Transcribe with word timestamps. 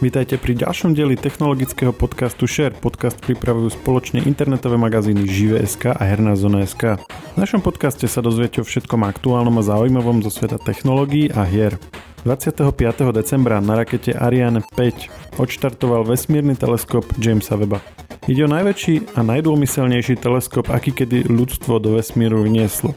Vítajte 0.00 0.40
pri 0.40 0.56
ďalšom 0.56 0.96
dieli 0.96 1.12
technologického 1.12 1.92
podcastu 1.92 2.48
Share. 2.48 2.72
Podcast 2.72 3.20
pripravujú 3.20 3.68
spoločne 3.76 4.24
internetové 4.24 4.80
magazíny 4.80 5.28
Žive.sk 5.28 5.92
a 5.92 6.02
Herná 6.08 6.40
zona.sk. 6.40 6.96
V 7.04 7.36
našom 7.36 7.60
podcaste 7.60 8.08
sa 8.08 8.24
dozviete 8.24 8.64
o 8.64 8.68
všetkom 8.68 9.04
aktuálnom 9.04 9.60
a 9.60 9.66
zaujímavom 9.68 10.24
zo 10.24 10.32
sveta 10.32 10.56
technológií 10.56 11.28
a 11.28 11.44
hier. 11.44 11.76
25. 12.24 12.72
decembra 13.12 13.60
na 13.60 13.76
rakete 13.76 14.16
Ariane 14.16 14.64
5 14.72 15.36
odštartoval 15.36 16.08
vesmírny 16.08 16.56
teleskop 16.56 17.04
Jamesa 17.20 17.60
Webba. 17.60 17.84
Ide 18.28 18.44
o 18.44 18.52
najväčší 18.52 19.16
a 19.16 19.24
najdômyselnejší 19.24 20.20
teleskop, 20.20 20.68
aký 20.68 20.92
kedy 20.92 21.24
ľudstvo 21.32 21.80
do 21.80 21.96
vesmíru 21.96 22.44
vnieslo. 22.44 22.92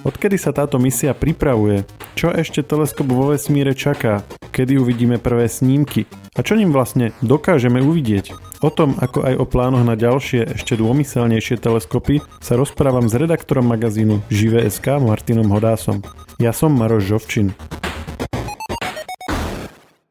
Odkedy 0.00 0.40
sa 0.40 0.56
táto 0.56 0.80
misia 0.80 1.12
pripravuje? 1.12 1.84
Čo 2.16 2.32
ešte 2.32 2.64
teleskop 2.64 3.04
vo 3.12 3.36
vesmíre 3.36 3.76
čaká? 3.76 4.24
Kedy 4.48 4.80
uvidíme 4.80 5.20
prvé 5.20 5.44
snímky? 5.46 6.08
A 6.32 6.40
čo 6.40 6.56
ním 6.56 6.72
vlastne 6.72 7.12
dokážeme 7.20 7.84
uvidieť? 7.84 8.32
O 8.64 8.72
tom, 8.72 8.96
ako 8.96 9.28
aj 9.28 9.34
o 9.36 9.44
plánoch 9.44 9.84
na 9.84 9.92
ďalšie, 9.92 10.56
ešte 10.56 10.80
dômyselnejšie 10.80 11.60
teleskopy, 11.60 12.24
sa 12.40 12.56
rozprávam 12.56 13.12
s 13.12 13.14
redaktorom 13.14 13.68
magazínu 13.68 14.24
Žive.sk 14.32 15.04
Martinom 15.04 15.52
Hodásom. 15.52 16.00
Ja 16.40 16.56
som 16.56 16.72
Maroš 16.72 17.12
Žovčin. 17.12 17.52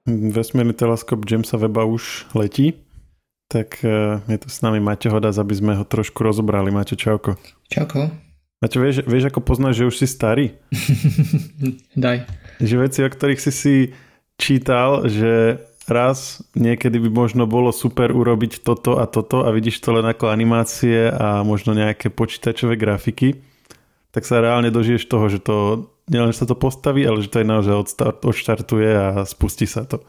Vesmírny 0.05 0.77
teleskop 0.77 1.25
Jamesa 1.25 1.57
Weba 1.57 1.89
už 1.89 2.29
letí, 2.37 2.77
tak 3.51 3.83
eh, 3.83 4.23
je 4.31 4.37
tu 4.39 4.47
s 4.47 4.63
nami 4.63 4.79
Maťo 4.79 5.11
Hodás, 5.11 5.35
aby 5.35 5.51
sme 5.51 5.75
ho 5.75 5.83
trošku 5.83 6.23
rozobrali. 6.23 6.71
Maťo, 6.71 6.95
čauko. 6.95 7.35
Čauko. 7.67 8.07
Maťo, 8.63 8.77
vieš, 8.79 9.03
vieš, 9.03 9.27
ako 9.27 9.43
poznáš, 9.43 9.83
že 9.83 9.87
už 9.91 9.95
si 9.99 10.07
starý? 10.07 10.55
Daj. 11.99 12.23
Že 12.63 12.75
veci, 12.79 12.99
o 13.03 13.11
ktorých 13.11 13.43
si 13.43 13.51
si 13.51 13.75
čítal, 14.39 15.11
že 15.11 15.59
raz 15.91 16.39
niekedy 16.55 17.01
by 17.03 17.09
možno 17.11 17.43
bolo 17.43 17.75
super 17.75 18.15
urobiť 18.15 18.63
toto 18.63 19.01
a 19.01 19.09
toto 19.09 19.43
a 19.43 19.51
vidíš 19.51 19.83
to 19.83 19.91
len 19.91 20.07
ako 20.07 20.31
animácie 20.31 21.11
a 21.11 21.43
možno 21.43 21.75
nejaké 21.75 22.07
počítačové 22.07 22.79
grafiky, 22.79 23.43
tak 24.15 24.23
sa 24.23 24.39
reálne 24.39 24.71
dožiješ 24.71 25.03
toho, 25.11 25.27
že 25.27 25.43
to 25.43 25.55
nielen, 26.07 26.31
že 26.31 26.43
sa 26.43 26.47
to 26.47 26.55
postaví, 26.55 27.03
ale 27.03 27.19
že 27.19 27.31
to 27.31 27.43
aj 27.43 27.47
naozaj 27.47 27.73
odštartuje 28.23 28.89
a 28.93 29.07
spustí 29.27 29.67
sa 29.67 29.83
to. 29.83 30.05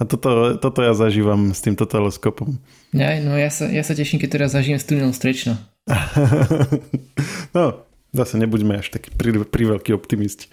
A 0.00 0.08
toto, 0.08 0.56
toto 0.56 0.80
ja 0.80 0.96
zažívam 0.96 1.52
s 1.52 1.60
týmto 1.60 1.84
teleskopom. 1.84 2.56
Ja, 2.96 3.20
no 3.20 3.36
ja 3.36 3.52
sa, 3.52 3.68
ja 3.68 3.84
sa 3.84 3.92
teším, 3.92 4.16
keď 4.16 4.40
teraz 4.40 4.56
zažijem 4.56 4.80
s 4.80 4.88
tunelom 4.88 5.12
strečno. 5.12 5.60
no, 7.56 7.84
zase 8.16 8.40
nebuďme 8.40 8.80
až 8.80 8.88
taký 8.88 9.12
pri, 9.12 9.44
pri 9.44 9.92
optimisti. 9.92 10.48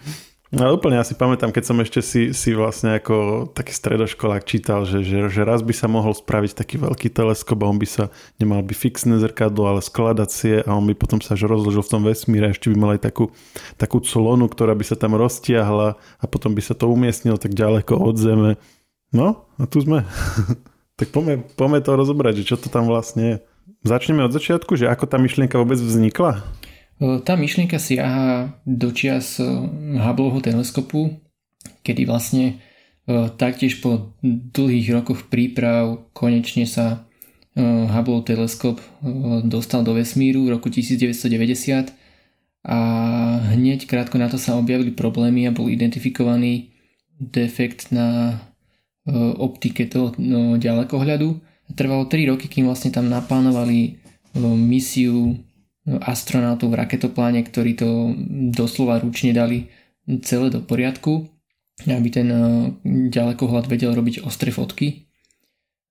No 0.48 0.72
úplne 0.72 0.96
ja 0.96 1.04
si 1.04 1.12
pamätám, 1.12 1.52
keď 1.52 1.64
som 1.68 1.76
ešte 1.84 2.00
si, 2.00 2.32
si 2.32 2.56
vlastne 2.56 2.96
ako 2.96 3.52
taký 3.52 3.76
stredoškolák 3.76 4.48
čítal, 4.48 4.88
že, 4.88 5.04
že, 5.04 5.28
že 5.28 5.44
raz 5.44 5.60
by 5.60 5.76
sa 5.76 5.92
mohol 5.92 6.16
spraviť 6.16 6.56
taký 6.56 6.80
veľký 6.80 7.12
teleskop 7.12 7.60
a 7.60 7.68
on 7.68 7.76
by 7.76 7.84
sa 7.84 8.08
nemal 8.40 8.64
by 8.64 8.72
fixné 8.72 9.20
zrkadlo, 9.20 9.68
ale 9.68 9.84
skladacie 9.84 10.64
a 10.64 10.72
on 10.72 10.88
by 10.88 10.96
potom 10.96 11.20
sa 11.20 11.36
až 11.36 11.52
rozložil 11.52 11.84
v 11.84 11.92
tom 11.92 12.02
vesmíre 12.08 12.48
a 12.48 12.56
ešte 12.56 12.72
by 12.72 12.80
mal 12.80 12.96
aj 12.96 13.12
takú, 13.12 13.36
takú 13.76 14.00
colonu, 14.00 14.48
ktorá 14.48 14.72
by 14.72 14.88
sa 14.88 14.96
tam 14.96 15.20
roztiahla 15.20 16.00
a 16.00 16.26
potom 16.32 16.56
by 16.56 16.64
sa 16.64 16.80
to 16.80 16.88
umiestnilo 16.88 17.36
tak 17.36 17.52
ďaleko 17.52 18.00
od 18.00 18.16
Zeme. 18.16 18.52
No 19.14 19.48
a 19.58 19.64
tu 19.66 19.80
sme. 19.84 20.04
tak 21.00 21.14
poďme, 21.14 21.46
poďme 21.56 21.80
to 21.84 21.92
rozobrať, 21.96 22.44
že 22.44 22.48
čo 22.54 22.56
to 22.60 22.68
tam 22.68 22.90
vlastne 22.90 23.24
je. 23.24 23.36
Začneme 23.84 24.26
od 24.26 24.34
začiatku, 24.34 24.74
že 24.76 24.90
ako 24.90 25.06
tá 25.08 25.22
myšlienka 25.22 25.60
vôbec 25.60 25.78
vznikla? 25.78 26.44
Tá 26.98 27.38
myšlienka 27.38 27.78
siaha 27.78 28.58
do 28.66 28.90
čias 28.90 29.38
Hubbleho 29.38 30.42
teleskopu, 30.42 31.22
kedy 31.86 32.10
vlastne 32.10 32.58
taktiež 33.38 33.80
po 33.80 34.18
dlhých 34.26 34.92
rokoch 34.92 35.30
príprav 35.32 36.10
konečne 36.12 36.68
sa 36.68 37.08
Hubble 37.58 38.22
teleskop 38.22 38.78
dostal 39.48 39.82
do 39.82 39.98
vesmíru 39.98 40.46
v 40.46 40.54
roku 40.60 40.70
1990 40.70 41.90
a 42.68 42.80
hneď 43.56 43.90
krátko 43.90 44.22
na 44.22 44.30
to 44.30 44.38
sa 44.38 44.60
objavili 44.60 44.94
problémy 44.94 45.48
a 45.48 45.56
bol 45.56 45.72
identifikovaný 45.72 46.70
defekt 47.18 47.90
na 47.90 48.38
optike 49.16 49.88
toho 49.88 50.12
no, 50.20 50.60
ďalekohľadu. 50.60 51.28
Trvalo 51.76 52.08
3 52.08 52.32
roky, 52.32 52.52
kým 52.52 52.68
vlastne 52.68 52.92
tam 52.92 53.08
naplánovali 53.08 54.00
misiu 54.56 55.36
astronautov 55.88 56.76
v 56.76 56.80
raketopláne, 56.84 57.40
ktorí 57.48 57.80
to 57.80 58.12
doslova 58.52 59.00
ručne 59.00 59.32
dali 59.32 59.72
celé 60.24 60.52
do 60.52 60.60
poriadku, 60.60 61.28
aby 61.88 62.10
ten 62.12 62.28
eh, 62.28 62.44
ďalekohľad 63.12 63.72
vedel 63.72 63.96
robiť 63.96 64.24
ostré 64.28 64.52
fotky. 64.52 65.08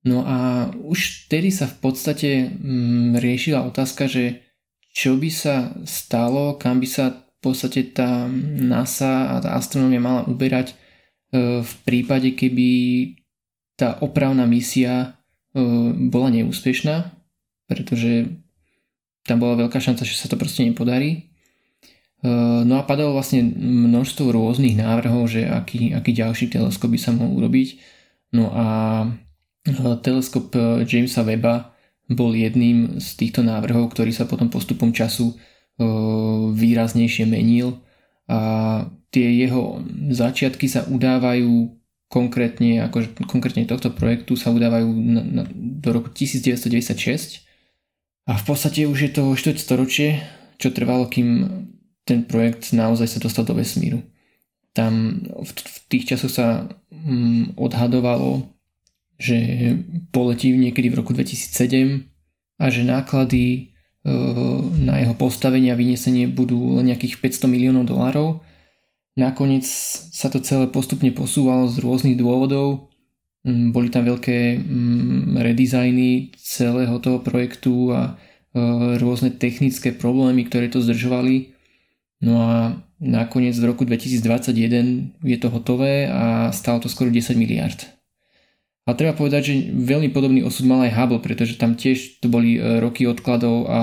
No 0.07 0.23
a 0.23 0.71
už 0.71 1.27
vtedy 1.27 1.51
sa 1.51 1.67
v 1.67 1.77
podstate 1.83 2.31
mm, 2.47 3.19
riešila 3.19 3.67
otázka, 3.67 4.07
že 4.07 4.45
čo 4.95 5.19
by 5.19 5.29
sa 5.29 5.75
stalo, 5.85 6.57
kam 6.57 6.79
by 6.79 6.89
sa 6.89 7.05
v 7.11 7.39
podstate 7.43 7.93
tá 7.93 8.31
NASA 8.61 9.37
a 9.37 9.43
tá 9.43 9.51
astronomia 9.59 10.01
mala 10.01 10.25
uberať 10.29 10.73
eh, 10.73 10.77
v 11.63 11.73
prípade, 11.85 12.33
keby 12.33 12.69
tá 13.77 14.01
opravná 14.01 14.49
misia 14.49 15.15
eh, 15.53 15.63
bola 16.09 16.33
neúspešná, 16.33 17.13
pretože 17.69 18.31
tam 19.27 19.43
bola 19.43 19.67
veľká 19.67 19.83
šanca, 19.83 20.07
že 20.07 20.15
sa 20.15 20.31
to 20.31 20.39
proste 20.39 20.63
nepodarí. 20.63 21.35
E, 22.23 22.29
no 22.63 22.79
a 22.79 22.87
padalo 22.87 23.13
vlastne 23.13 23.43
množstvo 23.59 24.31
rôznych 24.31 24.79
návrhov, 24.79 25.27
že 25.27 25.45
aký, 25.45 25.93
aký 25.93 26.15
ďalší 26.15 26.47
teleskop 26.55 26.95
by 26.95 26.99
sa 27.03 27.13
mohol 27.13 27.43
urobiť. 27.43 27.69
No 28.33 28.55
a 28.55 28.67
e, 29.67 29.73
teleskop 30.01 30.55
e, 30.55 30.87
Jamesa 30.87 31.27
Webba 31.27 31.75
bol 32.07 32.39
jedným 32.39 33.03
z 33.03 33.09
týchto 33.19 33.43
návrhov, 33.43 33.91
ktorý 33.91 34.15
sa 34.15 34.31
potom 34.31 34.47
postupom 34.47 34.95
času 34.95 35.35
výraznejšie 36.57 37.29
menil 37.29 37.85
a 38.31 38.89
tie 39.17 39.49
jeho 39.49 39.81
začiatky 40.13 40.69
sa 40.69 40.85
udávajú 40.85 41.73
konkrétne, 42.13 42.85
akože 42.85 43.25
konkrétne 43.25 43.65
tohto 43.65 43.89
projektu 43.89 44.37
sa 44.37 44.53
udávajú 44.53 44.89
na, 44.93 45.23
na, 45.25 45.43
do 45.57 45.89
roku 45.97 46.13
1996 46.13 47.49
a 48.29 48.37
v 48.37 48.45
podstate 48.45 48.85
už 48.85 48.99
je 49.09 49.11
to 49.17 49.25
4 49.33 49.57
storočie, 49.57 50.21
čo 50.61 50.69
trvalo, 50.69 51.09
kým 51.09 51.49
ten 52.07 52.23
projekt 52.29 52.71
naozaj 52.77 53.17
sa 53.17 53.19
dostal 53.19 53.43
do 53.43 53.59
vesmíru. 53.59 54.05
Tam 54.71 55.25
v, 55.25 55.51
v 55.51 55.77
tých 55.91 56.15
časoch 56.15 56.31
sa 56.31 56.47
mm, 56.93 57.59
odhadovalo, 57.59 58.47
že 59.19 59.73
poletí 60.13 60.53
niekedy 60.53 60.93
v 60.93 60.99
roku 61.03 61.17
2007 61.17 62.07
a 62.61 62.65
že 62.71 62.87
náklady 62.87 63.45
e, 63.51 63.61
na 64.85 65.03
jeho 65.03 65.17
postavenie 65.17 65.73
a 65.73 65.81
vyniesenie 65.81 66.31
budú 66.31 66.79
len 66.79 66.93
nejakých 66.93 67.19
500 67.19 67.51
miliónov 67.51 67.89
dolárov. 67.89 68.46
Nakoniec 69.17 69.65
sa 70.13 70.29
to 70.29 70.45
celé 70.45 70.69
postupne 70.69 71.09
posúvalo 71.09 71.73
z 71.73 71.81
rôznych 71.81 72.21
dôvodov. 72.21 72.93
Mm, 73.49 73.73
boli 73.73 73.89
tam 73.89 74.05
veľké 74.05 74.61
mm, 74.61 75.41
redizajny 75.41 76.37
celého 76.37 77.01
toho 77.01 77.25
projektu 77.25 77.97
a 77.97 78.13
e, 78.13 78.61
rôzne 79.01 79.33
technické 79.33 79.97
problémy, 79.97 80.45
ktoré 80.45 80.69
to 80.69 80.85
zdržovali. 80.85 81.57
No 82.21 82.45
a 82.45 82.77
nakoniec 83.01 83.57
v 83.57 83.65
roku 83.65 83.89
2021 83.89 85.17
je 85.25 85.37
to 85.41 85.49
hotové 85.49 86.13
a 86.13 86.53
stalo 86.53 86.85
to 86.85 86.93
skoro 86.93 87.09
10 87.09 87.41
miliard. 87.41 87.89
A 88.85 88.93
treba 88.93 89.17
povedať, 89.17 89.43
že 89.49 89.55
veľmi 89.73 90.13
podobný 90.13 90.45
osud 90.45 90.69
mal 90.69 90.85
aj 90.85 90.93
Hubble, 90.93 91.25
pretože 91.25 91.57
tam 91.57 91.73
tiež 91.73 92.21
to 92.21 92.29
boli 92.29 92.61
e, 92.61 92.85
roky 92.85 93.09
odkladov 93.09 93.65
a 93.65 93.81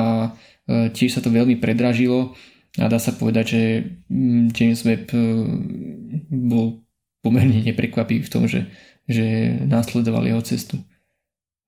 e, 0.69 0.93
tiež 0.93 1.17
sa 1.17 1.25
to 1.25 1.33
veľmi 1.33 1.57
predražilo 1.57 2.37
a 2.81 2.89
dá 2.89 2.97
sa 2.97 3.13
povedať, 3.13 3.45
že 3.45 3.61
mm, 4.09 4.45
James 4.53 4.81
Webb 4.81 5.13
bol 6.29 6.81
pomerne 7.21 7.61
neprekvapivý 7.61 8.25
v 8.25 8.33
tom, 8.33 8.49
že 8.49 8.69
že 9.07 9.59
následoval 9.67 10.23
jeho 10.27 10.41
cestu. 10.43 10.79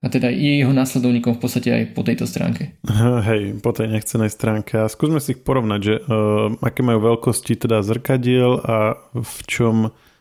A 0.04 0.12
teda 0.12 0.30
je 0.30 0.62
jeho 0.62 0.69
následovníkom 0.69 1.34
v 1.34 1.42
podstate 1.42 1.69
aj 1.74 1.84
po 1.98 2.06
tejto 2.06 2.30
stránke. 2.30 2.78
Hej, 3.28 3.57
po 3.60 3.74
tej 3.74 3.90
nechcenej 3.90 4.30
stránke. 4.30 4.78
A 4.78 4.92
skúsme 4.92 5.18
si 5.18 5.34
ich 5.34 5.42
porovnať, 5.42 5.80
že 5.81 5.96
uh, 5.98 6.54
aké 6.62 6.86
majú 6.86 7.02
veľkosti 7.16 7.58
teda 7.58 7.81
zrkadiel 7.81 8.62
a 8.62 9.01
v 9.18 9.38
čom 9.50 9.75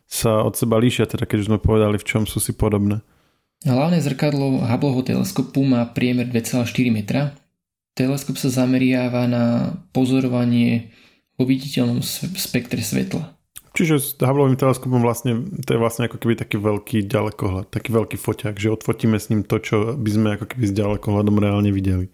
sa 0.09 0.41
od 0.41 0.57
seba 0.57 0.81
líšia, 0.81 1.11
teda 1.11 1.29
keď 1.29 1.37
už 1.45 1.49
sme 1.53 1.59
povedali, 1.61 2.01
v 2.01 2.07
čom 2.07 2.23
sú 2.25 2.41
si 2.41 2.57
podobné. 2.57 3.05
Hlavné 3.65 4.01
zrkadlo 4.05 4.61
Hubbleho 4.61 5.01
teleskopu 5.01 5.65
má 5.65 5.85
priemer 5.89 6.29
2,4 6.29 6.69
metra. 6.93 7.33
Teleskop 7.95 8.35
sa 8.35 8.51
zameriava 8.51 9.31
na 9.31 9.75
pozorovanie 9.95 10.91
po 11.39 11.47
viditeľnom 11.47 12.03
spektre 12.35 12.83
svetla. 12.83 13.35
Čiže 13.75 13.95
s 13.99 14.15
Hubbleovým 14.23 14.55
teleskopom 14.55 15.03
vlastne, 15.03 15.51
to 15.67 15.75
je 15.75 15.83
vlastne 15.83 16.07
ako 16.07 16.23
keby 16.23 16.39
taký 16.39 16.63
veľký 16.63 17.11
ďalekohľad, 17.11 17.75
taký 17.75 17.91
veľký 17.91 18.17
foťák, 18.23 18.55
že 18.55 18.71
odfotíme 18.71 19.19
s 19.19 19.35
ním 19.35 19.43
to, 19.43 19.59
čo 19.59 19.99
by 19.99 20.11
sme 20.15 20.29
ako 20.39 20.47
keby 20.47 20.65
s 20.71 20.75
ďalekohľadom 20.79 21.43
reálne 21.43 21.75
videli. 21.75 22.07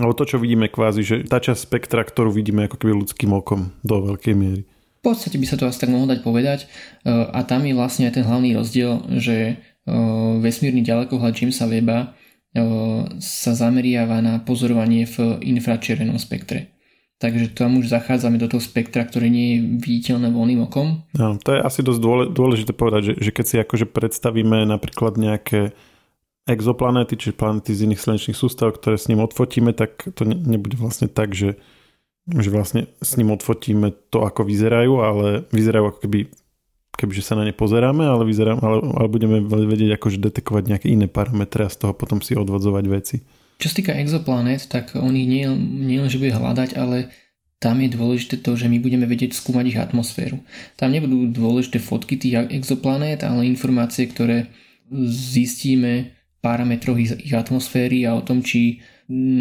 Alebo 0.00 0.16
to, 0.16 0.24
čo 0.24 0.40
vidíme 0.40 0.72
kvázi, 0.72 1.04
že 1.04 1.16
tá 1.28 1.44
časť 1.44 1.60
spektra, 1.60 2.08
ktorú 2.08 2.32
vidíme 2.32 2.64
ako 2.64 2.80
keby 2.80 3.04
ľudským 3.04 3.36
okom 3.36 3.76
do 3.84 4.00
veľkej 4.00 4.32
miery. 4.32 4.64
V 5.04 5.12
podstate 5.12 5.36
by 5.36 5.44
sa 5.44 5.60
to 5.60 5.68
asi 5.68 5.84
tak 5.84 5.92
mohlo 5.92 6.08
dať 6.08 6.24
povedať 6.24 6.64
e, 6.64 6.66
a 7.12 7.44
tam 7.44 7.68
je 7.68 7.76
vlastne 7.76 8.08
aj 8.08 8.16
ten 8.16 8.24
hlavný 8.24 8.56
rozdiel, 8.56 9.04
že 9.20 9.60
vesmírny 10.40 10.80
ďalekohľad 10.80 11.36
Jamesa 11.36 11.68
Weba 11.68 12.16
sa 13.18 13.52
zameriava 13.52 14.22
na 14.22 14.38
pozorovanie 14.38 15.10
v 15.10 15.42
infračervenom 15.42 16.22
spektre. 16.22 16.70
Takže 17.18 17.54
tam 17.54 17.78
už 17.78 17.90
zachádzame 17.90 18.38
do 18.38 18.50
toho 18.50 18.62
spektra, 18.62 19.06
ktoré 19.06 19.30
nie 19.30 19.46
je 19.54 19.58
viditeľné 19.80 20.34
voľným 20.34 20.66
okom. 20.66 21.02
No, 21.14 21.38
to 21.38 21.54
je 21.54 21.60
asi 21.62 21.80
dosť 21.82 22.30
dôležité 22.30 22.72
povedať, 22.74 23.14
že, 23.14 23.14
že 23.18 23.30
keď 23.30 23.44
si 23.46 23.56
akože 23.58 23.86
predstavíme 23.90 24.66
napríklad 24.66 25.18
nejaké 25.18 25.74
exoplanéty, 26.44 27.16
čiže 27.16 27.38
planety 27.38 27.72
z 27.72 27.88
iných 27.88 28.02
slnečných 28.02 28.36
sústav, 28.36 28.76
ktoré 28.76 29.00
s 29.00 29.08
ním 29.08 29.24
odfotíme, 29.24 29.72
tak 29.72 30.04
to 30.12 30.28
nebude 30.28 30.76
vlastne 30.76 31.08
tak, 31.08 31.32
že, 31.32 31.56
že 32.28 32.50
vlastne 32.52 32.92
s 33.00 33.16
ním 33.16 33.32
odfotíme 33.32 33.94
to, 34.12 34.22
ako 34.22 34.44
vyzerajú, 34.44 34.92
ale 35.00 35.26
vyzerajú 35.48 35.84
ako 35.90 35.98
keby 36.04 36.28
kebyže 36.94 37.22
sa 37.26 37.34
na 37.34 37.44
ne 37.44 37.54
pozeráme, 37.54 38.06
ale, 38.06 38.24
vyzerám, 38.24 38.58
ale, 38.62 38.78
ale 38.80 39.08
budeme 39.10 39.42
vedieť 39.42 39.98
akože 39.98 40.18
detekovať 40.22 40.64
nejaké 40.70 40.86
iné 40.88 41.10
parametre 41.10 41.66
a 41.66 41.72
z 41.72 41.82
toho 41.82 41.92
potom 41.92 42.22
si 42.22 42.38
odvodzovať 42.38 42.84
veci. 42.88 43.16
Čo 43.58 43.70
sa 43.70 43.76
týka 43.78 43.92
exoplanet, 43.94 44.66
tak 44.66 44.98
on 44.98 45.14
ich 45.14 45.30
nie, 45.30 45.46
nie 45.58 46.02
len, 46.02 46.10
že 46.10 46.18
bude 46.18 46.34
hľadať, 46.34 46.74
ale 46.74 47.10
tam 47.62 47.80
je 47.80 47.88
dôležité 47.88 48.44
to, 48.44 48.58
že 48.58 48.68
my 48.68 48.76
budeme 48.82 49.08
vedieť 49.08 49.32
skúmať 49.32 49.64
ich 49.72 49.78
atmosféru. 49.80 50.42
Tam 50.76 50.92
nebudú 50.92 51.32
dôležité 51.32 51.80
fotky 51.80 52.20
tých 52.20 52.50
exoplanét, 52.52 53.24
ale 53.24 53.48
informácie, 53.48 54.04
ktoré 54.10 54.52
zistíme 55.08 56.12
parametroch 56.44 57.00
ich, 57.00 57.16
ich 57.24 57.32
atmosféry 57.32 58.04
a 58.04 58.18
o 58.18 58.20
tom, 58.20 58.44
či 58.44 58.84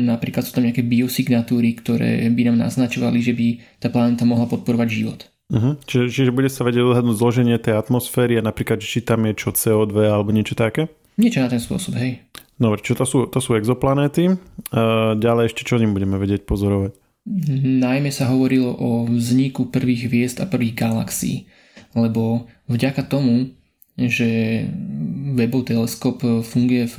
napríklad 0.07 0.47
sú 0.47 0.55
tam 0.55 0.63
nejaké 0.63 0.87
biosignatúry, 0.87 1.75
ktoré 1.75 2.23
by 2.31 2.41
nám 2.47 2.63
naznačovali, 2.63 3.19
že 3.19 3.35
by 3.35 3.47
tá 3.83 3.91
planéta 3.91 4.23
mohla 4.23 4.47
podporovať 4.47 4.87
život. 4.87 5.32
Uh-huh. 5.53 5.77
Čiže, 5.85 6.05
čiže 6.09 6.31
bude 6.33 6.49
sa 6.49 6.65
vedieť 6.65 6.81
odhadnúť 6.81 7.13
zloženie 7.13 7.61
tej 7.61 7.77
atmosféry 7.77 8.41
a 8.41 8.43
napríklad, 8.43 8.81
či 8.81 9.05
tam 9.05 9.29
je 9.29 9.37
čo 9.37 9.53
CO2 9.53 10.09
alebo 10.09 10.33
niečo 10.33 10.57
také? 10.57 10.89
Niečo 11.13 11.45
na 11.45 11.53
ten 11.53 11.61
spôsob, 11.61 11.93
hej. 12.01 12.25
Dobre, 12.57 12.81
čo 12.81 12.97
to 12.97 13.05
sú, 13.05 13.29
to 13.29 13.37
sú 13.37 13.53
exoplanéty. 13.53 14.33
Uh, 14.73 15.13
ďalej 15.13 15.53
ešte 15.53 15.61
čo 15.61 15.77
ním 15.77 15.93
budeme 15.93 16.17
vedieť 16.17 16.49
pozorovať? 16.49 16.97
Najmä 17.63 18.09
sa 18.09 18.33
hovorilo 18.33 18.73
o 18.73 19.05
vzniku 19.07 19.69
prvých 19.69 20.09
hviezd 20.09 20.37
a 20.41 20.49
prvých 20.49 20.75
galaxií, 20.75 21.47
lebo 21.95 22.49
vďaka 22.67 23.05
tomu, 23.07 23.53
že 23.95 24.65
Webov 25.37 25.69
teleskop 25.69 26.19
funguje 26.43 26.83
v 26.89 26.95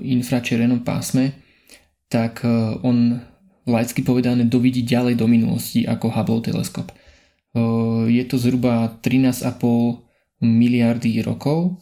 infračervenom 0.00 0.80
pásme, 0.80 1.36
tak 2.08 2.40
on 2.86 3.20
laicky 3.66 4.00
povedané 4.00 4.46
dovidí 4.46 4.80
ďalej 4.80 5.18
do 5.18 5.26
minulosti 5.26 5.84
ako 5.84 6.08
Hubble 6.08 6.40
teleskop. 6.40 6.88
Je 8.06 8.24
to 8.28 8.36
zhruba 8.36 9.00
13,5 9.00 10.04
miliardy 10.44 11.24
rokov, 11.24 11.80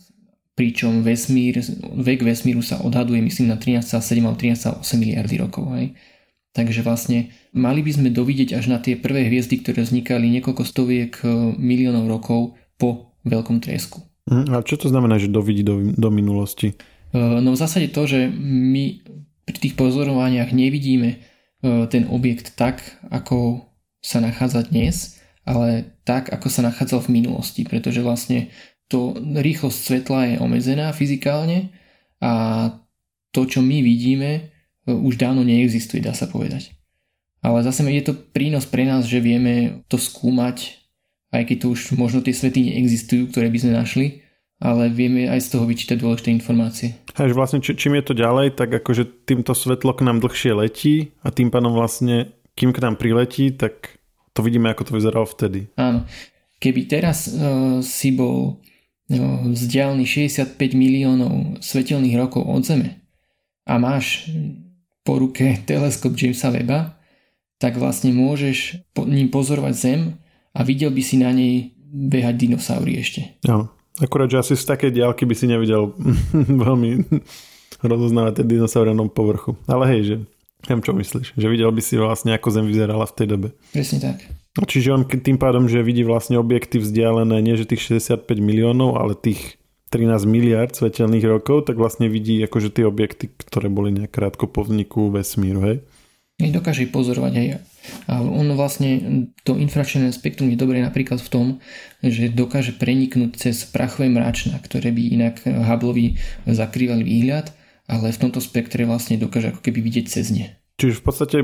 pričom 0.54 1.02
vesmír, 1.02 1.58
vek 1.98 2.22
vesmíru 2.22 2.62
sa 2.62 2.78
odhaduje 2.78 3.18
myslím 3.18 3.50
na 3.50 3.58
13,7 3.58 4.22
alebo 4.22 4.38
13,8 4.38 5.02
miliardy 5.02 5.36
rokov. 5.42 5.66
Hej. 5.74 5.98
Takže 6.54 6.86
vlastne 6.86 7.34
mali 7.50 7.82
by 7.82 7.90
sme 7.90 8.08
dovidieť 8.14 8.54
až 8.54 8.70
na 8.70 8.78
tie 8.78 8.94
prvé 8.94 9.26
hviezdy, 9.26 9.58
ktoré 9.58 9.82
vznikali 9.82 10.30
niekoľko 10.38 10.62
stoviek 10.62 11.12
miliónov 11.58 12.06
rokov 12.06 12.54
po 12.78 13.18
veľkom 13.26 13.58
triesku. 13.58 14.06
Hm, 14.30 14.54
a 14.54 14.62
čo 14.62 14.78
to 14.78 14.86
znamená, 14.86 15.18
že 15.18 15.26
dovidí 15.26 15.66
do, 15.66 15.82
do 15.82 16.08
minulosti? 16.14 16.78
No 17.14 17.54
v 17.54 17.58
zásade 17.58 17.90
to, 17.94 18.06
že 18.06 18.26
my 18.30 19.02
pri 19.46 19.56
tých 19.58 19.74
pozorovaniach 19.78 20.50
nevidíme 20.50 21.22
ten 21.62 22.10
objekt 22.10 22.58
tak, 22.58 22.82
ako 23.10 23.66
sa 24.04 24.20
nachádza 24.20 24.66
dnes, 24.66 25.22
ale 25.44 25.96
tak, 26.08 26.32
ako 26.32 26.48
sa 26.48 26.64
nachádzal 26.64 27.04
v 27.04 27.20
minulosti, 27.20 27.68
pretože 27.68 28.00
vlastne 28.00 28.48
to 28.88 29.16
rýchlosť 29.16 29.78
svetla 29.78 30.20
je 30.34 30.36
obmedzená 30.40 30.92
fyzikálne 30.92 31.72
a 32.20 32.32
to, 33.32 33.40
čo 33.48 33.60
my 33.60 33.80
vidíme, 33.80 34.30
e, 34.88 34.92
už 34.92 35.20
dávno 35.20 35.44
neexistuje, 35.44 36.04
dá 36.04 36.12
sa 36.16 36.28
povedať. 36.28 36.72
Ale 37.44 37.60
zase 37.60 37.84
je 37.84 38.04
to 38.04 38.16
prínos 38.16 38.64
pre 38.64 38.88
nás, 38.88 39.04
že 39.04 39.20
vieme 39.20 39.84
to 39.92 40.00
skúmať, 40.00 40.80
aj 41.28 41.42
keď 41.44 41.56
to 41.60 41.66
už 41.76 41.80
možno 42.00 42.24
tie 42.24 42.32
svety 42.32 42.72
neexistujú, 42.72 43.28
ktoré 43.28 43.52
by 43.52 43.58
sme 43.60 43.72
našli, 43.76 44.06
ale 44.64 44.88
vieme 44.88 45.28
aj 45.28 45.44
z 45.44 45.48
toho 45.52 45.68
vyčítať 45.68 46.00
dôležité 46.00 46.32
informácie. 46.32 46.96
Hej, 47.20 47.36
vlastne 47.36 47.60
či, 47.60 47.76
čím 47.76 48.00
je 48.00 48.04
to 48.08 48.14
ďalej, 48.16 48.56
tak 48.56 48.72
akože 48.72 49.28
týmto 49.28 49.52
svetlo 49.52 49.92
k 49.92 50.06
nám 50.08 50.24
dlhšie 50.24 50.56
letí 50.56 51.12
a 51.20 51.28
tým 51.28 51.52
pádom 51.52 51.76
vlastne, 51.76 52.32
kým 52.56 52.72
k 52.72 52.80
nám 52.80 52.96
priletí, 52.96 53.52
tak 53.52 54.00
to 54.34 54.42
vidíme, 54.42 54.68
ako 54.68 54.90
to 54.90 54.92
vyzeralo 54.98 55.26
vtedy. 55.30 55.70
Áno. 55.78 56.04
Keby 56.58 56.90
teraz 56.90 57.30
uh, 57.30 57.78
si 57.80 58.10
bol 58.10 58.58
uh, 58.58 59.42
vzdialený 59.46 60.04
65 60.30 60.58
miliónov 60.74 61.62
svetelných 61.62 62.18
rokov 62.18 62.42
od 62.42 62.62
Zeme 62.66 63.00
a 63.64 63.78
máš 63.78 64.28
po 65.06 65.22
ruke 65.22 65.58
teleskop 65.68 66.18
Jamesa 66.18 66.50
Weba, 66.50 66.98
tak 67.62 67.78
vlastne 67.78 68.10
môžeš 68.10 68.82
po, 68.92 69.06
ním 69.06 69.30
pozorovať 69.30 69.74
Zem 69.74 70.00
a 70.52 70.60
videl 70.66 70.90
by 70.90 71.02
si 71.02 71.16
na 71.22 71.30
nej 71.30 71.72
behať 71.94 72.34
dinosaury 72.34 72.98
ešte. 72.98 73.38
Áno. 73.46 73.70
Akurát, 74.02 74.26
že 74.26 74.42
asi 74.42 74.54
z 74.58 74.66
takej 74.66 74.90
diálky 74.90 75.22
by 75.22 75.34
si 75.38 75.46
nevidel 75.46 75.94
veľmi 76.66 77.06
rozoznávať 77.90 78.42
ten 78.42 78.46
dinosaury 78.50 78.90
na 78.90 79.06
povrchu. 79.06 79.54
Ale 79.70 79.86
hej, 79.94 80.02
že 80.02 80.16
Viem, 80.64 80.80
čo 80.80 80.96
myslíš. 80.96 81.36
Že 81.36 81.46
videl 81.52 81.70
by 81.70 81.82
si 81.84 82.00
vlastne, 82.00 82.32
ako 82.32 82.48
Zem 82.48 82.66
vyzerala 82.68 83.04
v 83.04 83.16
tej 83.16 83.26
dobe. 83.28 83.48
Presne 83.72 83.98
tak. 84.00 84.18
No, 84.54 84.64
čiže 84.64 84.94
on 84.94 85.02
tým 85.04 85.36
pádom, 85.36 85.66
že 85.66 85.82
vidí 85.82 86.06
vlastne 86.06 86.38
objekty 86.38 86.78
vzdialené, 86.78 87.42
nie 87.42 87.58
že 87.58 87.66
tých 87.66 87.90
65 87.90 88.38
miliónov, 88.38 88.96
ale 88.96 89.18
tých 89.18 89.58
13 89.90 90.26
miliard 90.30 90.74
svetelných 90.74 91.26
rokov, 91.26 91.66
tak 91.70 91.78
vlastne 91.78 92.06
vidí 92.06 92.38
akože 92.42 92.70
tie 92.70 92.86
objekty, 92.86 93.30
ktoré 93.30 93.66
boli 93.70 93.94
nejak 93.94 94.14
krátko 94.14 94.50
po 94.50 94.66
vzniku 94.66 95.10
vesmíru, 95.10 95.62
hej? 95.62 95.76
Dokáže 96.34 96.82
ich 96.82 96.90
pozorovať 96.90 97.30
aj. 97.30 97.48
A 98.10 98.18
on 98.18 98.50
vlastne, 98.58 98.90
to 99.46 99.54
infračné 99.54 100.10
spektrum 100.10 100.50
je 100.50 100.58
dobré 100.58 100.82
napríklad 100.82 101.22
v 101.22 101.30
tom, 101.30 101.46
že 102.02 102.26
dokáže 102.26 102.74
preniknúť 102.74 103.38
cez 103.38 103.62
prachové 103.70 104.10
mračna, 104.10 104.58
ktoré 104.58 104.90
by 104.90 105.02
inak 105.14 105.46
Hubbleovi 105.46 106.18
zakrývali 106.42 107.06
výhľad 107.06 107.54
ale 107.88 108.12
v 108.12 108.20
tomto 108.20 108.40
spektre 108.40 108.88
vlastne 108.88 109.20
dokáže 109.20 109.52
ako 109.52 109.60
keby 109.60 109.80
vidieť 109.84 110.06
cez 110.08 110.32
ne. 110.32 110.56
Čiže 110.74 110.98
v 110.98 111.04
podstate 111.06 111.36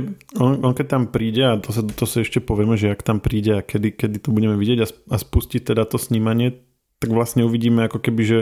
on, 0.43 0.67
on 0.67 0.73
keď 0.75 0.87
tam 0.91 1.05
príde, 1.07 1.43
a 1.47 1.55
to 1.63 1.71
sa, 1.71 1.87
to 1.87 2.03
sa 2.03 2.27
ešte 2.27 2.43
povieme, 2.43 2.75
že 2.75 2.91
ak 2.91 3.07
tam 3.07 3.23
príde 3.23 3.63
a 3.63 3.63
kedy, 3.63 3.95
kedy 3.95 4.17
to 4.19 4.35
budeme 4.35 4.59
vidieť 4.59 4.79
a, 4.83 4.87
a 5.15 5.17
spustiť 5.23 5.71
teda 5.71 5.87
to 5.87 6.03
snímanie, 6.03 6.59
tak 6.99 7.15
vlastne 7.15 7.47
uvidíme 7.47 7.87
ako 7.87 8.03
keby, 8.03 8.23
že 8.27 8.39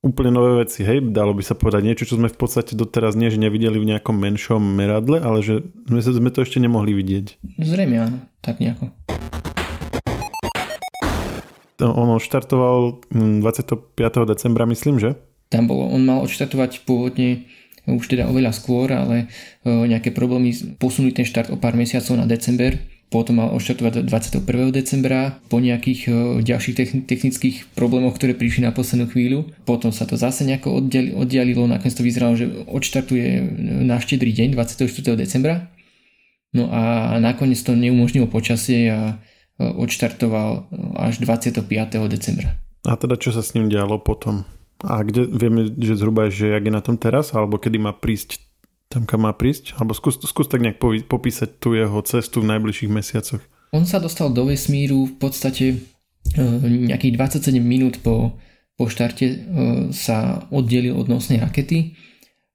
úplne 0.00 0.32
nové 0.32 0.64
veci, 0.64 0.84
hej, 0.84 1.00
dalo 1.12 1.36
by 1.36 1.44
sa 1.44 1.56
povedať 1.56 1.80
niečo, 1.84 2.04
čo 2.08 2.16
sme 2.20 2.32
v 2.32 2.36
podstate 2.36 2.76
doteraz 2.76 3.16
nie, 3.16 3.32
že 3.32 3.40
nevideli 3.40 3.80
v 3.80 3.88
nejakom 3.96 4.16
menšom 4.16 4.60
meradle, 4.60 5.20
ale 5.20 5.40
že 5.40 5.64
sme, 5.88 6.00
sme 6.00 6.30
to 6.32 6.44
ešte 6.44 6.60
nemohli 6.60 6.92
vidieť. 6.92 7.40
Zrejme 7.60 7.96
áno, 8.00 8.18
tak 8.40 8.60
nejako. 8.60 8.92
On 11.84 12.16
štartoval 12.16 13.04
25. 13.12 13.92
Hm, 13.92 14.24
decembra, 14.24 14.64
myslím, 14.64 14.96
že? 15.02 15.20
Tam 15.54 15.70
bolo, 15.70 15.86
on 15.86 16.02
mal 16.02 16.18
odštartovať 16.26 16.82
pôvodne 16.82 17.46
už 17.86 18.10
teda 18.10 18.26
oveľa 18.26 18.56
skôr, 18.56 18.88
ale 18.90 19.28
e, 19.62 19.66
nejaké 19.70 20.10
problémy 20.10 20.50
posunúť 20.80 21.20
ten 21.20 21.26
štart 21.28 21.52
o 21.52 21.60
pár 21.60 21.76
mesiacov 21.76 22.16
na 22.16 22.24
december. 22.24 22.80
Potom 23.12 23.38
mal 23.38 23.52
odštartovať 23.52 24.08
21. 24.08 24.72
decembra 24.72 25.38
po 25.52 25.60
nejakých 25.60 26.00
e, 26.08 26.12
ďalších 26.40 27.04
technických 27.04 27.56
problémoch, 27.76 28.16
ktoré 28.16 28.32
prišli 28.32 28.64
na 28.64 28.72
poslednú 28.72 29.12
chvíľu. 29.12 29.52
Potom 29.68 29.92
sa 29.92 30.08
to 30.08 30.16
zase 30.16 30.48
nejako 30.48 30.80
oddialilo, 31.20 31.68
nakoniec 31.68 31.92
to 31.92 32.02
vyzeralo, 32.02 32.34
že 32.34 32.48
odštartuje 32.66 33.44
na 33.84 34.00
štedrý 34.00 34.32
deň 34.32 34.56
24. 34.56 34.88
decembra. 35.20 35.68
No 36.56 36.72
a 36.72 37.14
nakoniec 37.20 37.60
to 37.60 37.76
neumožnilo 37.76 38.32
počasie 38.32 38.88
a 38.88 39.20
e, 39.60 39.60
odštartoval 39.60 40.72
až 40.96 41.20
25. 41.20 41.68
decembra. 42.08 42.56
A 42.88 42.96
teda 42.96 43.20
čo 43.20 43.28
sa 43.28 43.44
s 43.44 43.52
ním 43.52 43.68
dialo 43.68 44.00
potom? 44.00 44.48
A 44.82 45.06
kde 45.06 45.30
vieme, 45.30 45.70
že 45.78 45.94
zhruba, 45.94 46.32
že 46.32 46.50
jak 46.50 46.64
je 46.66 46.72
na 46.74 46.82
tom 46.82 46.98
teraz, 46.98 47.30
alebo 47.30 47.60
kedy 47.62 47.78
má 47.78 47.94
prísť 47.94 48.42
tam, 48.94 49.10
kam 49.10 49.26
má 49.26 49.34
prísť? 49.34 49.74
Alebo 49.74 49.90
skús, 49.90 50.22
skús 50.22 50.46
tak 50.46 50.62
nejak 50.62 50.78
popísať 51.10 51.58
tú 51.58 51.74
jeho 51.74 51.98
cestu 52.06 52.38
v 52.38 52.54
najbližších 52.54 52.90
mesiacoch. 52.94 53.42
On 53.74 53.82
sa 53.82 53.98
dostal 53.98 54.30
do 54.30 54.46
vesmíru 54.46 55.10
v 55.10 55.14
podstate 55.18 55.64
e, 55.74 55.76
nejakých 56.62 57.18
27 57.18 57.58
minút 57.58 57.98
po, 58.06 58.38
po 58.78 58.86
štarte 58.86 59.26
e, 59.26 59.36
sa 59.90 60.46
oddelil 60.54 60.94
od 60.94 61.10
nosnej 61.10 61.42
rakety 61.42 61.98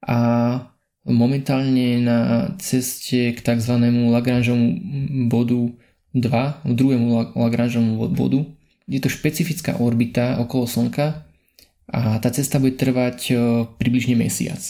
a 0.07 0.17
momentálne 1.03 1.99
na 1.99 2.19
ceste 2.63 3.35
k 3.35 3.39
tzv. 3.43 3.75
Lagrangeomu 4.07 4.79
bodu 5.27 5.75
2, 6.15 6.71
druhému 6.71 7.35
Lagrangeomu 7.35 7.99
bodu. 8.15 8.47
Je 8.87 9.03
to 9.03 9.11
špecifická 9.11 9.75
orbita 9.75 10.39
okolo 10.39 10.65
Slnka, 10.65 11.28
a 11.89 12.21
tá 12.21 12.29
cesta 12.29 12.61
bude 12.61 12.77
trvať 12.77 13.33
približne 13.81 14.13
mesiac. 14.13 14.61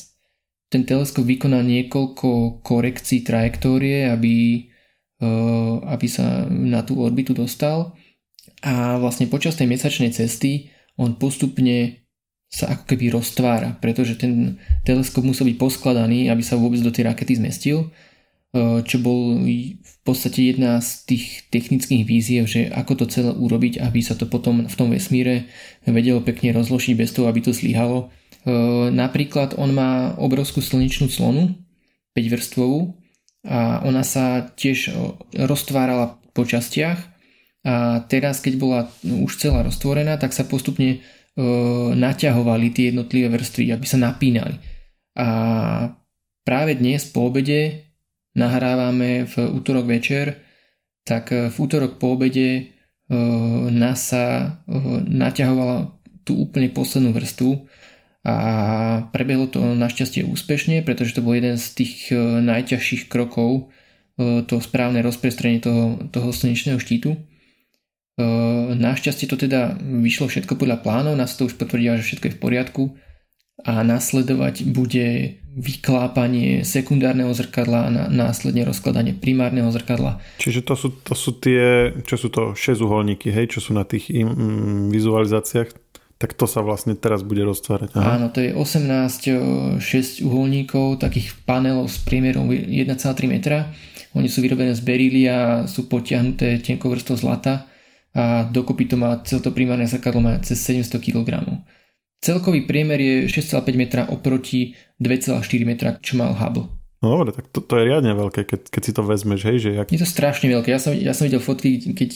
Ten 0.69 0.85
teleskop 0.85 1.25
vykoná 1.25 1.59
niekoľko 1.65 2.61
korekcií 2.63 3.25
trajektórie, 3.25 4.07
aby, 4.07 4.69
aby 5.83 6.07
sa 6.07 6.47
na 6.47 6.85
tú 6.85 7.01
orbitu 7.01 7.35
dostal 7.35 7.97
a 8.61 8.99
vlastne 9.01 9.27
počas 9.27 9.57
tej 9.59 9.67
mesačnej 9.67 10.11
cesty 10.15 10.71
on 10.99 11.15
postupne 11.15 12.05
sa 12.49 12.73
ako 12.73 12.83
keby 12.89 13.13
roztvára, 13.13 13.77
pretože 13.77 14.17
ten 14.17 14.57
teleskop 14.81 15.21
musel 15.21 15.47
byť 15.53 15.57
poskladaný, 15.61 16.33
aby 16.33 16.41
sa 16.41 16.57
vôbec 16.57 16.81
do 16.81 16.89
tej 16.89 17.05
rakety 17.05 17.37
zmestil, 17.37 17.93
čo 18.57 18.97
bol 18.97 19.45
v 19.45 19.95
podstate 20.01 20.49
jedna 20.49 20.81
z 20.81 21.05
tých 21.05 21.25
technických 21.53 22.01
víziev, 22.01 22.49
že 22.49 22.65
ako 22.73 23.05
to 23.05 23.05
celé 23.05 23.31
urobiť, 23.37 23.77
aby 23.77 24.01
sa 24.01 24.17
to 24.17 24.25
potom 24.25 24.65
v 24.65 24.75
tom 24.75 24.89
vesmíre 24.89 25.45
vedelo 25.85 26.25
pekne 26.25 26.57
rozložiť 26.57 26.97
bez 26.97 27.13
toho, 27.13 27.29
aby 27.29 27.45
to 27.45 27.53
zlyhalo. 27.53 28.09
E, 28.09 28.49
napríklad 28.89 29.53
on 29.53 29.69
má 29.69 30.17
obrovskú 30.17 30.65
slnečnú 30.65 31.13
clonu, 31.13 31.61
5 32.17 32.25
vrstvovú, 32.25 32.97
a 33.45 33.85
ona 33.85 34.01
sa 34.03 34.49
tiež 34.51 34.91
roztvárala 35.31 36.19
po 36.35 36.43
častiach 36.43 36.99
a 37.63 38.03
teraz, 38.03 38.43
keď 38.43 38.53
bola 38.59 38.79
už 39.03 39.39
celá 39.39 39.63
roztvorená, 39.63 40.19
tak 40.19 40.35
sa 40.35 40.43
postupne 40.43 40.99
naťahovali 41.95 42.67
tie 42.75 42.91
jednotlivé 42.91 43.31
vrstvy, 43.31 43.71
aby 43.71 43.85
sa 43.87 43.95
napínali. 43.95 44.59
A 45.15 45.27
práve 46.43 46.75
dnes 46.75 47.07
po 47.07 47.31
obede 47.31 47.88
nahrávame 48.39 49.27
v 49.27 49.35
útorok 49.51 49.91
večer, 49.91 50.39
tak 51.03 51.35
v 51.35 51.55
útorok 51.59 51.99
po 51.99 52.15
obede 52.15 52.49
e, 52.55 52.63
NASA 53.67 54.63
e, 54.63 54.79
naťahovala 55.03 55.91
tú 56.23 56.47
úplne 56.47 56.71
poslednú 56.71 57.11
vrstvu 57.11 57.67
a 58.23 58.35
prebehlo 59.11 59.51
to 59.51 59.59
našťastie 59.75 60.23
úspešne, 60.23 60.83
pretože 60.87 61.15
to 61.15 61.23
bol 61.23 61.35
jeden 61.35 61.55
z 61.55 61.67
tých 61.83 62.11
najťažších 62.43 63.07
krokov 63.07 63.71
to 64.19 64.59
správne 64.59 64.99
rozprestrenie 64.99 65.63
toho, 65.63 65.95
toho 66.11 66.35
slnečného 66.35 66.75
štítu. 66.75 67.15
Našťastie 68.75 69.31
to 69.31 69.39
teda 69.39 69.79
vyšlo 69.79 70.27
všetko 70.27 70.59
podľa 70.59 70.83
plánov, 70.83 71.15
nás 71.15 71.39
to 71.39 71.47
už 71.47 71.55
potvrdilo, 71.55 71.95
že 72.03 72.11
všetko 72.11 72.25
je 72.27 72.35
v 72.35 72.41
poriadku 72.43 72.83
a 73.65 73.83
nasledovať 73.83 74.71
bude 74.71 75.39
vyklápanie 75.59 76.63
sekundárneho 76.63 77.35
zrkadla 77.35 77.79
a 77.83 77.89
následne 78.07 78.63
rozkladanie 78.63 79.11
primárneho 79.17 79.67
zrkadla. 79.73 80.23
Čiže 80.39 80.63
to 80.63 80.73
sú, 80.79 80.87
to 81.03 81.13
sú 81.17 81.35
tie, 81.41 81.91
čo 82.07 82.15
sú 82.15 82.31
to 82.31 82.55
6 82.55 82.79
uholníky, 82.79 83.27
hej, 83.33 83.51
čo 83.51 83.59
sú 83.59 83.75
na 83.75 83.83
tých 83.83 84.07
im, 84.13 84.29
mm, 84.29 84.81
vizualizáciách, 84.93 85.69
tak 86.19 86.35
to 86.35 86.47
sa 86.47 86.59
vlastne 86.59 86.95
teraz 86.99 87.23
bude 87.23 87.43
roztvárať. 87.47 87.95
Aha. 87.95 88.19
Áno, 88.19 88.27
to 88.31 88.43
je 88.43 88.51
18 88.51 89.79
6 89.79 90.23
uholníkov, 90.23 90.99
takých 90.99 91.35
panelov 91.47 91.87
s 91.87 91.99
priemerom 92.03 92.51
1,3 92.51 92.95
metra. 93.27 93.71
Oni 94.15 94.27
sú 94.27 94.43
vyrobené 94.43 94.75
z 94.75 94.83
berília, 94.83 95.63
sú 95.69 95.87
potiahnuté 95.87 96.59
tenkou 96.59 96.91
vrstvou 96.91 97.15
zlata 97.15 97.69
a 98.11 98.43
dokopy 98.49 98.89
to 98.89 98.95
má, 98.97 99.21
celé 99.21 99.39
to 99.39 99.53
primárne 99.53 99.85
zrkadlo 99.85 100.19
má 100.19 100.41
cez 100.41 100.59
700 100.59 100.97
kg. 100.99 101.45
Celkový 102.19 102.67
priemer 102.67 102.99
je 102.99 103.15
6,5 103.31 103.63
metra 103.79 104.03
oproti 104.11 104.75
2,4 104.99 105.39
metra, 105.63 105.95
čo 106.03 106.19
mal 106.19 106.35
Hubble. 106.35 106.67
No 106.99 107.15
dobre, 107.15 107.31
tak 107.31 107.47
to, 107.55 107.63
to 107.63 107.79
je 107.79 107.87
riadne 107.87 108.11
veľké, 108.11 108.43
keď, 108.43 108.61
keď 108.67 108.81
si 108.83 108.91
to 108.91 109.07
vezmeš, 109.07 109.41
hej, 109.47 109.57
že 109.63 109.69
jak... 109.79 109.87
Je 109.87 110.03
to 110.03 110.09
strašne 110.09 110.51
veľké. 110.51 110.67
Ja 110.67 110.83
som, 110.83 110.91
ja 110.91 111.15
som 111.15 111.31
videl 111.31 111.39
fotky, 111.39 111.79
keď 111.95 112.09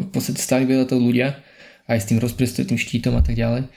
v 0.00 0.08
podstate 0.08 0.40
stali 0.40 0.64
veľa 0.64 0.88
toho 0.88 0.96
ľudia, 0.96 1.36
aj 1.84 1.98
s 2.00 2.08
tým 2.08 2.16
rozprestretým 2.24 2.80
štítom 2.80 3.12
a 3.20 3.22
tak 3.22 3.36
ďalej. 3.36 3.68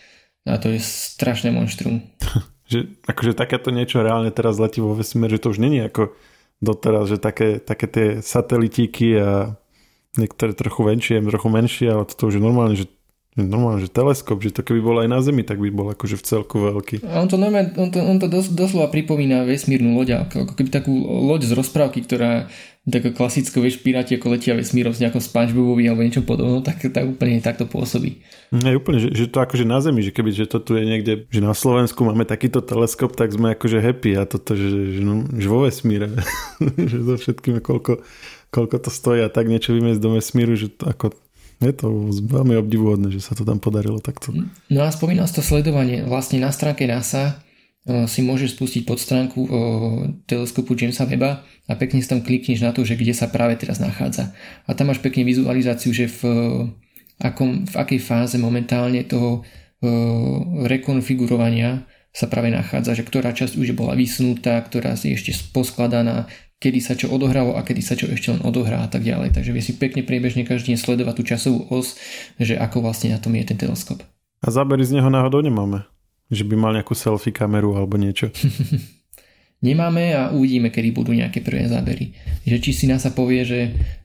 A 0.48 0.56
to 0.64 0.72
je 0.72 0.80
strašné 0.80 1.52
monštrum. 1.52 2.00
že 2.72 2.96
akože 3.04 3.36
takéto 3.36 3.76
niečo 3.76 4.00
reálne 4.00 4.32
teraz 4.32 4.56
letí 4.56 4.80
vo 4.80 4.96
vesmíre, 4.96 5.36
že 5.36 5.44
to 5.44 5.52
už 5.52 5.60
není 5.60 5.84
ako 5.84 6.16
doteraz, 6.64 7.12
že 7.12 7.20
také, 7.20 7.60
také 7.60 7.86
tie 7.92 8.08
satelitíky 8.24 9.20
a 9.20 9.60
niektoré 10.16 10.56
trochu 10.56 10.88
väčšie, 10.88 11.20
trochu 11.28 11.50
menšie, 11.52 11.88
ale 11.92 12.08
toto 12.08 12.32
už 12.32 12.40
je 12.40 12.44
normálne, 12.44 12.80
že 12.80 12.88
normálne, 13.38 13.82
že 13.82 13.90
teleskop, 13.90 14.42
že 14.46 14.54
to 14.54 14.62
keby 14.62 14.80
bol 14.84 14.98
aj 15.02 15.10
na 15.10 15.20
Zemi, 15.26 15.42
tak 15.42 15.58
by 15.58 15.74
bol 15.74 15.90
akože 15.90 16.20
v 16.20 16.24
celku 16.24 16.62
veľký. 16.62 17.02
A 17.08 17.22
on 17.22 17.30
to 17.30 17.42
normálne, 17.42 17.74
on 17.78 17.90
to, 17.90 17.98
on 17.98 18.18
to 18.22 18.30
dos, 18.30 18.50
doslova 18.54 18.94
pripomína 18.94 19.48
vesmírnu 19.48 19.98
loď, 19.98 20.30
ako, 20.30 20.54
keby 20.54 20.70
takú 20.70 20.94
loď 20.94 21.50
z 21.50 21.58
rozprávky, 21.58 22.06
ktorá 22.06 22.52
taká 22.84 23.16
klasická, 23.16 23.64
vieš, 23.64 23.80
piráti 23.80 24.20
ako 24.20 24.36
letia 24.36 24.60
vesmírom 24.60 24.92
s 24.92 25.00
nejakou 25.00 25.24
Spongebobovi 25.24 25.88
alebo 25.88 26.04
niečo 26.04 26.20
podobno, 26.20 26.60
tak, 26.60 26.84
tak 26.84 27.08
úplne 27.08 27.40
takto 27.40 27.64
pôsobí. 27.64 28.20
Nie, 28.52 28.76
úplne, 28.76 29.00
že, 29.00 29.10
že, 29.16 29.26
to 29.32 29.40
akože 29.40 29.64
na 29.64 29.80
Zemi, 29.80 30.04
že 30.04 30.12
keby, 30.12 30.36
že 30.36 30.52
to 30.52 30.60
tu 30.60 30.76
je 30.76 30.84
niekde, 30.84 31.26
že 31.32 31.40
na 31.40 31.56
Slovensku 31.56 32.04
máme 32.04 32.28
takýto 32.28 32.60
teleskop, 32.60 33.16
tak 33.16 33.32
sme 33.32 33.56
akože 33.56 33.80
happy 33.80 34.20
a 34.20 34.28
toto, 34.28 34.54
že, 34.60 35.00
že, 35.00 35.02
no, 35.02 35.24
že 35.32 35.48
vo 35.48 35.64
vesmíre, 35.64 36.12
že 36.92 36.98
so 37.02 37.16
všetkým 37.16 37.64
koľko 37.64 38.04
koľko 38.54 38.86
to 38.86 38.90
stojí 38.94 39.26
a 39.26 39.34
tak 39.34 39.50
niečo 39.50 39.74
vymiesť 39.74 39.98
do 39.98 40.14
vesmíru, 40.14 40.54
že 40.54 40.70
to 40.70 40.86
ako 40.86 41.10
je 41.70 41.76
to 41.76 41.88
veľmi 42.28 42.60
obdivuhodné, 42.60 43.14
že 43.14 43.24
sa 43.24 43.38
to 43.38 43.48
tam 43.48 43.60
podarilo 43.62 44.02
takto. 44.04 44.36
No 44.68 44.80
a 44.84 44.90
spomínal 44.92 45.30
to 45.30 45.46
sledovanie. 45.46 46.04
Vlastne 46.04 46.44
na 46.44 46.52
stránke 46.52 46.84
NASA 46.90 47.40
e, 47.86 48.06
si 48.10 48.26
môžeš 48.26 48.58
spustiť 48.58 48.84
pod 48.84 49.00
stránku 49.00 49.40
o, 49.40 49.48
e, 49.48 49.52
teleskopu 50.28 50.76
Jamesa 50.76 51.08
Weba 51.08 51.46
a 51.70 51.74
pekne 51.80 52.04
si 52.04 52.10
tam 52.10 52.26
klikneš 52.26 52.64
na 52.64 52.76
to, 52.76 52.84
že 52.84 53.00
kde 53.00 53.16
sa 53.16 53.32
práve 53.32 53.56
teraz 53.56 53.80
nachádza. 53.80 54.36
A 54.68 54.76
tam 54.76 54.92
máš 54.92 55.00
pekne 55.00 55.24
vizualizáciu, 55.24 55.92
že 55.96 56.08
v, 56.08 56.22
e, 56.24 56.34
akom, 57.24 57.66
v 57.68 57.76
akej 57.78 58.00
fáze 58.04 58.36
momentálne 58.38 59.04
toho 59.06 59.46
rekonfigurovania 60.64 61.84
sa 62.16 62.32
práve 62.32 62.54
nachádza, 62.54 62.96
že 62.96 63.04
ktorá 63.04 63.36
časť 63.36 63.60
už 63.60 63.76
bola 63.76 64.00
vysunutá, 64.00 64.62
ktorá 64.64 64.96
si 64.96 65.12
ešte 65.12 65.36
poskladaná, 65.52 66.32
kedy 66.64 66.80
sa 66.80 66.96
čo 66.96 67.12
odohralo 67.12 67.60
a 67.60 67.68
kedy 67.68 67.82
sa 67.84 68.00
čo 68.00 68.08
ešte 68.08 68.32
len 68.32 68.40
odohrá 68.48 68.80
a 68.80 68.88
tak 68.88 69.04
ďalej. 69.04 69.36
Takže 69.36 69.52
vie 69.52 69.60
si 69.60 69.76
pekne 69.76 70.08
priebežne 70.08 70.48
každý 70.48 70.72
deň 70.72 70.80
sledovať 70.80 71.16
tú 71.20 71.24
časovú 71.28 71.60
os, 71.68 72.00
že 72.40 72.56
ako 72.56 72.88
vlastne 72.88 73.12
na 73.12 73.20
tom 73.20 73.36
je 73.36 73.44
ten 73.44 73.60
teleskop. 73.60 74.00
A 74.40 74.48
zábery 74.48 74.88
z 74.88 74.96
neho 74.96 75.12
náhodou 75.12 75.44
nemáme? 75.44 75.84
Že 76.32 76.48
by 76.48 76.56
mal 76.56 76.72
nejakú 76.72 76.96
selfie 76.96 77.36
kameru 77.36 77.76
alebo 77.76 78.00
niečo? 78.00 78.32
nemáme 79.68 80.16
a 80.16 80.32
uvidíme, 80.32 80.72
kedy 80.72 80.90
budú 80.96 81.12
nejaké 81.12 81.44
prvé 81.44 81.68
zábery. 81.68 82.16
Že 82.48 82.58
či 82.64 82.72
si 82.72 82.86
NASA 82.88 83.12
povie, 83.12 83.44
že 83.44 83.60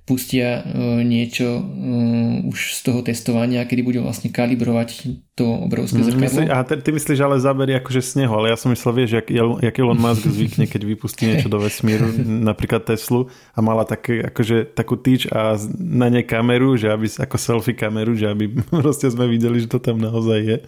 pustia 0.08 0.64
e, 0.64 1.04
niečo 1.04 1.60
uh, 1.60 2.48
už 2.48 2.72
z 2.72 2.80
toho 2.80 3.04
testovania, 3.04 3.68
kedy 3.68 3.84
budú 3.84 4.00
vlastne 4.00 4.32
kalibrovať 4.32 5.04
to 5.36 5.68
obrovské 5.68 6.00
mm, 6.00 6.06
zrkadlo. 6.08 6.24
Myslí, 6.24 6.44
a 6.48 6.64
ty, 6.64 6.88
myslíš 6.88 7.20
ale 7.20 7.36
zábery 7.36 7.76
akože 7.76 8.00
z 8.00 8.12
neho, 8.24 8.32
ale 8.32 8.48
ja 8.48 8.56
som 8.56 8.72
myslel, 8.72 9.04
vieš, 9.04 9.20
jak, 9.20 9.28
jak 9.28 9.74
Elon 9.76 10.00
Musk 10.00 10.24
zvykne, 10.24 10.64
keď 10.64 10.82
vypustí 10.88 11.22
niečo 11.30 11.52
do 11.52 11.60
vesmíru, 11.60 12.08
napríklad 12.24 12.88
Teslu 12.88 13.28
a 13.52 13.60
mala 13.60 13.84
také, 13.84 14.24
akože, 14.24 14.72
takú 14.72 14.96
tyč 14.96 15.28
a 15.28 15.60
na 15.76 16.08
nej 16.08 16.24
kameru, 16.24 16.80
že 16.80 16.88
aby, 16.88 17.04
ako 17.04 17.36
selfie 17.36 17.76
kameru, 17.76 18.16
že 18.16 18.32
aby 18.32 18.48
proste 18.82 19.12
sme 19.12 19.28
videli, 19.28 19.60
že 19.60 19.68
to 19.68 19.76
tam 19.76 20.00
naozaj 20.00 20.40
je. 20.40 20.58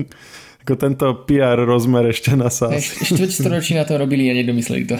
ako 0.66 0.74
tento 0.74 1.06
PR 1.30 1.62
rozmer 1.62 2.10
ešte 2.10 2.34
na 2.34 2.50
sa. 2.50 2.74
Štvrť 2.74 3.30
storočí 3.30 3.78
na 3.78 3.86
to 3.86 3.94
robili 3.94 4.26
a 4.26 4.34
nedomysleli 4.34 4.82
to. 4.90 4.98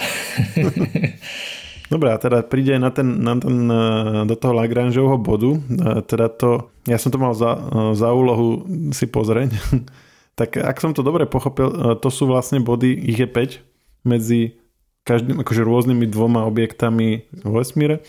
Dobre, 1.87 2.11
a 2.11 2.19
teda 2.19 2.43
príde 2.43 2.75
na 2.83 2.91
ten, 2.91 3.23
na 3.23 3.39
ten, 3.39 3.71
e, 3.71 3.81
do 4.27 4.35
toho 4.35 4.59
Lagrangeovho 4.59 5.19
bodu, 5.23 5.55
e, 5.55 5.59
teda 6.03 6.27
to, 6.31 6.71
ja 6.87 6.99
som 6.99 7.15
to 7.15 7.19
mal 7.23 7.31
za, 7.31 7.55
e, 7.55 7.61
za 7.95 8.11
úlohu 8.11 8.67
si 8.91 9.07
pozrieť, 9.07 9.55
tak 10.41 10.59
ak 10.59 10.77
som 10.83 10.93
to 10.93 11.07
dobre 11.07 11.31
pochopil, 11.31 11.99
to 12.03 12.09
sú 12.11 12.27
vlastne 12.27 12.59
body, 12.59 12.91
ich 12.91 13.23
je 13.23 13.29
5 13.31 13.63
medzi 14.03 14.59
každým, 15.07 15.39
akože 15.47 15.63
rôznymi 15.63 16.11
dvoma 16.11 16.43
objektami 16.51 17.31
v 17.31 17.51
vesmíre. 17.55 18.03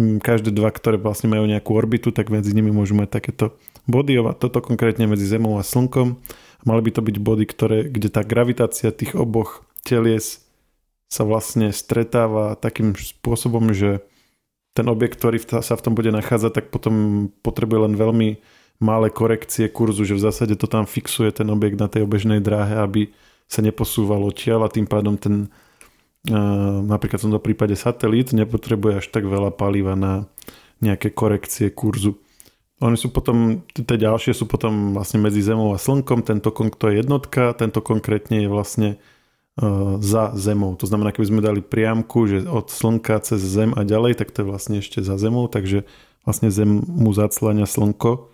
Každé 0.00 0.56
dva, 0.56 0.72
ktoré 0.72 0.96
vlastne 0.96 1.28
majú 1.28 1.44
nejakú 1.44 1.76
orbitu, 1.76 2.16
tak 2.16 2.32
medzi 2.32 2.56
nimi 2.56 2.72
môžu 2.72 2.96
mať 2.96 3.20
takéto 3.20 3.60
body. 3.84 4.16
Toto 4.40 4.64
konkrétne 4.64 5.04
medzi 5.04 5.28
Zemou 5.28 5.60
a 5.60 5.62
Slnkom 5.62 6.16
Mali 6.64 6.80
by 6.84 6.90
to 6.92 7.00
byť 7.00 7.16
body, 7.20 7.44
ktoré, 7.48 7.78
kde 7.88 8.08
tá 8.12 8.20
gravitácia 8.20 8.92
tých 8.92 9.16
oboch 9.16 9.64
telies 9.80 10.44
sa 11.10 11.26
vlastne 11.26 11.74
stretáva 11.74 12.54
takým 12.54 12.94
spôsobom, 12.94 13.74
že 13.74 14.06
ten 14.72 14.86
objekt, 14.86 15.18
ktorý 15.18 15.42
sa 15.42 15.74
v 15.74 15.82
tom 15.82 15.98
bude 15.98 16.14
nachádzať, 16.14 16.52
tak 16.54 16.66
potom 16.70 17.26
potrebuje 17.42 17.90
len 17.90 17.94
veľmi 17.98 18.28
malé 18.78 19.10
korekcie 19.10 19.66
kurzu, 19.68 20.06
že 20.06 20.14
v 20.14 20.24
zásade 20.24 20.54
to 20.54 20.70
tam 20.70 20.86
fixuje 20.86 21.34
ten 21.34 21.50
objekt 21.50 21.76
na 21.82 21.90
tej 21.90 22.06
obežnej 22.06 22.38
dráhe, 22.38 22.78
aby 22.78 23.10
sa 23.50 23.60
neposúvalo 23.60 24.30
tiaľ 24.30 24.70
a 24.70 24.72
tým 24.72 24.86
pádom 24.86 25.18
ten 25.18 25.50
napríklad 26.84 27.16
v 27.16 27.26
tomto 27.32 27.40
prípade 27.40 27.72
satelit 27.80 28.36
nepotrebuje 28.36 29.00
až 29.00 29.06
tak 29.08 29.24
veľa 29.24 29.56
paliva 29.56 29.96
na 29.96 30.28
nejaké 30.84 31.16
korekcie 31.16 31.72
kurzu. 31.72 32.20
Oni 32.80 32.96
sú 32.96 33.12
potom, 33.12 33.64
tie 33.72 33.96
ďalšie 34.00 34.32
sú 34.32 34.48
potom 34.48 34.96
vlastne 34.96 35.20
medzi 35.20 35.44
Zemou 35.44 35.72
a 35.72 35.80
Slnkom, 35.80 36.24
tento 36.24 36.52
to 36.52 36.84
je 36.88 37.00
jednotka, 37.00 37.52
tento 37.56 37.84
konkrétne 37.84 38.44
je 38.44 38.48
vlastne 38.48 38.88
za 40.00 40.32
Zemou. 40.40 40.72
To 40.80 40.88
znamená, 40.88 41.12
keby 41.12 41.26
sme 41.28 41.44
dali 41.44 41.60
priamku, 41.60 42.24
že 42.24 42.48
od 42.48 42.72
Slnka 42.72 43.20
cez 43.20 43.44
Zem 43.44 43.76
a 43.76 43.84
ďalej, 43.84 44.16
tak 44.16 44.32
to 44.32 44.42
je 44.42 44.48
vlastne 44.48 44.76
ešte 44.80 45.04
za 45.04 45.20
Zemou, 45.20 45.52
takže 45.52 45.84
vlastne 46.24 46.48
Zem 46.48 46.80
mu 46.88 47.12
zaclania 47.12 47.68
Slnko, 47.68 48.32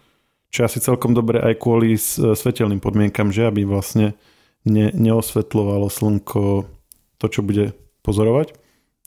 čo 0.55 0.61
asi 0.63 0.79
celkom 0.79 1.19
dobre 1.19 1.43
aj 1.43 1.59
kvôli 1.59 1.99
svetelným 1.99 2.79
podmienkam, 2.79 3.35
že 3.35 3.51
aby 3.51 3.67
vlastne 3.67 4.15
ne, 4.63 4.95
neosvetľovalo 4.95 5.91
Slnko 5.91 6.71
to, 7.19 7.27
čo 7.27 7.43
bude 7.43 7.75
pozorovať. 8.07 8.55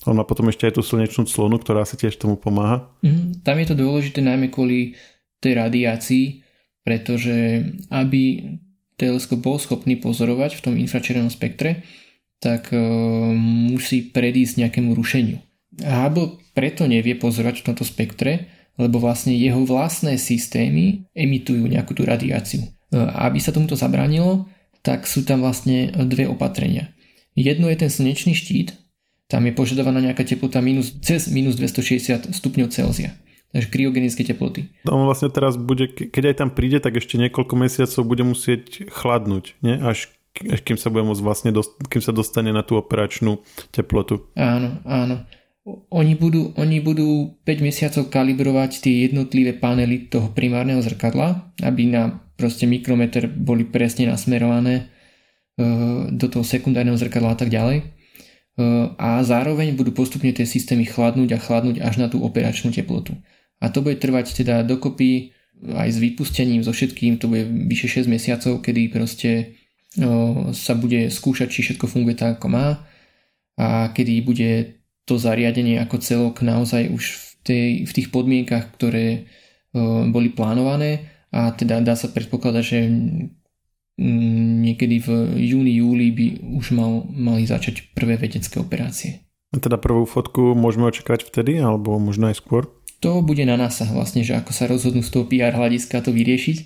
On 0.08 0.16
má 0.16 0.24
potom 0.24 0.48
ešte 0.48 0.68
aj 0.68 0.80
tú 0.80 0.82
slnečnú 0.84 1.28
clonu, 1.28 1.60
ktorá 1.60 1.84
si 1.84 2.00
tiež 2.00 2.16
tomu 2.16 2.40
pomáha. 2.40 2.88
Mm, 3.04 3.44
tam 3.44 3.56
je 3.60 3.68
to 3.68 3.76
dôležité 3.76 4.24
najmä 4.24 4.48
kvôli 4.48 4.96
tej 5.44 5.60
radiácii, 5.60 6.44
pretože 6.84 7.68
aby 7.92 8.56
teleskop 9.00 9.40
bol 9.40 9.60
schopný 9.60 9.96
pozorovať 10.00 10.60
v 10.60 10.64
tom 10.64 10.74
infračervenom 10.76 11.32
spektre, 11.32 11.84
tak 12.40 12.72
musí 13.36 14.10
predísť 14.10 14.66
nejakému 14.66 14.96
rušeniu. 14.96 15.40
Hubble 15.80 16.40
preto 16.56 16.88
nevie 16.88 17.16
pozorovať 17.16 17.64
v 17.64 17.66
tomto 17.72 17.84
spektre, 17.88 18.52
lebo 18.80 19.00
vlastne 19.00 19.36
jeho 19.36 19.64
vlastné 19.68 20.16
systémy 20.16 21.08
emitujú 21.12 21.68
nejakú 21.68 21.96
tú 21.96 22.08
radiáciu. 22.08 22.64
A 22.96 23.28
aby 23.28 23.40
sa 23.44 23.52
tomuto 23.52 23.76
zabránilo, 23.76 24.48
tak 24.82 25.04
sú 25.04 25.28
tam 25.28 25.44
vlastne 25.44 25.92
dve 26.08 26.32
opatrenia. 26.32 26.92
Jedno 27.36 27.68
je 27.68 27.80
ten 27.80 27.92
slnečný 27.92 28.36
štít, 28.36 28.76
tam 29.30 29.46
je 29.46 29.54
požadovaná 29.54 30.02
nejaká 30.02 30.26
teplota 30.26 30.58
minus, 30.58 30.90
cez 31.06 31.30
minus 31.30 31.54
260 31.56 32.34
stupňov 32.34 32.74
Celzia. 32.74 33.14
Takže 33.54 33.70
kryogenické 33.70 34.22
teploty. 34.26 34.70
On 34.86 35.06
vlastne 35.06 35.30
teraz 35.34 35.58
bude, 35.58 35.90
keď 35.90 36.34
aj 36.34 36.36
tam 36.38 36.50
príde, 36.54 36.78
tak 36.82 36.98
ešte 36.98 37.18
niekoľko 37.18 37.54
mesiacov 37.58 38.02
bude 38.06 38.22
musieť 38.22 38.90
chladnúť, 38.94 39.58
nie? 39.66 39.74
Až 39.74 40.10
kým 40.38 40.78
sa 40.78 40.94
bude 40.94 41.04
môcť 41.04 41.24
vlastne, 41.26 41.50
dost, 41.52 41.76
kým 41.90 42.00
sa 42.00 42.14
dostane 42.14 42.54
na 42.54 42.62
tú 42.62 42.78
operačnú 42.78 43.42
teplotu. 43.74 44.30
Áno, 44.38 44.80
áno 44.86 45.26
oni 45.90 46.14
budú, 46.16 46.56
oni 46.58 46.82
budú 46.82 47.38
5 47.46 47.66
mesiacov 47.68 48.04
kalibrovať 48.10 48.82
tie 48.82 48.94
jednotlivé 49.10 49.54
panely 49.58 50.10
toho 50.10 50.32
primárneho 50.34 50.82
zrkadla, 50.82 51.54
aby 51.62 51.90
na 51.90 52.24
proste 52.40 52.66
mikrometer 52.66 53.28
boli 53.28 53.68
presne 53.68 54.08
nasmerované 54.08 54.76
e, 54.80 54.84
do 56.10 56.26
toho 56.32 56.46
sekundárneho 56.48 56.98
zrkadla 56.98 57.36
a 57.36 57.38
tak 57.38 57.52
ďalej. 57.52 57.84
E, 57.84 57.86
a 58.96 59.20
zároveň 59.22 59.76
budú 59.76 59.92
postupne 59.92 60.32
tie 60.32 60.48
systémy 60.48 60.88
chladnúť 60.88 61.36
a 61.36 61.44
chladnúť 61.44 61.84
až 61.84 61.96
na 62.02 62.08
tú 62.08 62.24
operačnú 62.24 62.72
teplotu. 62.72 63.20
A 63.60 63.68
to 63.68 63.84
bude 63.84 64.00
trvať 64.00 64.32
teda 64.40 64.64
dokopy 64.64 65.36
aj 65.60 65.92
s 65.92 66.00
vypustením, 66.00 66.64
so 66.64 66.72
všetkým, 66.72 67.20
to 67.20 67.28
bude 67.28 67.44
vyše 67.68 68.00
6 68.00 68.08
mesiacov, 68.08 68.64
kedy 68.64 68.96
proste 68.96 69.59
sa 70.54 70.74
bude 70.78 71.10
skúšať, 71.10 71.48
či 71.50 71.60
všetko 71.66 71.90
funguje 71.90 72.14
tak, 72.14 72.38
ako 72.38 72.48
má 72.54 72.68
a 73.58 73.90
kedy 73.92 74.22
bude 74.22 74.52
to 75.10 75.18
zariadenie 75.18 75.82
ako 75.82 75.98
celok 75.98 76.46
naozaj 76.46 76.94
už 76.94 77.04
v, 77.18 77.30
tej, 77.42 77.70
v 77.90 77.92
tých 77.92 78.08
podmienkach, 78.14 78.70
ktoré 78.78 79.26
boli 80.14 80.30
plánované 80.30 81.10
a 81.34 81.50
teda 81.54 81.82
dá 81.82 81.98
sa 81.98 82.10
predpokladať, 82.10 82.64
že 82.64 82.80
niekedy 84.00 85.04
v 85.04 85.10
júni, 85.44 85.74
júli 85.76 86.08
by 86.16 86.26
už 86.56 86.72
mal, 86.72 87.04
mali 87.12 87.44
začať 87.44 87.92
prvé 87.92 88.16
vedecké 88.16 88.56
operácie. 88.62 89.28
A 89.52 89.58
teda 89.60 89.82
prvú 89.82 90.06
fotku 90.06 90.54
môžeme 90.54 90.88
očakávať 90.88 91.28
vtedy, 91.28 91.58
alebo 91.60 91.98
možno 92.00 92.30
aj 92.30 92.40
skôr? 92.40 92.70
To 93.04 93.20
bude 93.24 93.44
na 93.44 93.56
NASA 93.56 93.88
vlastne, 93.90 94.24
že 94.24 94.36
ako 94.38 94.52
sa 94.56 94.70
rozhodnú 94.70 95.04
z 95.04 95.12
toho 95.12 95.26
PR 95.28 95.56
hľadiska 95.56 96.04
to 96.04 96.12
vyriešiť, 96.16 96.58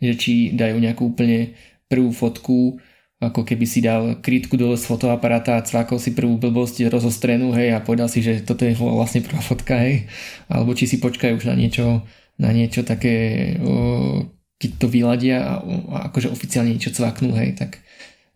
že 0.00 0.12
či 0.16 0.32
dajú 0.52 0.76
nejakú 0.80 1.06
úplne 1.06 1.56
prvú 1.86 2.10
fotku 2.10 2.78
ako 3.16 3.48
keby 3.48 3.64
si 3.64 3.80
dal 3.80 4.20
krytku 4.20 4.60
dole 4.60 4.76
z 4.76 4.84
fotoaparáta 4.84 5.56
a 5.56 5.64
cvakol 5.64 5.96
si 5.96 6.12
prvú 6.12 6.36
blbosť 6.36 6.84
rozostrenú, 6.92 7.56
hej, 7.56 7.72
a 7.72 7.80
povedal 7.80 8.12
si, 8.12 8.20
že 8.20 8.44
toto 8.44 8.68
je 8.68 8.76
vlastne 8.76 9.24
prvá 9.24 9.40
fotka, 9.40 9.80
hej, 9.80 10.04
alebo 10.52 10.76
či 10.76 10.84
si 10.84 11.00
počkajú 11.00 11.40
už 11.40 11.48
na 11.48 11.56
niečo, 11.56 12.04
na 12.36 12.52
niečo 12.52 12.84
také, 12.84 13.56
o, 13.64 14.28
keď 14.60 14.70
to 14.76 14.86
vyladia 14.92 15.40
a, 15.40 15.52
a 15.64 15.96
akože 16.12 16.28
oficiálne 16.28 16.76
niečo 16.76 16.92
cvaknú, 16.92 17.32
hej, 17.40 17.56
tak 17.56 17.80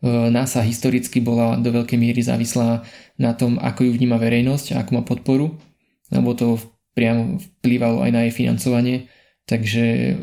o, 0.00 0.32
NASA 0.32 0.64
historicky 0.64 1.20
bola 1.20 1.60
do 1.60 1.68
veľkej 1.76 2.00
miery 2.00 2.24
závislá 2.24 2.80
na 3.20 3.36
tom, 3.36 3.60
ako 3.60 3.84
ju 3.84 3.92
vníma 3.92 4.16
verejnosť 4.16 4.72
a 4.72 4.80
ako 4.80 4.90
má 4.96 5.02
podporu, 5.04 5.60
lebo 6.08 6.32
to 6.32 6.56
priamo 6.96 7.36
vplývalo 7.36 8.00
aj 8.00 8.10
na 8.16 8.20
jej 8.24 8.32
financovanie, 8.32 9.12
takže 9.50 10.14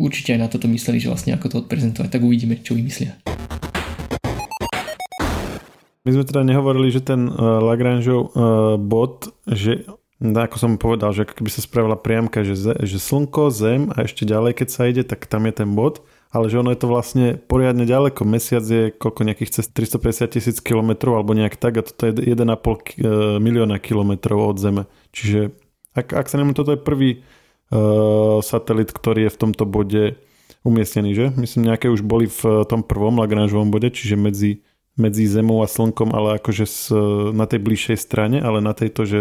určite 0.00 0.32
aj 0.32 0.40
na 0.40 0.48
toto 0.48 0.64
mysleli, 0.72 0.96
že 0.96 1.12
vlastne 1.12 1.36
ako 1.36 1.46
to 1.52 1.56
odprezentovať, 1.60 2.08
tak 2.08 2.24
uvidíme, 2.24 2.56
čo 2.64 2.72
vymyslia. 2.72 3.20
My 6.00 6.16
sme 6.16 6.24
teda 6.24 6.40
nehovorili, 6.48 6.88
že 6.88 7.04
ten 7.04 7.28
uh, 7.28 7.60
Lagrangeov 7.60 8.32
uh, 8.32 8.80
bod, 8.80 9.28
že 9.44 9.84
ako 10.20 10.56
som 10.56 10.80
povedal, 10.80 11.12
že 11.12 11.28
keby 11.28 11.52
sa 11.52 11.60
spravila 11.60 11.96
priamka, 11.96 12.40
že, 12.40 12.56
že 12.56 12.98
slnko, 13.00 13.52
zem 13.52 13.92
a 13.92 14.08
ešte 14.08 14.24
ďalej, 14.24 14.56
keď 14.56 14.68
sa 14.68 14.88
ide, 14.88 15.04
tak 15.04 15.28
tam 15.28 15.44
je 15.44 15.60
ten 15.60 15.68
bod, 15.76 16.00
ale 16.32 16.48
že 16.48 16.60
ono 16.60 16.72
je 16.72 16.80
to 16.80 16.88
vlastne 16.88 17.26
poriadne 17.36 17.84
ďaleko. 17.84 18.24
Mesiac 18.24 18.64
je 18.64 18.92
koľko 18.96 19.28
nejakých 19.28 19.60
cez 19.60 19.64
350 19.68 20.36
tisíc 20.40 20.56
kilometrov 20.64 21.20
alebo 21.20 21.36
nejak 21.36 21.60
tak 21.60 21.80
a 21.80 21.82
toto 21.84 22.08
je 22.08 22.32
1,5 22.32 22.32
uh, 22.32 23.36
milióna 23.36 23.76
kilometrov 23.76 24.56
od 24.56 24.56
Zeme. 24.56 24.88
Čiže 25.12 25.52
ak, 25.92 26.16
ak 26.16 26.26
sa 26.32 26.40
nemám, 26.40 26.56
toto 26.56 26.72
je 26.72 26.80
prvý 26.80 27.20
satelit, 28.42 28.90
ktorý 28.90 29.30
je 29.30 29.34
v 29.34 29.40
tomto 29.40 29.64
bode 29.64 30.18
umiestnený, 30.66 31.10
že? 31.14 31.26
Myslím, 31.38 31.70
nejaké 31.70 31.86
už 31.86 32.02
boli 32.02 32.26
v 32.26 32.66
tom 32.66 32.82
prvom 32.82 33.22
Lagrangeovom 33.22 33.70
bode, 33.70 33.94
čiže 33.94 34.18
medzi 34.18 34.66
medzi 35.00 35.24
Zemou 35.24 35.64
a 35.64 35.68
Slnkom, 35.70 36.12
ale 36.12 36.36
akože 36.36 36.64
s, 36.68 36.92
na 37.32 37.48
tej 37.48 37.64
bližšej 37.64 37.98
strane, 38.00 38.42
ale 38.44 38.60
na 38.60 38.76
tejto, 38.76 39.08
že 39.08 39.20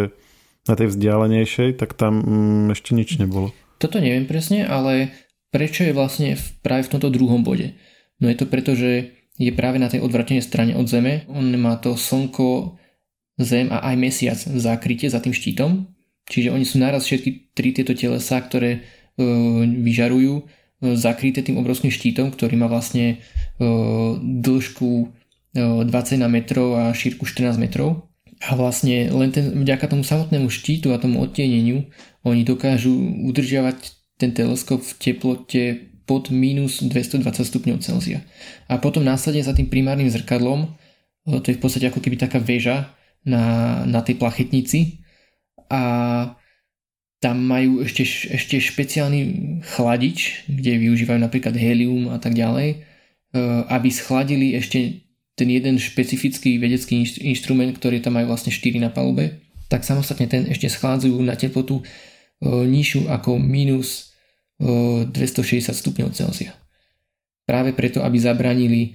na 0.67 0.75
tej 0.75 0.91
vzdialenejšej, 0.91 1.79
tak 1.79 1.95
tam 1.95 2.19
mm, 2.19 2.75
ešte 2.75 2.91
nič 2.91 3.15
nebolo. 3.15 3.55
Toto 3.79 4.03
neviem 4.03 4.27
presne, 4.27 4.67
ale 4.67 5.15
prečo 5.55 5.87
je 5.87 5.95
vlastne 5.95 6.35
v, 6.35 6.45
práve 6.59 6.89
v 6.89 6.91
tomto 6.91 7.07
druhom 7.13 7.47
bode? 7.47 7.79
No 8.19 8.27
je 8.27 8.35
to 8.35 8.45
preto, 8.49 8.75
že 8.75 9.15
je 9.39 9.51
práve 9.55 9.79
na 9.79 9.87
tej 9.87 10.03
odvratenej 10.03 10.43
strane 10.43 10.75
od 10.75 10.83
Zeme. 10.91 11.23
On 11.31 11.47
má 11.55 11.79
to 11.79 11.95
Slnko, 11.95 12.75
Zem 13.39 13.71
a 13.71 13.79
aj 13.79 13.95
Mesiac 13.95 14.35
v 14.35 14.59
zákryte 14.59 15.07
za 15.07 15.23
tým 15.23 15.31
štítom. 15.31 15.87
Čiže 16.29 16.53
oni 16.53 16.63
sú 16.63 16.77
naraz 16.77 17.09
všetky 17.09 17.57
tri 17.57 17.73
tieto 17.73 17.97
telesa, 17.97 18.37
ktoré 18.37 18.71
e, 18.77 18.79
vyžarujú, 19.81 20.33
e, 20.37 20.43
zakryté 20.93 21.41
tým 21.41 21.57
obrovským 21.57 21.89
štítom, 21.89 22.29
ktorý 22.29 22.53
má 22.53 22.69
vlastne 22.69 23.17
e, 23.57 23.67
dĺžku 24.21 25.17
21 25.49 26.29
metrov 26.29 26.77
a 26.77 26.93
šírku 26.93 27.25
14 27.25 27.57
metrov. 27.57 28.05
A 28.45 28.53
vlastne 28.53 29.09
len 29.09 29.33
ten, 29.33 29.49
vďaka 29.65 29.89
tomu 29.89 30.05
samotnému 30.05 30.47
štítu 30.47 30.93
a 30.93 31.01
tomu 31.01 31.19
odtieneniu 31.25 31.89
oni 32.21 32.45
dokážu 32.45 32.93
udržiavať 33.25 33.97
ten 34.21 34.29
teleskop 34.29 34.85
v 34.85 34.93
teplote 35.01 35.63
pod 36.05 36.29
minus 36.29 36.85
220 36.85 37.25
stupňov 37.25 37.81
Celzia. 37.81 38.21
A 38.69 38.77
potom 38.77 39.01
následne 39.01 39.41
za 39.41 39.57
tým 39.57 39.67
primárnym 39.67 40.07
zrkadlom, 40.13 40.69
to 41.25 41.47
je 41.49 41.57
v 41.57 41.61
podstate 41.61 41.89
ako 41.89 41.99
keby 41.99 42.15
taká 42.15 42.37
väža 42.37 42.93
na, 43.25 43.83
na 43.89 44.05
tej 44.05 44.21
plachetnici 44.21 45.01
a 45.69 45.81
tam 47.19 47.37
majú 47.43 47.83
ešte, 47.83 48.03
ešte 48.33 48.57
špeciálny 48.63 49.21
chladič, 49.75 50.47
kde 50.47 50.79
využívajú 50.79 51.19
napríklad 51.19 51.51
helium 51.53 52.09
a 52.09 52.17
tak 52.17 52.31
ďalej, 52.31 52.79
aby 53.67 53.89
schladili 53.91 54.55
ešte 54.55 55.03
ten 55.39 55.47
jeden 55.47 55.79
špecifický 55.79 56.59
vedecký 56.59 56.99
inštrument, 57.23 57.71
ktorý 57.79 58.03
tam 58.03 58.19
majú 58.19 58.35
vlastne 58.35 58.51
4 58.51 58.83
na 58.83 58.91
palube, 58.91 59.39
tak 59.71 59.87
samostatne 59.87 60.27
ten 60.27 60.43
ešte 60.51 60.67
schádzajú 60.67 61.15
na 61.23 61.39
teplotu 61.39 61.79
e, 61.79 61.83
nižšiu 62.43 63.07
ako 63.07 63.39
minus 63.39 64.11
e, 64.59 65.07
260 65.07 65.71
stupňov 65.71 66.11
Celsia. 66.11 66.51
Práve 67.47 67.71
preto, 67.71 68.03
aby 68.03 68.17
zabranili 68.19 68.81
e, 68.83 68.89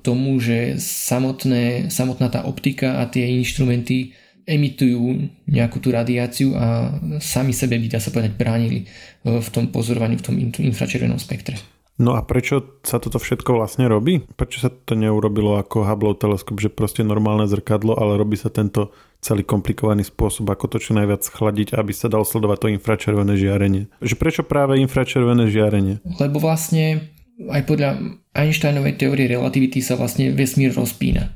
tomu, 0.00 0.40
že 0.40 0.80
samotné, 0.80 1.92
samotná 1.92 2.32
tá 2.32 2.48
optika 2.48 3.02
a 3.02 3.10
tie 3.10 3.28
inštrumenty 3.36 4.16
emitujú 4.46 5.26
nejakú 5.50 5.82
tú 5.82 5.90
radiáciu 5.90 6.54
a 6.54 6.94
sami 7.18 7.50
sebe 7.50 7.82
by, 7.82 7.86
dá 7.90 7.98
sa 7.98 8.14
povedať, 8.14 8.38
bránili 8.38 8.86
e, 8.86 9.42
v 9.42 9.48
tom 9.50 9.74
pozorovaní 9.74 10.22
v 10.22 10.24
tom 10.24 10.38
infračervenom 10.38 11.18
spektre. 11.18 11.58
No 11.96 12.12
a 12.12 12.20
prečo 12.22 12.80
sa 12.84 13.00
toto 13.00 13.16
všetko 13.16 13.56
vlastne 13.56 13.88
robí? 13.88 14.20
Prečo 14.36 14.68
sa 14.68 14.70
to 14.70 14.92
neurobilo 14.92 15.56
ako 15.56 15.88
Hubble 15.88 16.12
teleskop, 16.12 16.60
že 16.60 16.68
proste 16.68 17.00
normálne 17.00 17.48
zrkadlo, 17.48 17.96
ale 17.96 18.20
robí 18.20 18.36
sa 18.36 18.52
tento 18.52 18.92
celý 19.24 19.48
komplikovaný 19.48 20.04
spôsob, 20.04 20.44
ako 20.52 20.76
to 20.76 20.78
čo 20.78 20.92
najviac 20.92 21.24
chladiť, 21.24 21.72
aby 21.72 21.92
sa 21.96 22.12
dal 22.12 22.28
sledovať 22.28 22.58
to 22.60 22.72
infračervené 22.76 23.34
žiarenie. 23.40 23.88
Že 24.04 24.14
prečo 24.20 24.42
práve 24.44 24.76
infračervené 24.76 25.48
žiarenie? 25.48 26.04
Lebo 26.20 26.36
vlastne 26.36 27.16
aj 27.48 27.64
podľa 27.64 28.20
Einsteinovej 28.36 29.00
teórie 29.00 29.32
relativity 29.32 29.80
sa 29.80 29.96
vlastne 29.96 30.36
vesmír 30.36 30.76
rozpína. 30.76 31.32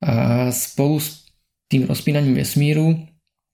A 0.00 0.48
spolu 0.48 0.96
s 0.96 1.23
tým 1.74 1.90
rozpínaním 1.90 2.38
vesmíru 2.38 2.94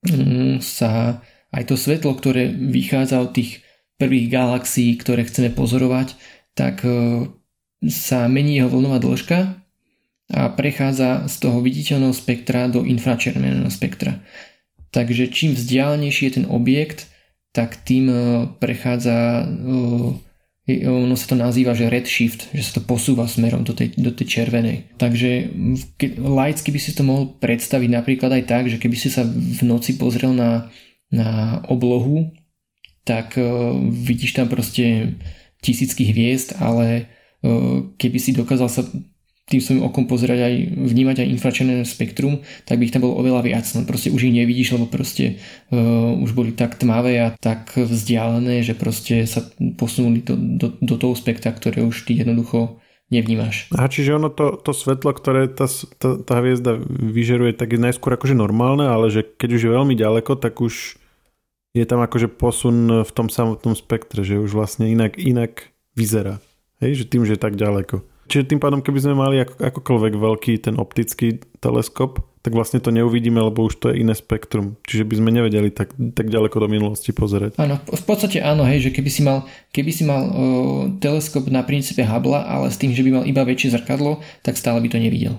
mm, 0.05 0.61
sa 0.61 1.25
aj 1.57 1.73
to 1.73 1.75
svetlo, 1.81 2.13
ktoré 2.13 2.53
vychádza 2.53 3.25
od 3.25 3.33
tých 3.33 3.65
prvých 3.97 4.29
galaxií, 4.29 5.01
ktoré 5.01 5.25
chceme 5.25 5.49
pozorovať, 5.57 6.21
tak 6.53 6.85
e, 6.85 7.27
sa 7.89 8.29
mení 8.29 8.61
jeho 8.61 8.69
vlnová 8.69 9.01
dĺžka 9.01 9.57
a 10.31 10.43
prechádza 10.53 11.27
z 11.27 11.35
toho 11.43 11.59
viditeľného 11.65 12.15
spektra 12.15 12.69
do 12.69 12.85
infračerveného 12.85 13.73
spektra. 13.73 14.21
Takže 14.93 15.33
čím 15.33 15.57
vzdialenejší 15.57 16.23
je 16.29 16.35
ten 16.43 16.47
objekt, 16.47 17.09
tak 17.57 17.81
tým 17.83 18.13
e, 18.13 18.17
prechádza, 18.61 19.43
e, 19.43 19.45
ono 20.87 21.15
sa 21.19 21.31
to 21.31 21.37
nazýva, 21.37 21.75
že 21.75 21.91
redshift, 21.91 22.51
že 22.55 22.63
sa 22.63 22.79
to 22.79 22.83
posúva 22.87 23.27
smerom 23.27 23.67
do 23.67 23.75
tej, 23.75 23.95
do 23.99 24.15
tej 24.15 24.41
červenej. 24.41 24.95
Takže 24.99 25.51
laicky 26.21 26.71
by 26.71 26.81
si 26.81 26.95
to 26.95 27.03
mohol 27.03 27.35
predstaviť 27.39 27.91
napríklad 27.91 28.31
aj 28.41 28.45
tak, 28.47 28.65
že 28.71 28.79
keby 28.79 28.97
si 28.97 29.09
sa 29.11 29.27
v 29.27 29.63
noci 29.67 29.99
pozrel 29.99 30.35
na, 30.35 30.71
na 31.11 31.61
oblohu 31.67 32.31
tak 33.01 33.35
uh, 33.41 33.75
vidíš 33.81 34.37
tam 34.37 34.47
proste 34.47 35.17
tisícky 35.65 36.09
hviezd, 36.09 36.57
ale 36.61 37.09
keby 37.97 38.19
si 38.21 38.37
dokázal 38.37 38.69
sa 38.69 38.83
tým 39.51 39.59
svojim 39.59 39.83
okom 39.83 40.07
pozerať 40.07 40.47
aj, 40.47 40.55
vnímať 40.79 41.27
aj 41.27 41.29
infračervené 41.35 41.83
spektrum, 41.83 42.47
tak 42.63 42.79
by 42.79 42.87
ich 42.87 42.95
tam 42.95 43.03
bolo 43.03 43.19
oveľa 43.19 43.43
viac. 43.43 43.67
No 43.75 43.83
proste 43.83 44.15
už 44.15 44.31
ich 44.31 44.35
nevidíš, 44.39 44.79
lebo 44.79 44.87
proste 44.87 45.43
uh, 45.75 46.15
už 46.23 46.31
boli 46.39 46.55
tak 46.55 46.79
tmavé 46.79 47.19
a 47.19 47.29
tak 47.35 47.75
vzdialené, 47.75 48.63
že 48.63 48.79
proste 48.79 49.27
sa 49.27 49.43
posunuli 49.75 50.23
do, 50.23 50.39
do, 50.39 50.79
do 50.79 50.95
toho 50.95 51.19
spektra, 51.19 51.51
ktoré 51.51 51.83
už 51.83 52.07
ty 52.07 52.23
jednoducho 52.23 52.79
nevnímaš. 53.11 53.67
A 53.75 53.91
čiže 53.91 54.15
ono 54.15 54.31
to, 54.31 54.55
to 54.55 54.71
svetlo, 54.71 55.11
ktoré 55.11 55.51
tá, 55.51 55.67
tá, 55.99 56.23
tá 56.23 56.35
hviezda 56.39 56.79
vyžeruje, 56.89 57.59
tak 57.59 57.75
je 57.75 57.83
najskôr 57.83 58.15
akože 58.15 58.39
normálne, 58.39 58.87
ale 58.87 59.11
že 59.11 59.27
keď 59.27 59.51
už 59.59 59.63
je 59.67 59.75
veľmi 59.75 59.95
ďaleko, 59.99 60.39
tak 60.39 60.63
už 60.63 60.95
je 61.75 61.85
tam 61.87 62.03
akože 62.03 62.31
posun 62.31 63.03
v 63.03 63.11
tom 63.11 63.27
samotnom 63.27 63.75
spektre, 63.75 64.23
že 64.23 64.39
už 64.39 64.55
vlastne 64.55 64.91
inak, 64.91 65.19
inak 65.19 65.75
vyzerá. 65.99 66.39
Hej, 66.79 67.03
že 67.03 67.11
tým, 67.11 67.27
že 67.27 67.35
je 67.35 67.43
tak 67.43 67.59
ďaleko. 67.59 68.03
Čiže 68.31 68.47
tým 68.47 68.63
pádom, 68.63 68.79
keby 68.79 68.99
sme 69.03 69.15
mali 69.19 69.43
ako, 69.43 69.59
akokoľvek 69.59 70.15
veľký 70.15 70.53
ten 70.63 70.79
optický 70.79 71.43
teleskop, 71.59 72.23
tak 72.41 72.57
vlastne 72.57 72.81
to 72.81 72.95
neuvidíme, 72.95 73.37
lebo 73.37 73.69
už 73.69 73.83
to 73.83 73.87
je 73.91 74.01
iné 74.01 74.17
spektrum. 74.17 74.81
Čiže 74.87 75.05
by 75.05 75.15
sme 75.19 75.31
nevedeli 75.35 75.69
tak, 75.69 75.93
tak 76.15 76.33
ďaleko 76.33 76.57
do 76.63 76.69
minulosti 76.73 77.13
pozerať. 77.13 77.59
Áno, 77.61 77.77
v 77.85 78.05
podstate 78.07 78.41
áno, 78.41 78.65
hej, 78.65 78.89
že 78.89 78.91
keby 78.95 79.11
si 79.13 79.21
mal, 79.21 79.45
keby 79.75 79.91
si 79.93 80.09
mal 80.09 80.23
o, 80.25 80.31
teleskop 81.03 81.51
na 81.53 81.61
princípe 81.67 82.01
Hubble, 82.01 82.39
ale 82.41 82.73
s 82.73 82.81
tým, 82.81 82.97
že 82.97 83.05
by 83.05 83.11
mal 83.21 83.25
iba 83.29 83.45
väčšie 83.45 83.77
zrkadlo, 83.77 84.25
tak 84.41 84.57
stále 84.57 84.81
by 84.81 84.89
to 84.89 84.97
nevidel. 84.97 85.37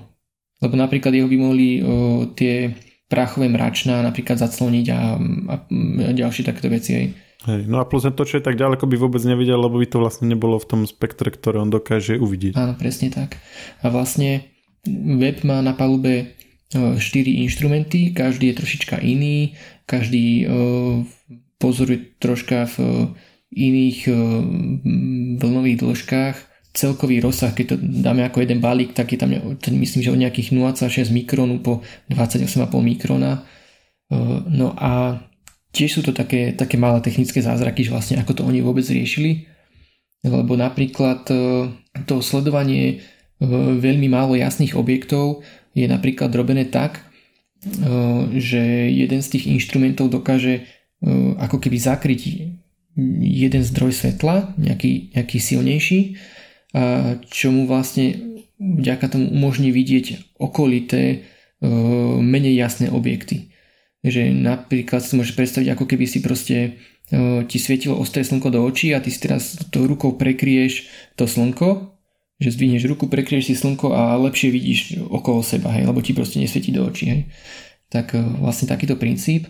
Lebo 0.62 0.78
napríklad 0.78 1.16
jeho 1.16 1.26
by 1.26 1.38
mohli 1.42 1.82
o, 1.82 2.30
tie 2.38 2.76
prachové 3.10 3.50
mračná 3.50 4.06
napríklad 4.06 4.38
zacloniť 4.38 4.86
a, 4.94 5.00
a, 5.00 5.56
a 5.58 6.12
ďalšie 6.14 6.46
takéto 6.46 6.70
veci. 6.70 6.92
Hej. 6.94 7.06
Hej, 7.42 7.66
no 7.66 7.82
a 7.82 7.90
plus 7.90 8.06
to, 8.06 8.22
čo 8.22 8.38
je 8.38 8.46
tak 8.46 8.54
ďaleko, 8.54 8.86
by 8.86 8.96
vôbec 9.02 9.22
nevidel, 9.26 9.58
lebo 9.58 9.82
by 9.82 9.90
to 9.90 9.98
vlastne 9.98 10.30
nebolo 10.30 10.62
v 10.62 10.70
tom 10.70 10.82
spektre, 10.86 11.34
ktoré 11.34 11.58
on 11.58 11.74
dokáže 11.74 12.22
uvidieť. 12.22 12.54
Áno, 12.54 12.78
presne 12.78 13.10
tak. 13.10 13.42
A 13.82 13.90
vlastne 13.90 14.46
web 15.18 15.42
má 15.42 15.58
na 15.66 15.74
palube 15.74 16.38
4 16.70 17.02
e, 17.02 17.42
inštrumenty, 17.50 18.14
každý 18.14 18.54
je 18.54 18.60
trošička 18.62 19.02
iný, 19.02 19.58
každý 19.90 20.26
e, 20.26 20.44
pozoruje 21.58 22.14
troška 22.22 22.70
v 22.78 23.10
iných 23.50 24.00
e, 24.06 24.14
vlnových 25.42 25.78
dĺžkach. 25.82 26.38
Celkový 26.72 27.20
rozsah, 27.20 27.52
keď 27.52 27.66
to 27.74 27.76
dáme 27.82 28.24
ako 28.24 28.46
jeden 28.46 28.64
balík, 28.64 28.96
tak 28.96 29.12
je 29.12 29.20
tam, 29.20 29.34
myslím, 29.76 30.06
že 30.06 30.14
od 30.14 30.22
nejakých 30.22 30.56
0,6 30.56 31.10
mikronu 31.12 31.60
po 31.60 31.84
28,5 32.08 32.64
mikrona. 32.80 33.44
No 34.48 34.72
a 34.80 35.20
tiež 35.72 35.90
sú 36.00 36.02
to 36.04 36.12
také, 36.12 36.52
také 36.52 36.76
malé 36.76 37.00
technické 37.00 37.40
zázraky, 37.40 37.88
že 37.88 37.94
vlastne 37.96 38.20
ako 38.20 38.32
to 38.36 38.42
oni 38.44 38.60
vôbec 38.60 38.84
riešili. 38.84 39.48
Lebo 40.22 40.54
napríklad 40.54 41.26
e, 41.32 41.36
to 42.06 42.22
sledovanie 42.22 42.86
e, 42.86 42.96
veľmi 43.82 44.06
málo 44.12 44.38
jasných 44.38 44.78
objektov 44.78 45.42
je 45.74 45.88
napríklad 45.90 46.30
robené 46.36 46.70
tak, 46.70 47.02
e, 47.02 47.04
že 48.38 48.62
jeden 48.92 49.24
z 49.24 49.28
tých 49.38 49.50
inštrumentov 49.50 50.14
dokáže 50.14 50.68
ako 51.42 51.58
keby 51.58 51.82
zakryť 51.82 52.22
jeden 53.26 53.64
zdroj 53.66 53.90
svetla, 53.90 54.54
nejaký, 54.54 55.18
nejaký 55.18 55.38
silnejší, 55.42 56.14
čo 57.26 57.48
mu 57.50 57.66
vlastne 57.66 58.38
vďaka 58.62 59.10
tomu 59.10 59.34
umožní 59.34 59.74
vidieť 59.74 60.38
okolité 60.38 61.26
menej 62.22 62.54
jasné 62.54 62.94
objekty 62.94 63.51
že 64.02 64.34
napríklad 64.34 65.06
si 65.06 65.14
môžeš 65.14 65.38
predstaviť, 65.38 65.68
ako 65.74 65.86
keby 65.86 66.06
si 66.10 66.26
proste 66.26 66.58
e, 66.58 66.70
ti 67.46 67.58
svietilo 67.62 68.02
ostré 68.02 68.26
slnko 68.26 68.50
do 68.50 68.66
očí 68.66 68.98
a 68.98 69.02
ty 69.02 69.14
si 69.14 69.22
teraz 69.22 69.62
tou 69.70 69.86
rukou 69.86 70.18
prekrieš 70.18 70.90
to 71.14 71.30
slnko, 71.30 71.94
že 72.42 72.58
zdvihneš 72.58 72.90
ruku, 72.90 73.06
prekrieš 73.06 73.54
si 73.54 73.56
slnko 73.58 73.94
a 73.94 74.18
lepšie 74.18 74.50
vidíš 74.50 74.80
okolo 75.06 75.46
seba, 75.46 75.70
hej, 75.78 75.86
lebo 75.86 76.02
ti 76.02 76.18
proste 76.18 76.42
nesvietí 76.42 76.74
do 76.74 76.82
očí. 76.82 77.14
Hej. 77.14 77.22
Tak 77.94 78.18
e, 78.18 78.22
vlastne 78.42 78.66
takýto 78.66 78.98
princíp. 78.98 79.46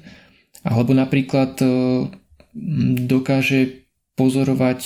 Alebo 0.68 0.92
napríklad 0.92 1.56
e, 1.64 1.68
dokáže 3.08 3.88
pozorovať 4.20 4.80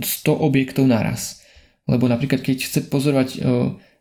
objektov 0.32 0.88
naraz. 0.88 1.44
Lebo 1.84 2.08
napríklad 2.08 2.40
keď 2.40 2.64
chce 2.64 2.80
pozorovať 2.88 3.44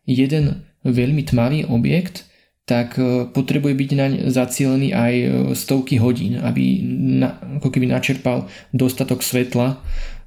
jeden 0.07 0.63
veľmi 0.87 1.23
tmavý 1.27 1.67
objekt, 1.67 2.23
tak 2.63 2.95
e, 2.95 3.27
potrebuje 3.27 3.73
byť 3.75 3.89
naň 3.91 4.11
zacielený 4.31 4.95
aj 4.95 5.13
e, 5.13 5.27
stovky 5.51 5.99
hodín, 5.99 6.39
aby 6.39 6.79
na, 7.19 7.35
ako 7.59 7.67
keby 7.67 7.91
načerpal 7.91 8.47
dostatok 8.71 9.19
svetla, 9.19 9.75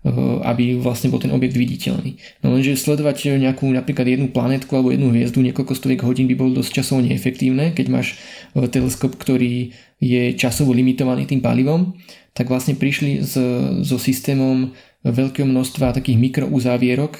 e, 0.04 0.10
aby 0.44 0.76
vlastne 0.76 1.08
bol 1.08 1.16
ten 1.16 1.32
objekt 1.32 1.56
viditeľný. 1.56 2.20
No 2.44 2.52
lenže 2.52 2.76
sledovať 2.76 3.40
nejakú 3.40 3.64
napríklad 3.72 4.04
jednu 4.04 4.28
planetku 4.28 4.68
alebo 4.76 4.92
jednu 4.92 5.16
hviezdu 5.16 5.40
niekoľko 5.40 5.72
stoviek 5.72 6.04
hodín 6.04 6.28
by 6.28 6.36
bolo 6.36 6.60
dosť 6.60 6.84
časovo 6.84 7.00
neefektívne, 7.00 7.72
keď 7.72 7.86
máš 7.88 8.20
teleskop, 8.52 9.16
ktorý 9.16 9.72
je 9.96 10.36
časovo 10.36 10.76
limitovaný 10.76 11.24
tým 11.24 11.40
palivom, 11.40 11.96
tak 12.36 12.52
vlastne 12.52 12.76
prišli 12.76 13.24
s, 13.24 13.32
so 13.80 13.96
systémom 13.96 14.76
veľkého 15.08 15.48
množstva 15.48 15.96
takých 15.96 16.20
mikrouzávierok, 16.20 17.16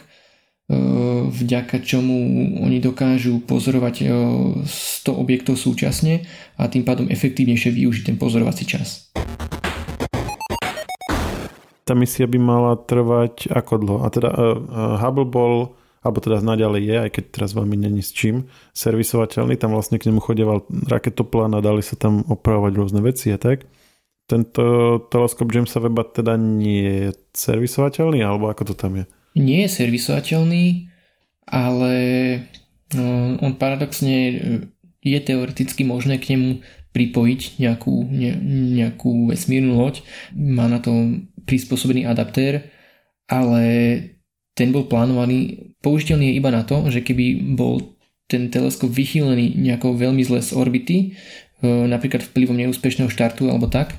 vďaka 1.30 1.78
čomu 1.78 2.16
oni 2.58 2.82
dokážu 2.82 3.38
pozorovať 3.46 4.10
100 4.66 5.06
objektov 5.14 5.54
súčasne 5.54 6.26
a 6.58 6.66
tým 6.66 6.82
pádom 6.82 7.06
efektívnejšie 7.06 7.70
využiť 7.70 8.02
ten 8.10 8.16
pozorovací 8.18 8.66
čas. 8.66 9.14
Tá 11.86 11.94
misia 11.94 12.26
by 12.26 12.38
mala 12.42 12.74
trvať 12.82 13.46
ako 13.46 13.72
dlho? 13.78 13.98
A 14.02 14.10
teda 14.10 14.30
uh, 14.34 14.98
Hubble 14.98 15.30
bol 15.30 15.78
alebo 16.06 16.22
teda 16.22 16.38
naďalej 16.38 16.82
je, 16.86 16.96
aj 17.02 17.10
keď 17.18 17.24
teraz 17.34 17.50
veľmi 17.50 17.74
není 17.74 17.98
s 17.98 18.14
čím, 18.14 18.46
servisovateľný, 18.78 19.58
tam 19.58 19.74
vlastne 19.74 19.98
k 19.98 20.06
nemu 20.06 20.22
chodeval 20.22 20.62
raketoplán 20.86 21.50
a 21.58 21.64
dali 21.64 21.82
sa 21.82 21.98
tam 21.98 22.22
opravovať 22.30 22.72
rôzne 22.78 23.02
veci 23.02 23.34
a 23.34 23.38
tak. 23.42 23.66
Tento 24.30 24.62
teleskop 25.10 25.50
Jamesa 25.50 25.82
Webba 25.82 26.06
teda 26.06 26.38
nie 26.38 27.10
je 27.10 27.10
servisovateľný, 27.34 28.22
alebo 28.22 28.46
ako 28.46 28.70
to 28.70 28.74
tam 28.78 29.02
je? 29.02 29.04
Nie 29.36 29.68
je 29.68 29.70
servisovateľný, 29.70 30.88
ale 31.46 31.94
no, 32.96 33.36
on 33.44 33.52
paradoxne 33.60 34.16
e, 34.16 34.34
je 35.04 35.18
teoreticky 35.20 35.84
možné 35.84 36.18
k 36.18 36.34
nemu 36.34 36.64
pripojiť 36.90 37.60
nejakú, 37.60 37.94
ne, 38.08 38.32
nejakú 38.80 39.28
vesmírnu 39.28 39.76
loď. 39.76 40.00
Má 40.32 40.66
na 40.66 40.80
to 40.80 41.20
prispôsobený 41.44 42.08
adaptér, 42.08 42.72
ale 43.28 43.62
ten 44.56 44.72
bol 44.72 44.88
plánovaný, 44.88 45.70
použiteľný 45.84 46.32
je 46.32 46.38
iba 46.40 46.48
na 46.48 46.64
to, 46.64 46.88
že 46.88 47.04
keby 47.04 47.54
bol 47.54 47.94
ten 48.26 48.48
teleskop 48.48 48.90
vychýlený 48.90 49.54
nejakou 49.54 49.94
veľmi 49.94 50.24
zle 50.24 50.40
z 50.40 50.56
orbity, 50.56 50.96
e, 50.98 51.08
napríklad 51.68 52.24
vplyvom 52.24 52.56
neúspešného 52.56 53.12
štartu 53.12 53.46
alebo 53.46 53.68
tak, 53.68 53.94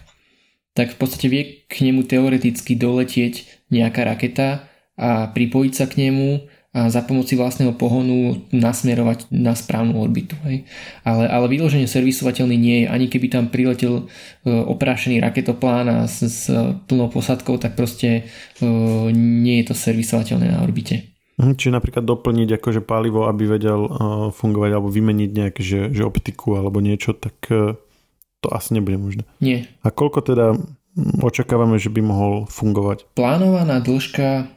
tak 0.73 0.93
v 0.93 0.97
podstate 0.97 1.30
vie 1.30 1.43
k 1.69 1.86
nemu 1.86 2.04
teoreticky 2.10 2.73
doletieť 2.73 3.65
nejaká 3.69 4.04
raketa 4.04 4.67
a 4.97 5.29
pripojiť 5.29 5.73
sa 5.73 5.86
k 5.86 6.10
nemu 6.10 6.57
a 6.77 6.93
za 6.93 7.01
pomoci 7.01 7.33
vlastného 7.33 7.73
pohonu 7.73 8.45
nasmerovať 8.53 9.33
na 9.33 9.57
správnu 9.57 9.97
orbitu. 9.97 10.38
Hej. 10.45 10.69
Ale, 11.01 11.25
ale 11.25 11.49
vyloženie 11.49 11.89
servisovateľný 11.89 12.53
nie 12.53 12.77
je, 12.83 12.91
ani 12.91 13.10
keby 13.10 13.33
tam 13.33 13.49
priletel 13.49 14.05
e, 14.45 14.51
oprášený 14.51 15.17
raketoplán 15.17 15.86
a 15.89 15.97
s, 16.05 16.21
s 16.21 16.45
plnou 16.86 17.10
posadkou, 17.10 17.57
tak 17.57 17.73
proste 17.73 18.29
e, 18.60 18.69
nie 19.15 19.63
je 19.63 19.73
to 19.73 19.75
servisovateľné 19.79 20.53
na 20.53 20.62
orbite. 20.62 21.17
Mhm, 21.41 21.57
čiže 21.57 21.73
napríklad 21.73 22.05
doplniť 22.05 22.62
akože 22.62 22.81
palivo, 22.86 23.29
aby 23.29 23.45
vedel 23.45 23.86
uh, 23.86 23.93
fungovať 24.33 24.69
alebo 24.73 24.89
vymeniť 24.89 25.29
nejaké 25.38 25.62
že, 25.62 25.93
že 25.93 26.01
optiku 26.01 26.57
alebo 26.57 26.81
niečo, 26.81 27.13
tak 27.13 27.38
to 28.41 28.47
asi 28.49 28.73
nebude 28.73 28.97
možné. 28.97 29.23
Nie. 29.38 29.69
A 29.86 29.93
koľko 29.93 30.25
teda 30.25 30.57
očakávame, 31.21 31.77
že 31.77 31.93
by 31.93 32.01
mohol 32.01 32.33
fungovať? 32.49 33.05
Plánovaná 33.13 33.77
dĺžka 33.86 34.57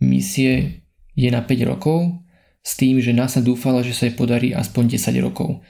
misie 0.00 0.82
je 1.14 1.28
na 1.28 1.44
5 1.44 1.70
rokov 1.70 2.20
s 2.60 2.76
tým, 2.76 3.00
že 3.00 3.16
NASA 3.16 3.40
dúfala, 3.40 3.80
že 3.84 3.96
sa 3.96 4.08
jej 4.08 4.16
podarí 4.16 4.52
aspoň 4.52 4.96
10 4.96 5.16
rokov. 5.24 5.60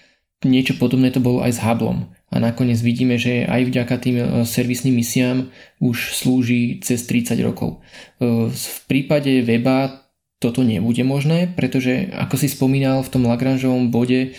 Niečo 0.40 0.81
podobné 0.81 1.12
to 1.12 1.21
bolo 1.21 1.45
aj 1.45 1.53
s 1.53 1.61
Hubbleom 1.61 2.09
a 2.33 2.35
nakoniec 2.40 2.81
vidíme, 2.81 3.21
že 3.21 3.45
aj 3.45 3.61
vďaka 3.69 3.95
tým 4.01 4.16
e, 4.16 4.25
servisným 4.49 4.97
misiám 4.97 5.53
už 5.85 6.16
slúži 6.16 6.81
cez 6.81 7.05
30 7.05 7.37
rokov. 7.45 7.85
E, 8.16 8.49
v 8.49 8.79
prípade 8.88 9.45
weba 9.45 10.09
toto 10.40 10.64
nebude 10.64 11.05
možné, 11.05 11.53
pretože 11.53 12.09
ako 12.16 12.40
si 12.40 12.49
spomínal 12.49 13.05
v 13.05 13.12
tom 13.12 13.29
Lagrangeovom 13.29 13.93
bode, 13.93 14.21
e, 14.21 14.31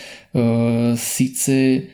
síce 0.98 1.86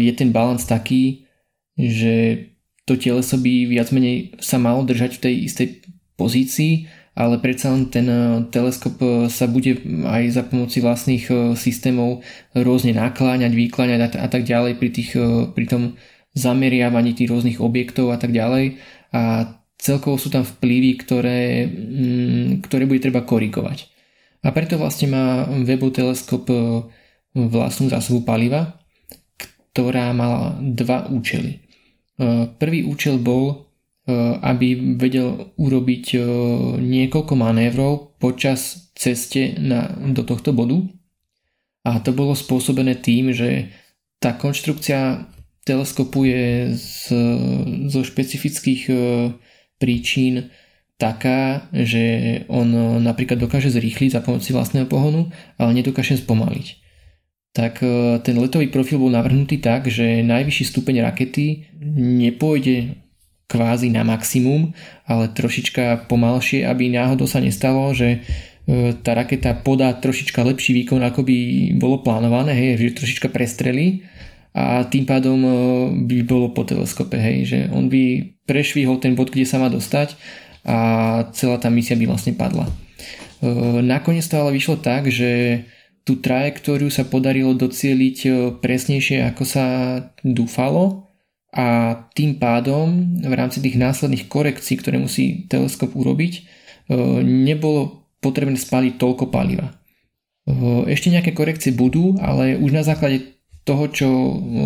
je 0.00 0.12
ten 0.16 0.32
balans 0.32 0.64
taký, 0.64 1.28
že 1.76 2.48
to 2.88 2.96
teleso 2.96 3.36
by 3.36 3.68
viac 3.68 3.92
menej 3.92 4.40
sa 4.40 4.56
malo 4.56 4.88
držať 4.88 5.20
v 5.20 5.22
tej 5.22 5.34
istej 5.52 5.68
pozícii, 6.16 6.88
ale 7.20 7.36
predsa 7.36 7.76
len 7.76 7.92
ten 7.92 8.08
eh, 8.08 8.40
teleskop 8.48 8.96
eh, 9.04 9.28
sa 9.28 9.44
bude 9.44 9.76
aj 10.08 10.22
za 10.32 10.42
pomoci 10.48 10.80
vlastných 10.80 11.24
eh, 11.28 11.36
systémov 11.52 12.24
rôzne 12.56 12.96
nakláňať, 12.96 13.52
vykláňať 13.52 14.16
a, 14.16 14.26
tak 14.32 14.48
ďalej 14.48 14.80
pri, 14.80 14.88
tých, 14.88 15.12
pri 15.52 15.66
tom 15.68 16.00
zameriavaní 16.32 17.12
tých 17.12 17.28
rôznych 17.28 17.60
objektov 17.60 18.14
a 18.14 18.16
tak 18.16 18.32
ďalej 18.32 18.80
a 19.12 19.52
celkovo 19.80 20.20
sú 20.20 20.28
tam 20.28 20.44
vplyvy, 20.44 20.90
ktoré, 21.00 21.66
mm, 21.66 22.68
ktoré 22.68 22.84
bude 22.84 23.00
treba 23.00 23.24
korigovať. 23.24 23.88
A 24.44 24.52
preto 24.52 24.80
vlastne 24.80 25.12
má 25.12 25.44
Webov 25.64 25.92
teleskop 25.92 26.48
e, 26.48 26.56
vlastnú 27.36 27.92
zásobu 27.92 28.24
paliva, 28.24 28.80
ktorá 29.72 30.16
mala 30.16 30.56
dva 30.60 31.08
účely. 31.12 31.60
E, 31.60 32.48
prvý 32.56 32.88
účel 32.88 33.20
bol, 33.20 33.68
aby 34.40 34.96
vedel 34.96 35.54
urobiť 35.56 36.04
niekoľko 36.80 37.34
manévrov 37.38 38.16
počas 38.20 38.90
ceste 38.94 39.56
na, 39.56 39.88
do 39.90 40.20
tohto 40.26 40.52
bodu. 40.52 40.76
A 41.88 41.96
to 42.04 42.12
bolo 42.12 42.36
spôsobené 42.36 43.00
tým, 43.00 43.32
že 43.32 43.72
tá 44.20 44.36
konštrukcia 44.36 45.24
teleskopu 45.64 46.28
je 46.28 46.76
z, 46.76 46.92
zo 47.88 48.00
špecifických 48.04 48.82
e, 48.92 48.94
príčin 49.80 50.52
taká, 51.00 51.72
že 51.72 52.44
on 52.52 53.00
napríklad 53.00 53.40
dokáže 53.40 53.72
zrýchliť 53.72 54.12
za 54.12 54.20
pomoci 54.20 54.52
vlastného 54.52 54.84
pohonu, 54.84 55.32
ale 55.56 55.70
nedokáže 55.72 56.20
spomaliť. 56.20 56.66
Tak 57.56 57.80
e, 57.80 58.20
ten 58.20 58.36
letový 58.36 58.68
profil 58.68 59.00
bol 59.00 59.08
navrhnutý 59.08 59.56
tak, 59.56 59.88
že 59.88 60.20
najvyšší 60.20 60.64
stupeň 60.68 61.00
rakety 61.00 61.72
nepôjde 61.96 63.00
kvázi 63.50 63.90
na 63.90 64.06
maximum, 64.06 64.70
ale 65.10 65.34
trošička 65.34 66.06
pomalšie, 66.06 66.62
aby 66.62 66.86
náhodou 66.94 67.26
sa 67.26 67.42
nestalo, 67.42 67.90
že 67.90 68.22
E, 68.70 68.94
tá 69.02 69.18
raketa 69.18 69.58
podá 69.66 69.90
trošička 69.90 70.46
lepší 70.46 70.70
výkon, 70.78 71.02
ako 71.02 71.26
by 71.26 71.38
bolo 71.74 72.06
plánované, 72.06 72.54
hej, 72.54 72.78
že 72.78 73.02
trošička 73.02 73.32
prestrelí 73.34 74.06
a 74.54 74.86
tým 74.86 75.02
pádom 75.08 75.38
e, 75.42 75.52
by 76.06 76.16
bolo 76.22 76.54
po 76.54 76.62
teleskope, 76.62 77.18
hej, 77.18 77.38
že 77.50 77.58
on 77.74 77.90
by 77.90 78.36
prešvihol 78.46 79.02
ten 79.02 79.18
bod, 79.18 79.34
kde 79.34 79.42
sa 79.42 79.58
má 79.58 79.66
dostať 79.66 80.14
a 80.62 80.78
celá 81.34 81.58
tá 81.58 81.66
misia 81.66 81.98
by 81.98 82.06
vlastne 82.06 82.38
padla. 82.38 82.70
E, 82.70 82.72
nakoniec 83.82 84.22
to 84.30 84.38
ale 84.38 84.54
vyšlo 84.54 84.78
tak, 84.78 85.10
že 85.10 85.64
tú 86.06 86.22
trajektóriu 86.22 86.94
sa 86.94 87.02
podarilo 87.02 87.58
docieliť 87.58 88.18
presnejšie, 88.62 89.26
ako 89.34 89.42
sa 89.42 89.64
dúfalo 90.22 91.09
a 91.50 91.98
tým 92.14 92.38
pádom 92.38 93.18
v 93.18 93.34
rámci 93.34 93.58
tých 93.58 93.74
následných 93.74 94.30
korekcií, 94.30 94.78
ktoré 94.78 95.02
musí 95.02 95.50
teleskop 95.50 95.98
urobiť, 95.98 96.46
nebolo 97.26 98.06
potrebné 98.22 98.54
spáliť 98.54 98.98
toľko 98.98 99.34
paliva. 99.34 99.74
Ešte 100.86 101.10
nejaké 101.10 101.34
korekcie 101.34 101.74
budú, 101.74 102.18
ale 102.22 102.54
už 102.54 102.70
na 102.74 102.86
základe 102.86 103.38
toho, 103.62 103.86
čo 103.90 104.08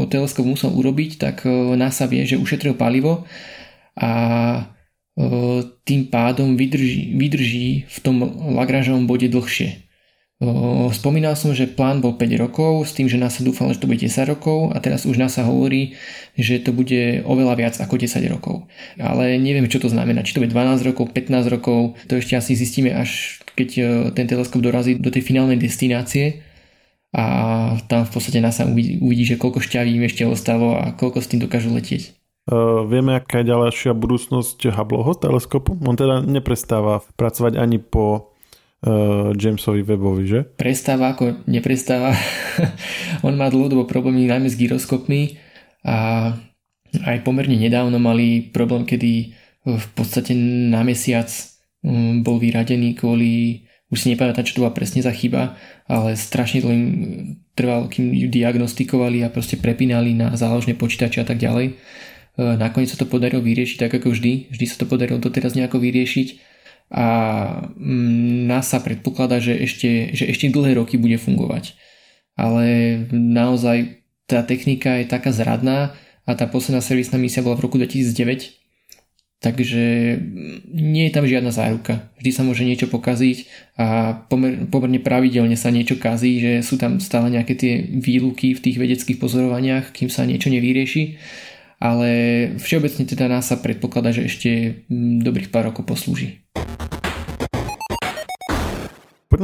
teleskop 0.08 0.44
musel 0.48 0.72
urobiť, 0.72 1.10
tak 1.20 1.44
NASA 1.76 2.08
vie, 2.08 2.24
že 2.24 2.40
ušetril 2.40 2.76
palivo 2.76 3.24
a 3.96 4.10
tým 5.84 6.10
pádom 6.10 6.58
vydrží, 6.58 7.14
vydrží 7.14 7.86
v 7.86 7.98
tom 8.02 8.20
Lagrangeovom 8.56 9.06
bode 9.06 9.30
dlhšie. 9.30 9.83
Spomínal 10.94 11.34
som, 11.34 11.52
že 11.52 11.70
plán 11.70 12.00
bol 12.00 12.16
5 12.16 12.42
rokov, 12.42 12.88
s 12.88 12.92
tým, 12.96 13.06
že 13.06 13.20
NASA 13.20 13.44
dúfalo, 13.44 13.74
že 13.74 13.82
to 13.82 13.90
bude 13.90 14.00
10 14.00 14.10
rokov 14.30 14.72
a 14.72 14.80
teraz 14.80 15.04
už 15.04 15.20
NASA 15.20 15.44
hovorí, 15.46 15.94
že 16.34 16.62
to 16.62 16.74
bude 16.74 17.22
oveľa 17.24 17.54
viac 17.58 17.74
ako 17.78 18.00
10 18.00 18.18
rokov. 18.30 18.66
Ale 18.96 19.36
neviem, 19.36 19.66
čo 19.70 19.78
to 19.78 19.92
znamená, 19.92 20.22
či 20.22 20.34
to 20.36 20.42
bude 20.42 20.54
12 20.54 20.86
rokov, 20.86 21.12
15 21.12 21.54
rokov, 21.54 21.98
to 22.10 22.18
ešte 22.18 22.38
asi 22.38 22.58
zistíme 22.58 22.94
až 22.94 23.40
keď 23.54 23.70
e, 23.78 23.82
ten 24.12 24.26
teleskop 24.26 24.60
dorazí 24.60 24.98
do 24.98 25.14
tej 25.14 25.22
finálnej 25.22 25.56
destinácie 25.56 26.42
a 27.14 27.24
tam 27.86 28.02
v 28.02 28.10
podstate 28.10 28.42
NASA 28.42 28.66
uvidí 28.66 29.22
že 29.22 29.38
koľko 29.38 29.62
šťaví 29.62 29.94
im 29.94 30.04
ešte 30.10 30.26
ostalo 30.26 30.74
a 30.74 30.90
koľko 30.90 31.22
s 31.22 31.30
tým 31.30 31.40
dokážu 31.46 31.70
letieť. 31.70 32.10
Uh, 32.44 32.84
vieme, 32.84 33.16
aká 33.16 33.40
je 33.40 33.54
ďalšia 33.54 33.96
budúcnosť 33.96 34.68
Hubbleho 34.68 35.16
teleskopu? 35.16 35.80
On 35.80 35.96
teda 35.96 36.20
neprestáva 36.20 37.00
pracovať 37.16 37.56
ani 37.56 37.80
po 37.80 38.33
uh, 38.84 39.32
Jamesovi 39.32 39.82
Webovi, 39.82 40.24
že? 40.28 40.40
Prestáva 40.44 41.16
ako 41.16 41.42
neprestáva. 41.48 42.12
On 43.26 43.34
má 43.34 43.48
dlhodobo 43.48 43.88
problémy 43.88 44.28
najmä 44.28 44.52
s 44.52 44.60
gyroskopmi 44.60 45.40
a 45.88 46.30
aj 46.94 47.18
pomerne 47.26 47.58
nedávno 47.58 47.98
mali 47.98 48.52
problém, 48.54 48.86
kedy 48.86 49.34
v 49.64 49.86
podstate 49.96 50.36
na 50.70 50.84
mesiac 50.84 51.26
Mm, 51.84 52.24
bol 52.24 52.40
vyradený 52.40 52.96
kvôli, 52.96 53.60
už 53.92 54.00
si 54.00 54.08
nepamätám, 54.08 54.48
čo 54.48 54.56
to 54.56 54.64
bola 54.64 54.72
presne 54.72 55.04
za 55.04 55.12
chyba, 55.12 55.60
ale 55.84 56.16
strašne 56.16 56.64
to 56.64 56.72
im 56.72 56.84
trvalo, 57.52 57.92
kým 57.92 58.08
ju 58.08 58.32
diagnostikovali 58.32 59.20
a 59.20 59.28
proste 59.28 59.60
prepínali 59.60 60.16
na 60.16 60.32
záložné 60.32 60.80
počítače 60.80 61.20
a 61.20 61.28
tak 61.28 61.36
ďalej. 61.36 61.66
E, 61.68 61.72
nakoniec 62.56 62.88
sa 62.88 62.96
to 62.96 63.04
podarilo 63.04 63.44
vyriešiť 63.44 63.76
tak 63.76 64.00
ako 64.00 64.16
vždy, 64.16 64.48
vždy 64.48 64.64
sa 64.64 64.80
to 64.80 64.88
podarilo 64.88 65.20
doteraz 65.20 65.52
nejako 65.52 65.76
vyriešiť 65.76 66.53
a 66.90 67.06
mm, 67.76 68.48
NASA 68.48 68.80
predpokladá, 68.80 69.40
že 69.40 69.56
ešte, 69.56 70.12
že 70.12 70.28
ešte 70.28 70.52
dlhé 70.52 70.76
roky 70.80 71.00
bude 71.00 71.16
fungovať. 71.16 71.76
Ale 72.34 72.64
naozaj 73.12 74.02
tá 74.26 74.42
technika 74.42 74.98
je 75.00 75.06
taká 75.06 75.30
zradná 75.30 75.94
a 76.24 76.34
tá 76.34 76.48
posledná 76.48 76.80
servisná 76.80 77.20
misia 77.20 77.44
bola 77.44 77.56
v 77.60 77.64
roku 77.68 77.76
2009 77.78 78.64
Takže 79.44 80.16
nie 80.72 81.04
je 81.04 81.12
tam 81.12 81.28
žiadna 81.28 81.52
záruka. 81.52 82.08
Vždy 82.16 82.30
sa 82.32 82.40
môže 82.48 82.64
niečo 82.64 82.88
pokaziť 82.88 83.44
a 83.76 84.16
pomer, 84.24 84.64
pomerne 84.72 85.04
pravidelne 85.04 85.52
sa 85.52 85.68
niečo 85.68 86.00
kazí, 86.00 86.40
že 86.40 86.52
sú 86.64 86.80
tam 86.80 86.96
stále 86.96 87.28
nejaké 87.28 87.52
tie 87.52 87.84
výluky 87.84 88.56
v 88.56 88.62
tých 88.64 88.80
vedeckých 88.80 89.20
pozorovaniach, 89.20 89.92
kým 89.92 90.08
sa 90.08 90.24
niečo 90.24 90.48
nevyrieši. 90.48 91.20
Ale 91.76 92.08
všeobecne 92.56 93.04
teda 93.04 93.28
nás 93.28 93.52
sa 93.52 93.60
predpokladá, 93.60 94.16
že 94.16 94.24
ešte 94.24 94.80
mm, 94.88 95.20
dobrých 95.20 95.52
pár 95.52 95.68
rokov 95.68 95.84
poslúži. 95.92 96.40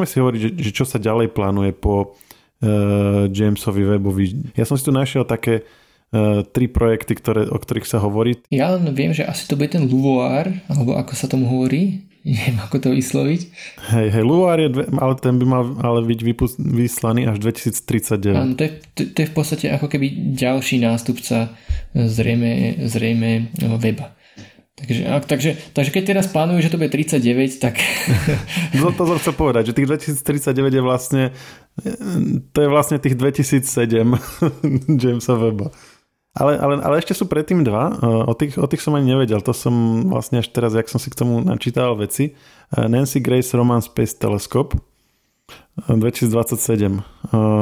Poďme 0.00 0.16
si 0.16 0.24
hovoriť, 0.24 0.40
že, 0.40 0.50
že 0.56 0.70
čo 0.72 0.88
sa 0.88 0.96
ďalej 0.96 1.28
plánuje 1.36 1.76
po 1.76 2.16
uh, 2.16 3.28
Jamesovi 3.28 3.84
Webovi. 3.84 4.56
Ja 4.56 4.64
som 4.64 4.80
si 4.80 4.88
tu 4.88 4.96
našiel 4.96 5.28
také 5.28 5.60
uh, 5.60 6.40
tri 6.40 6.72
projekty, 6.72 7.20
ktoré, 7.20 7.44
o 7.44 7.60
ktorých 7.60 7.84
sa 7.84 8.00
hovorí. 8.00 8.40
Ja 8.48 8.80
len 8.80 8.88
viem, 8.96 9.12
že 9.12 9.28
asi 9.28 9.44
to 9.44 9.60
bude 9.60 9.76
ten 9.76 9.84
Luvoir, 9.84 10.48
alebo 10.72 10.96
ako 10.96 11.12
sa 11.12 11.28
tomu 11.28 11.52
hovorí. 11.52 12.08
Neviem, 12.24 12.64
ako 12.64 12.80
to 12.80 12.88
vysloviť. 12.96 13.40
Hej, 13.92 14.08
hej, 14.08 14.24
Luvoir 14.24 14.56
je, 14.64 14.72
dve, 14.72 14.88
ale 14.88 15.12
ten 15.20 15.36
by 15.36 15.44
mal 15.44 15.68
ale 15.84 16.00
byť 16.08 16.20
vypust, 16.24 16.56
vyslaný 16.56 17.28
až 17.28 17.36
2039. 17.44 18.40
Áno, 18.40 18.56
to 18.56 18.64
je, 18.64 18.72
to, 18.96 19.00
to 19.04 19.18
je 19.20 19.28
v 19.28 19.34
podstate 19.36 19.66
ako 19.68 19.84
keby 19.84 20.32
ďalší 20.32 20.80
nástupca 20.80 21.52
zrejme, 21.92 22.80
zrejme 22.88 23.52
weba. 23.76 24.16
Takže, 24.78 25.02
takže, 25.28 25.50
takže 25.76 25.90
keď 25.92 26.02
teraz 26.08 26.26
plánuje, 26.32 26.64
že 26.64 26.72
to 26.72 26.80
bude 26.80 26.88
39, 26.88 27.60
tak... 27.60 27.76
No 28.80 28.94
to 28.96 29.04
som 29.04 29.20
chcel 29.20 29.34
povedať, 29.36 29.62
že 29.70 29.76
tých 29.76 29.88
2039 30.16 30.72
je 30.72 30.82
vlastne 30.82 31.22
to 32.52 32.58
je 32.60 32.68
vlastne 32.68 32.96
tých 32.96 33.16
2007 33.16 33.66
Jamesa 35.00 35.34
Weba. 35.36 35.68
Ale, 36.30 36.54
ale, 36.62 36.78
ale 36.78 37.02
ešte 37.02 37.10
sú 37.10 37.26
predtým 37.26 37.66
dva, 37.66 37.90
o 38.06 38.34
tých, 38.38 38.54
o 38.54 38.62
tých 38.70 38.78
som 38.78 38.94
ani 38.94 39.18
nevedel, 39.18 39.42
to 39.42 39.50
som 39.50 40.06
vlastne 40.06 40.38
až 40.38 40.46
teraz, 40.54 40.78
jak 40.78 40.86
som 40.86 41.02
si 41.02 41.10
k 41.10 41.18
tomu 41.18 41.42
načítal 41.42 41.98
veci. 41.98 42.38
Nancy 42.70 43.18
Grace 43.18 43.50
Roman 43.58 43.82
Space 43.82 44.14
Telescope 44.14 44.78
2027. 45.86 47.02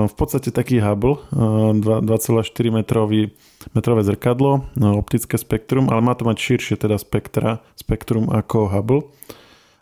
V 0.09 0.15
podstate 0.17 0.51
taký 0.51 0.83
Hubble, 0.83 1.23
2,4 1.33 2.45
metrový, 2.73 3.33
metrové 3.73 4.03
zrkadlo, 4.03 4.67
optické 4.77 5.39
spektrum, 5.39 5.93
ale 5.93 6.03
má 6.03 6.17
to 6.19 6.27
mať 6.27 6.37
širšie 6.39 6.77
teda 6.81 6.99
spektra, 6.99 7.63
spektrum 7.79 8.33
ako 8.33 8.71
Hubble 8.71 9.03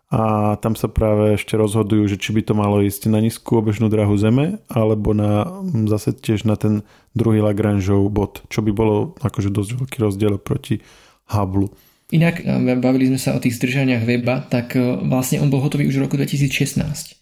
a 0.06 0.54
tam 0.62 0.78
sa 0.78 0.86
práve 0.86 1.34
ešte 1.34 1.58
rozhodujú, 1.58 2.06
že 2.06 2.14
či 2.14 2.30
by 2.30 2.42
to 2.46 2.54
malo 2.54 2.78
ísť 2.78 3.10
na 3.10 3.18
nízku 3.18 3.58
obežnú 3.58 3.90
drahu 3.90 4.14
Zeme 4.14 4.62
alebo 4.70 5.10
na, 5.10 5.50
zase 5.90 6.14
tiež 6.14 6.46
na 6.46 6.54
ten 6.54 6.86
druhý 7.18 7.42
Lagrangeov 7.42 8.06
bod, 8.14 8.46
čo 8.46 8.62
by 8.62 8.70
bolo 8.70 9.18
akože 9.18 9.50
dosť 9.50 9.70
veľký 9.82 9.98
rozdiel 9.98 10.38
proti 10.38 10.78
Hubble. 11.26 11.74
Inak, 12.14 12.38
bavili 12.78 13.10
sme 13.10 13.18
sa 13.18 13.34
o 13.34 13.42
tých 13.42 13.58
zdržaniach 13.58 14.06
weba, 14.06 14.46
tak 14.46 14.78
vlastne 15.10 15.42
on 15.42 15.50
bol 15.50 15.58
hotový 15.58 15.90
už 15.90 15.98
v 15.98 16.04
roku 16.06 16.14
2016. 16.14 17.18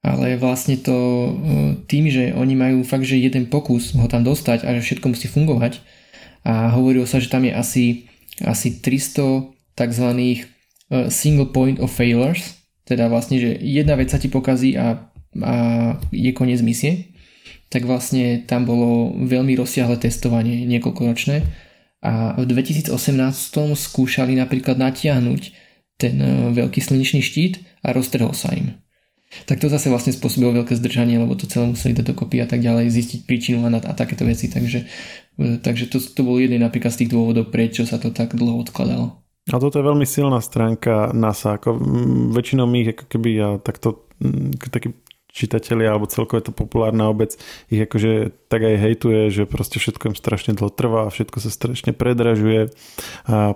Ale 0.00 0.40
vlastne 0.40 0.80
to 0.80 0.96
e, 0.96 1.30
tým, 1.84 2.08
že 2.08 2.32
oni 2.32 2.56
majú 2.56 2.80
fakt, 2.88 3.04
že 3.04 3.20
jeden 3.20 3.52
pokus 3.52 3.92
ho 3.92 4.08
tam 4.08 4.24
dostať 4.24 4.64
a 4.64 4.72
že 4.80 4.84
všetko 4.84 5.12
musí 5.12 5.28
fungovať 5.28 5.84
a 6.40 6.72
hovorilo 6.72 7.04
sa, 7.04 7.20
že 7.20 7.28
tam 7.28 7.44
je 7.44 7.52
asi, 7.52 7.84
asi 8.40 8.80
300 8.80 9.52
takzvaných 9.76 10.48
Uh, 10.90 11.06
single 11.06 11.46
point 11.46 11.78
of 11.78 11.86
failures, 11.86 12.58
teda 12.82 13.06
vlastne, 13.06 13.38
že 13.38 13.54
jedna 13.62 13.94
vec 13.94 14.10
sa 14.10 14.18
ti 14.18 14.26
pokazí 14.26 14.74
a, 14.74 15.06
a 15.38 15.54
je 16.10 16.34
koniec 16.34 16.58
misie, 16.66 17.14
tak 17.70 17.86
vlastne 17.86 18.42
tam 18.42 18.66
bolo 18.66 19.14
veľmi 19.22 19.54
rozsiahle 19.54 20.02
testovanie, 20.02 20.66
niekoľkoročné 20.66 21.46
a 22.02 22.34
v 22.34 22.42
2018 22.42 22.90
skúšali 23.78 24.34
napríklad 24.34 24.82
natiahnuť 24.82 25.42
ten 25.94 26.18
uh, 26.18 26.50
veľký 26.58 26.82
slnečný 26.82 27.22
štít 27.22 27.62
a 27.86 27.94
roztrhol 27.94 28.34
sa 28.34 28.50
im. 28.50 28.74
Tak 29.46 29.62
to 29.62 29.70
zase 29.70 29.86
vlastne 29.86 30.10
spôsobilo 30.10 30.50
veľké 30.50 30.74
zdržanie, 30.74 31.18
lebo 31.22 31.38
to 31.38 31.46
celé 31.46 31.70
museli 31.70 31.94
dať 31.94 32.14
dokopy 32.14 32.42
a 32.42 32.50
tak 32.50 32.60
ďalej, 32.60 32.90
zistiť 32.90 33.20
príčinu 33.30 33.62
a, 33.62 33.70
a 33.70 33.92
takéto 33.94 34.26
veci. 34.26 34.50
Takže, 34.50 34.86
uh, 35.38 35.56
takže 35.62 35.86
to, 35.86 36.02
to 36.02 36.26
bol 36.26 36.34
jeden 36.36 36.58
napríklad 36.60 36.90
z 36.90 37.06
tých 37.06 37.14
dôvodov, 37.14 37.54
prečo 37.54 37.86
sa 37.86 38.02
to 38.02 38.10
tak 38.10 38.34
dlho 38.34 38.58
odkladalo. 38.66 39.22
A 39.50 39.56
toto 39.58 39.78
je 39.78 39.86
veľmi 39.86 40.06
silná 40.06 40.38
stránka 40.42 41.10
NASA. 41.14 41.58
Ako, 41.58 41.78
väčšinou 42.34 42.66
my 42.66 42.86
ich 42.86 42.90
ako 42.92 43.04
keby 43.06 43.30
ja 43.34 43.48
takto 43.62 44.10
taký 44.70 44.92
čitatelia 45.30 45.94
alebo 45.94 46.10
celkovo 46.10 46.42
je 46.42 46.50
to 46.50 46.54
populárna 46.54 47.06
obec 47.06 47.38
ich 47.70 47.80
akože 47.80 48.34
tak 48.50 48.66
aj 48.66 48.82
hejtuje, 48.82 49.30
že 49.30 49.42
proste 49.46 49.78
všetko 49.78 50.12
im 50.12 50.16
strašne 50.18 50.58
dlho 50.58 50.74
trvá 50.74 51.06
všetko 51.06 51.38
sa 51.38 51.50
strašne 51.54 51.94
predražuje 51.94 52.74
a 53.30 53.54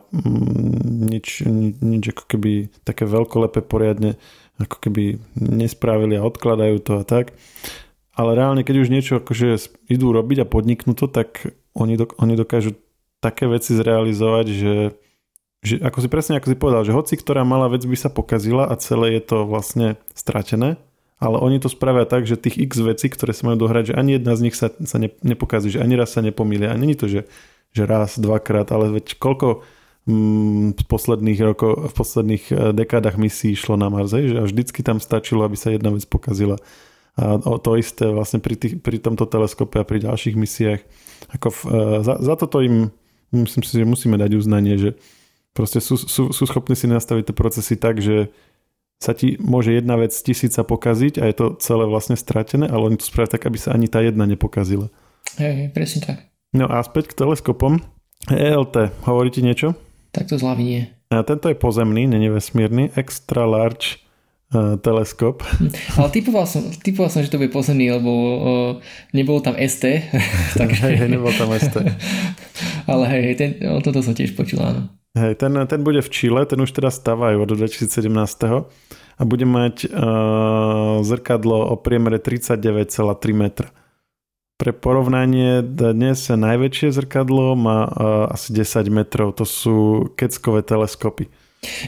nič, 0.87 1.42
nič 1.82 2.04
ako 2.14 2.24
keby 2.30 2.70
také 2.87 3.04
veľkolepé 3.10 3.66
poriadne 3.66 4.16
ako 4.59 4.77
keby 4.79 5.19
nespravili 5.35 6.14
a 6.14 6.27
odkladajú 6.27 6.77
to 6.83 7.03
a 7.03 7.05
tak. 7.05 7.35
Ale 8.14 8.38
reálne, 8.38 8.62
keď 8.62 8.87
už 8.87 8.88
niečo 8.95 9.19
akože 9.19 9.59
idú 9.90 10.14
robiť 10.14 10.47
a 10.47 10.51
podniknú 10.51 10.95
to, 10.95 11.11
tak 11.11 11.51
oni, 11.75 11.99
do, 11.99 12.07
oni 12.23 12.38
dokážu 12.38 12.79
také 13.19 13.51
veci 13.51 13.75
zrealizovať, 13.75 14.47
že, 14.47 14.77
že 15.67 15.75
ako 15.83 15.99
si 15.99 16.09
presne 16.12 16.38
ako 16.38 16.55
si 16.55 16.57
povedal, 16.57 16.83
že 16.87 16.95
hoci 16.95 17.19
ktorá 17.19 17.43
malá 17.43 17.67
vec 17.67 17.83
by 17.83 17.97
sa 17.99 18.12
pokazila 18.14 18.71
a 18.71 18.79
celé 18.79 19.19
je 19.19 19.23
to 19.27 19.38
vlastne 19.49 19.99
stratené, 20.14 20.79
ale 21.19 21.43
oni 21.43 21.59
to 21.59 21.73
spravia 21.73 22.07
tak, 22.07 22.29
že 22.29 22.38
tých 22.38 22.61
x 22.71 22.79
vecí, 22.85 23.11
ktoré 23.11 23.35
sa 23.35 23.51
majú 23.51 23.67
dohrať, 23.67 23.90
že 23.90 23.99
ani 23.99 24.21
jedna 24.21 24.38
z 24.38 24.43
nich 24.47 24.55
sa, 24.55 24.71
sa 24.71 25.01
ne, 25.01 25.11
nepokazí, 25.25 25.75
že 25.75 25.83
ani 25.83 25.99
raz 25.99 26.14
sa 26.14 26.21
nepomília. 26.21 26.71
A 26.71 26.79
není 26.79 26.95
to, 26.95 27.09
že, 27.09 27.27
že 27.73 27.88
raz, 27.88 28.21
dvakrát, 28.21 28.69
ale 28.71 28.93
veď 29.01 29.17
koľko 29.17 29.64
v 30.05 30.85
posledných 30.85 31.40
rokov, 31.40 31.88
v 31.88 31.95
posledných 31.97 32.45
e, 32.53 32.55
dekádach 32.77 33.17
misií 33.17 33.57
išlo 33.57 33.81
na 33.81 33.88
Mars, 33.88 34.12
že 34.12 34.37
a 34.37 34.45
vždycky 34.45 34.85
tam 34.85 35.01
stačilo, 35.01 35.49
aby 35.49 35.57
sa 35.57 35.73
jedna 35.73 35.88
vec 35.88 36.05
pokazila. 36.05 36.61
A 37.14 37.38
to 37.38 37.79
isté 37.79 38.11
vlastne 38.11 38.43
pri, 38.43 38.59
tých, 38.59 38.83
pri 38.83 38.99
tomto 38.99 39.25
teleskope 39.25 39.79
a 39.81 39.87
pri 39.87 40.03
ďalších 40.03 40.37
misiách. 40.37 40.83
Ako 41.33 41.49
v, 41.49 41.61
e, 41.64 41.81
za, 42.05 42.21
za 42.21 42.35
toto 42.37 42.61
im 42.61 42.93
myslím 43.43 43.64
si, 43.67 43.73
že 43.83 43.88
musíme 43.88 44.14
dať 44.14 44.31
uznanie, 44.38 44.79
že 44.79 44.90
proste 45.51 45.83
sú, 45.83 45.99
sú, 45.99 46.31
sú 46.31 46.45
schopní 46.47 46.79
si 46.79 46.87
nastaviť 46.87 47.31
tie 47.31 47.37
procesy 47.37 47.75
tak, 47.75 47.99
že 47.99 48.31
sa 49.03 49.12
ti 49.12 49.37
môže 49.43 49.75
jedna 49.75 49.99
vec 49.99 50.14
z 50.14 50.33
tisíca 50.33 50.62
pokaziť 50.62 51.19
a 51.19 51.27
je 51.27 51.35
to 51.35 51.47
celé 51.59 51.85
vlastne 51.85 52.14
stratené, 52.14 52.71
ale 52.71 52.95
oni 52.95 52.97
to 52.97 53.05
spravia 53.05 53.35
tak, 53.37 53.45
aby 53.51 53.59
sa 53.59 53.75
ani 53.75 53.90
tá 53.90 54.01
jedna 54.01 54.25
nepokazila. 54.25 54.88
Hej, 55.37 55.75
presne 55.75 56.01
tak. 56.07 56.19
No 56.55 56.71
a 56.71 56.79
späť 56.87 57.11
k 57.11 57.19
teleskopom. 57.19 57.83
ELT, 58.31 58.95
hovorí 59.05 59.29
ti 59.35 59.45
niečo? 59.45 59.77
Tak 60.14 60.31
to 60.31 60.38
zľavy 60.38 60.62
nie. 60.62 60.83
A 61.11 61.27
tento 61.27 61.50
je 61.50 61.59
pozemný, 61.59 62.07
není 62.07 62.31
vesmírny, 62.31 62.94
extra 62.94 63.42
large 63.44 63.98
uh, 64.55 64.79
teleskop. 64.79 65.42
Ale 65.98 66.09
typoval 66.14 66.46
som, 66.46 66.62
typoval 66.70 67.11
som, 67.11 67.27
že 67.27 67.35
to 67.35 67.42
bude 67.42 67.50
pozemný, 67.50 67.90
lebo 67.90 68.11
uh, 68.11 68.38
nebolo 69.11 69.42
tam 69.42 69.59
ST. 69.59 69.85
takže... 70.61 70.81
hej, 70.87 70.94
hej, 71.03 71.11
nebolo 71.11 71.35
tam 71.35 71.50
ST. 71.55 71.77
Ale 72.90 73.05
hej, 73.11 73.22
hej 73.27 73.35
ten, 73.35 73.50
o 73.74 73.83
toto 73.83 74.00
som 74.07 74.14
tiež 74.14 74.38
počul, 74.38 74.62
áno. 74.62 74.87
Hej, 75.14 75.38
ten, 75.38 75.55
ten 75.70 75.81
bude 75.87 76.03
v 76.03 76.11
Čile, 76.11 76.42
ten 76.46 76.59
už 76.59 76.74
teda 76.74 76.90
stavajú 76.90 77.46
od 77.46 77.50
2017. 77.55 77.87
a 79.14 79.22
bude 79.22 79.46
mať 79.46 79.87
uh, 79.87 80.98
zrkadlo 81.07 81.70
o 81.70 81.74
priemere 81.79 82.18
39,3 82.18 83.35
metra. 83.35 83.70
Pre 84.64 84.72
porovnanie, 84.72 85.61
dnes 85.61 86.24
najväčšie 86.24 86.96
zrkadlo 86.96 87.53
má 87.53 87.85
uh, 87.85 88.33
asi 88.33 88.48
10 88.57 88.88
metrov, 88.88 89.37
to 89.37 89.44
sú 89.44 90.09
keckové 90.16 90.64
teleskopy. 90.64 91.29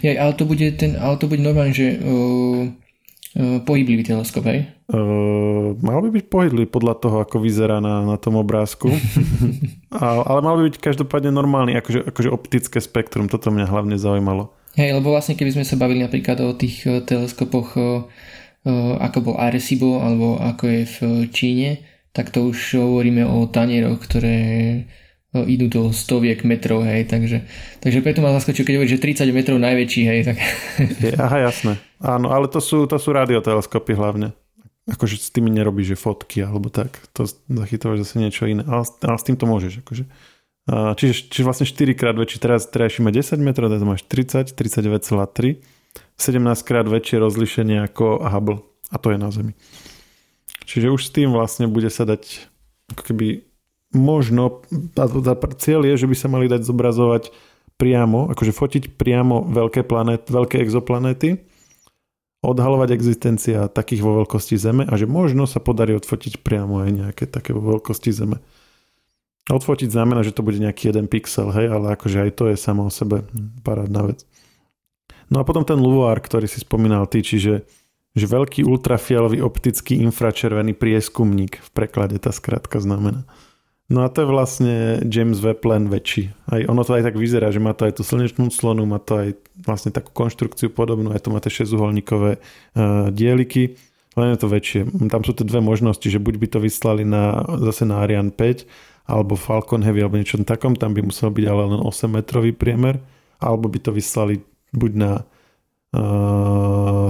Ja, 0.04 0.20
ale 0.20 0.36
to 0.36 0.44
bude, 0.44 0.76
ten, 0.76 0.92
ale 1.00 1.16
to 1.16 1.24
bude 1.24 1.40
normálne, 1.40 1.72
že 1.72 1.96
uh, 1.96 2.68
uh, 2.68 3.64
pohyblivý 3.64 4.04
teleskop, 4.04 4.44
hej? 4.52 4.68
Uh, 4.92 5.72
mal 5.80 6.04
by 6.04 6.20
byť 6.20 6.24
pohyblivý 6.28 6.68
podľa 6.68 7.00
toho, 7.00 7.16
ako 7.24 7.40
vyzerá 7.40 7.80
na, 7.80 8.04
na 8.04 8.20
tom 8.20 8.36
obrázku. 8.36 8.92
ale, 10.04 10.20
ale 10.28 10.40
mal 10.44 10.60
by 10.60 10.68
byť 10.68 10.76
každopádne 10.76 11.32
normálny, 11.32 11.80
akože, 11.80 12.12
akože 12.12 12.28
optické 12.28 12.76
spektrum, 12.84 13.32
toto 13.32 13.48
mňa 13.56 13.72
hlavne 13.72 13.96
zaujímalo. 13.96 14.52
Hej, 14.76 15.00
lebo 15.00 15.16
vlastne 15.16 15.32
keby 15.32 15.56
sme 15.56 15.64
sa 15.64 15.80
bavili 15.80 16.04
napríklad 16.04 16.44
o 16.44 16.52
tých 16.52 16.84
teleskopoch, 17.08 17.72
ako 19.00 19.18
bol 19.24 19.40
Arecibo, 19.40 20.04
alebo 20.04 20.36
ako 20.36 20.64
je 20.68 20.82
v 20.84 20.96
Číne, 21.32 21.95
tak 22.16 22.32
to 22.32 22.48
už 22.48 22.80
hovoríme 22.80 23.28
o 23.28 23.44
tanieroch, 23.44 24.00
ktoré 24.00 24.38
no, 25.36 25.44
idú 25.44 25.68
do 25.68 25.82
stoviek 25.92 26.40
metrov, 26.48 26.80
hej, 26.88 27.04
takže, 27.04 27.44
takže 27.84 28.00
preto 28.00 28.24
ma 28.24 28.32
zaskočil, 28.32 28.64
keď 28.64 28.74
hovorí, 28.80 28.88
že 28.88 29.04
30 29.04 29.36
metrov 29.36 29.60
najväčší, 29.60 30.02
hej, 30.08 30.20
tak... 30.24 30.36
Aha, 31.20 31.52
jasné. 31.52 31.76
Áno, 32.00 32.32
ale 32.32 32.48
to 32.48 32.64
sú, 32.64 32.88
to 32.88 32.96
sú 32.96 33.12
radioteleskopy 33.12 33.92
hlavne. 33.92 34.32
Akože 34.86 35.18
s 35.18 35.34
tými 35.34 35.52
nerobíš, 35.52 35.92
že 35.92 35.96
fotky 35.98 36.46
alebo 36.46 36.70
tak. 36.70 36.94
To 37.18 37.26
zachytávaš 37.50 38.06
zase 38.06 38.22
niečo 38.22 38.46
iné. 38.46 38.62
Ale, 38.62 38.86
ale 38.86 39.18
s 39.18 39.26
tým 39.26 39.34
to 39.34 39.42
môžeš. 39.42 39.82
Akože. 39.82 40.06
Čiže, 40.70 41.26
čiže 41.26 41.42
vlastne 41.42 41.66
4 41.66 41.98
krát 41.98 42.14
väčší. 42.14 42.38
Teraz, 42.38 42.70
teraz 42.70 42.94
má 43.02 43.10
10 43.10 43.34
metrov, 43.42 43.66
teraz 43.66 43.82
máš 43.82 44.06
30, 44.06 44.54
39,3. 44.54 45.58
17 46.22 46.38
krát 46.62 46.86
väčšie 46.86 47.18
rozlišenie 47.18 47.82
ako 47.82 48.22
Hubble. 48.30 48.62
A 48.94 48.96
to 49.02 49.10
je 49.10 49.18
na 49.18 49.34
Zemi. 49.34 49.58
Čiže 50.66 50.90
už 50.90 51.00
s 51.06 51.14
tým 51.14 51.30
vlastne 51.30 51.70
bude 51.70 51.88
sa 51.88 52.02
dať 52.02 52.50
ako 52.90 53.02
keby 53.02 53.46
možno, 53.94 54.66
cieľ 55.62 55.86
je, 55.86 55.94
že 55.94 56.10
by 56.10 56.16
sa 56.18 56.28
mali 56.28 56.50
dať 56.50 56.66
zobrazovať 56.66 57.30
priamo, 57.78 58.32
akože 58.34 58.52
fotiť 58.52 58.84
priamo 58.98 59.46
veľké, 59.46 59.86
planet, 59.86 60.26
veľké 60.26 60.60
exoplanéty, 60.64 61.38
odhalovať 62.42 62.92
existencia 62.92 63.66
takých 63.70 64.02
vo 64.04 64.22
veľkosti 64.22 64.54
Zeme 64.58 64.84
a 64.84 64.94
že 64.98 65.08
možno 65.08 65.48
sa 65.48 65.62
podarí 65.62 65.96
odfotiť 65.96 66.42
priamo 66.42 66.82
aj 66.84 66.90
nejaké 66.92 67.24
také 67.26 67.54
vo 67.54 67.62
veľkosti 67.78 68.10
Zeme. 68.12 68.38
Odfotiť 69.46 69.94
znamená, 69.94 70.26
že 70.26 70.34
to 70.34 70.42
bude 70.42 70.58
nejaký 70.58 70.90
jeden 70.90 71.06
pixel, 71.06 71.54
hej, 71.54 71.70
ale 71.70 71.94
akože 71.94 72.26
aj 72.26 72.30
to 72.34 72.50
je 72.50 72.56
samo 72.58 72.90
o 72.90 72.90
sebe 72.90 73.22
parádna 73.62 74.10
vec. 74.10 74.26
No 75.30 75.42
a 75.42 75.46
potom 75.46 75.62
ten 75.62 75.78
Luvoir, 75.78 76.18
ktorý 76.18 76.46
si 76.50 76.62
spomínal 76.62 77.06
ty, 77.06 77.22
čiže 77.22 77.66
že 78.16 78.24
veľký 78.24 78.64
ultrafialový 78.64 79.44
optický 79.44 80.00
infračervený 80.00 80.72
prieskumník 80.72 81.60
v 81.60 81.70
preklade 81.76 82.16
tá 82.16 82.32
skratka 82.32 82.80
znamená. 82.80 83.28
No 83.86 84.02
a 84.02 84.10
to 84.10 84.26
je 84.26 84.32
vlastne 84.32 84.74
James 85.06 85.38
Webb 85.38 85.62
len 85.62 85.86
väčší. 85.86 86.34
Aj 86.50 86.58
ono 86.66 86.82
to 86.82 86.98
aj 86.98 87.06
tak 87.06 87.14
vyzerá, 87.14 87.54
že 87.54 87.62
má 87.62 87.70
to 87.70 87.86
aj 87.86 88.00
tú 88.00 88.02
slnečnú 88.02 88.50
slonu, 88.50 88.82
má 88.82 88.98
to 88.98 89.14
aj 89.14 89.28
vlastne 89.62 89.94
takú 89.94 90.10
konštrukciu 90.10 90.74
podobnú, 90.74 91.14
aj 91.14 91.22
to 91.22 91.30
má 91.30 91.38
tie 91.38 91.54
šesťuholníkové 91.54 92.32
uh, 92.34 93.14
dieliky, 93.14 93.78
len 94.18 94.34
je 94.34 94.38
to 94.42 94.48
väčšie. 94.50 94.80
Tam 95.06 95.22
sú 95.22 95.38
tie 95.38 95.46
dve 95.46 95.62
možnosti, 95.62 96.02
že 96.02 96.18
buď 96.18 96.34
by 96.34 96.46
to 96.50 96.58
vyslali 96.58 97.06
na, 97.06 97.46
zase 97.62 97.86
na 97.86 98.02
Ariane 98.02 98.34
5, 98.34 98.66
alebo 99.06 99.38
Falcon 99.38 99.86
Heavy, 99.86 100.02
alebo 100.02 100.18
niečo 100.18 100.40
takom, 100.42 100.74
tam 100.74 100.90
by 100.90 101.06
musel 101.06 101.30
byť 101.30 101.46
ale 101.46 101.62
len 101.70 101.80
8 101.84 102.10
metrový 102.10 102.50
priemer, 102.50 102.98
alebo 103.38 103.70
by 103.70 103.78
to 103.78 103.94
vyslali 103.94 104.42
buď 104.74 104.92
na 104.98 105.10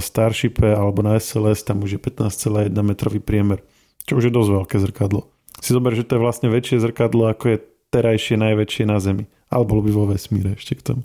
Starshipe 0.01 0.69
alebo 0.73 1.03
na 1.03 1.19
SLS, 1.19 1.67
tam 1.67 1.83
už 1.83 1.97
je 1.97 2.01
15,1 2.01 2.71
metrový 2.83 3.19
priemer, 3.19 3.63
čo 4.07 4.19
už 4.19 4.31
je 4.31 4.33
dosť 4.33 4.51
veľké 4.63 4.77
zrkadlo. 4.83 5.29
Si 5.61 5.73
zober, 5.73 5.97
že 5.97 6.05
to 6.05 6.21
je 6.21 6.25
vlastne 6.25 6.49
väčšie 6.53 6.85
zrkadlo, 6.85 7.33
ako 7.33 7.57
je 7.57 7.59
terajšie 7.91 8.37
najväčšie 8.37 8.85
na 8.85 9.01
Zemi. 9.01 9.25
Alebo 9.47 9.79
by 9.79 9.91
vo 9.95 10.11
vesmíre 10.11 10.59
ešte 10.59 10.75
k 10.75 10.83
tomu. 10.93 11.03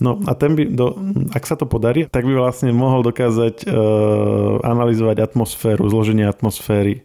No 0.00 0.16
a 0.24 0.32
ten 0.32 0.56
by, 0.56 0.64
do, 0.72 0.96
ak 1.36 1.44
sa 1.44 1.60
to 1.60 1.68
podarí, 1.68 2.08
tak 2.08 2.24
by 2.24 2.32
vlastne 2.32 2.72
mohol 2.72 3.04
dokázať 3.04 3.68
uh, 3.68 4.62
analyzovať 4.64 5.20
atmosféru, 5.20 5.84
zloženie 5.92 6.24
atmosféry 6.24 7.04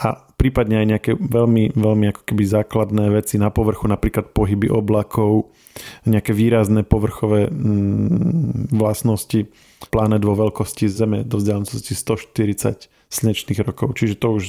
a 0.00 0.25
prípadne 0.36 0.84
aj 0.84 0.86
nejaké 0.86 1.10
veľmi, 1.16 1.72
veľmi 1.74 2.06
ako 2.12 2.22
keby 2.28 2.44
základné 2.44 3.08
veci 3.12 3.40
na 3.40 3.48
povrchu, 3.48 3.88
napríklad 3.88 4.36
pohyby 4.36 4.68
oblakov, 4.68 5.52
nejaké 6.04 6.36
výrazné 6.36 6.84
povrchové 6.84 7.48
mm, 7.48 8.72
vlastnosti 8.72 9.48
planet 9.88 10.22
vo 10.24 10.36
veľkosti 10.36 10.88
Zeme 10.88 11.24
do 11.24 11.40
vzdialenosti 11.40 11.92
140 11.92 12.88
slnečných 13.08 13.60
rokov. 13.64 13.96
Čiže 13.96 14.20
to 14.20 14.28
už 14.36 14.46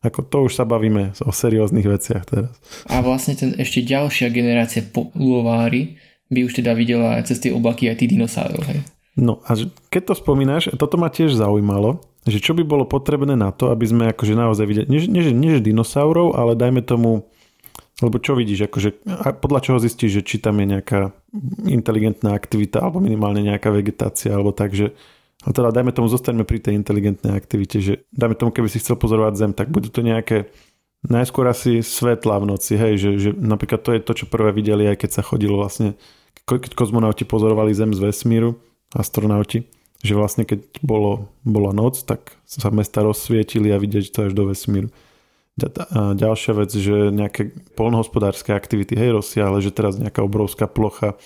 ako 0.00 0.20
to 0.24 0.38
už 0.48 0.52
sa 0.56 0.64
bavíme 0.64 1.12
o 1.28 1.28
serióznych 1.28 1.84
veciach 1.84 2.24
teraz. 2.24 2.56
A 2.88 3.04
vlastne 3.04 3.36
ten 3.36 3.52
ešte 3.60 3.84
ďalšia 3.84 4.32
generácia 4.32 4.80
poluovári 4.80 6.00
by 6.32 6.48
už 6.48 6.64
teda 6.64 6.72
videla 6.72 7.20
cez 7.20 7.36
tie 7.36 7.52
oblaky 7.52 7.92
aj 7.92 8.00
tí 8.00 8.08
dinosaurov. 8.08 8.64
Hej? 8.64 8.80
No 9.20 9.44
a 9.44 9.60
keď 9.92 10.02
to 10.08 10.14
spomínaš, 10.16 10.72
toto 10.80 10.96
ma 10.96 11.12
tiež 11.12 11.36
zaujímalo, 11.36 12.00
že 12.28 12.38
čo 12.40 12.52
by 12.52 12.62
bolo 12.64 12.84
potrebné 12.84 13.32
na 13.32 13.48
to, 13.52 13.72
aby 13.72 13.84
sme 13.88 14.04
akože 14.12 14.34
naozaj 14.36 14.64
videli, 14.68 14.86
nie, 14.92 15.00
nie, 15.08 15.32
nie 15.32 15.50
že 15.56 15.64
dinosaurov, 15.64 16.36
ale 16.36 16.52
dajme 16.52 16.84
tomu, 16.84 17.24
lebo 18.04 18.16
čo 18.20 18.36
vidíš, 18.36 18.68
akože, 18.68 18.90
a 19.08 19.32
podľa 19.36 19.60
čoho 19.64 19.78
zistíš, 19.80 20.20
že 20.20 20.22
či 20.24 20.36
tam 20.40 20.60
je 20.60 20.76
nejaká 20.76 21.12
inteligentná 21.68 22.36
aktivita, 22.36 22.80
alebo 22.80 23.00
minimálne 23.00 23.44
nejaká 23.44 23.72
vegetácia, 23.72 24.32
alebo 24.32 24.52
tak, 24.52 24.76
že 24.76 24.92
ale 25.40 25.56
teda 25.56 25.72
dajme 25.72 25.92
tomu, 25.96 26.12
zostaňme 26.12 26.44
pri 26.44 26.60
tej 26.60 26.76
inteligentnej 26.76 27.32
aktivite, 27.32 27.80
že 27.80 28.04
dajme 28.12 28.36
tomu, 28.36 28.52
keby 28.52 28.68
si 28.68 28.76
chcel 28.76 29.00
pozorovať 29.00 29.34
Zem, 29.40 29.52
tak 29.56 29.72
budú 29.72 29.88
to 29.88 30.04
nejaké 30.04 30.52
najskôr 31.00 31.48
asi 31.48 31.80
svetla 31.80 32.44
v 32.44 32.48
noci, 32.52 32.76
hej, 32.76 33.00
že, 33.00 33.10
že 33.16 33.30
napríklad 33.32 33.80
to 33.80 33.96
je 33.96 34.04
to, 34.04 34.12
čo 34.12 34.26
prvé 34.28 34.52
videli, 34.52 34.84
aj 34.84 35.00
keď 35.00 35.10
sa 35.16 35.22
chodilo 35.24 35.56
vlastne, 35.56 35.96
keď 36.44 36.76
kozmonauti 36.76 37.24
pozorovali 37.24 37.72
Zem 37.72 37.96
z 37.96 38.04
vesmíru, 38.04 38.60
astronauti, 38.92 39.64
že 40.00 40.16
vlastne 40.16 40.48
keď 40.48 40.80
bolo, 40.80 41.28
bola 41.44 41.76
noc, 41.76 42.00
tak 42.08 42.40
sa 42.48 42.72
mesta 42.72 43.04
rozsvietili 43.04 43.68
a 43.70 43.80
vidieť 43.80 44.12
to 44.12 44.18
až 44.28 44.32
do 44.32 44.48
vesmíru. 44.48 44.88
A 45.92 46.16
ďalšia 46.16 46.56
vec, 46.56 46.72
že 46.72 47.12
nejaké 47.12 47.52
polnohospodárske 47.76 48.56
aktivity, 48.56 48.96
hej, 48.96 49.20
rozsiahle, 49.20 49.60
že 49.60 49.74
teraz 49.74 50.00
nejaká 50.00 50.24
obrovská 50.24 50.64
plocha 50.64 51.20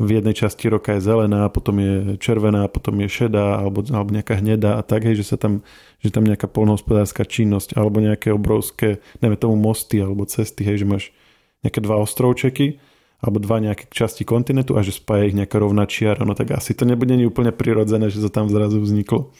v 0.00 0.16
jednej 0.16 0.32
časti 0.32 0.64
roka 0.72 0.96
je 0.96 1.04
zelená, 1.04 1.52
potom 1.52 1.76
je 1.76 2.16
červená, 2.16 2.64
potom 2.72 2.96
je 3.04 3.08
šedá 3.12 3.60
alebo, 3.60 3.84
alebo 3.84 4.16
nejaká 4.16 4.40
hnedá 4.40 4.80
a 4.80 4.82
tak, 4.82 5.04
hej, 5.04 5.20
že 5.20 5.28
sa 5.28 5.36
tam, 5.36 5.60
že 6.00 6.08
tam 6.08 6.24
nejaká 6.24 6.48
polnohospodárska 6.48 7.28
činnosť 7.28 7.76
alebo 7.76 8.00
nejaké 8.00 8.32
obrovské, 8.32 9.04
neviem 9.20 9.36
tomu 9.36 9.60
mosty 9.60 10.00
alebo 10.00 10.24
cesty, 10.24 10.64
hej, 10.64 10.82
že 10.82 10.86
máš 10.88 11.04
nejaké 11.60 11.84
dva 11.84 12.00
ostrovčeky 12.00 12.80
alebo 13.20 13.36
dva 13.36 13.60
nejaké 13.60 13.92
časti 13.92 14.24
kontinentu 14.24 14.74
a 14.76 14.84
že 14.84 14.96
spája 14.96 15.28
ich 15.28 15.36
nejaká 15.36 15.60
rovná 15.60 15.84
čiara, 15.84 16.24
no 16.24 16.32
tak 16.32 16.56
asi 16.56 16.72
to 16.72 16.88
nebude 16.88 17.12
nie 17.12 17.28
úplne 17.28 17.52
prirodzené, 17.52 18.08
že 18.08 18.24
to 18.24 18.32
tam 18.32 18.48
zrazu 18.48 18.80
vzniklo. 18.80 19.32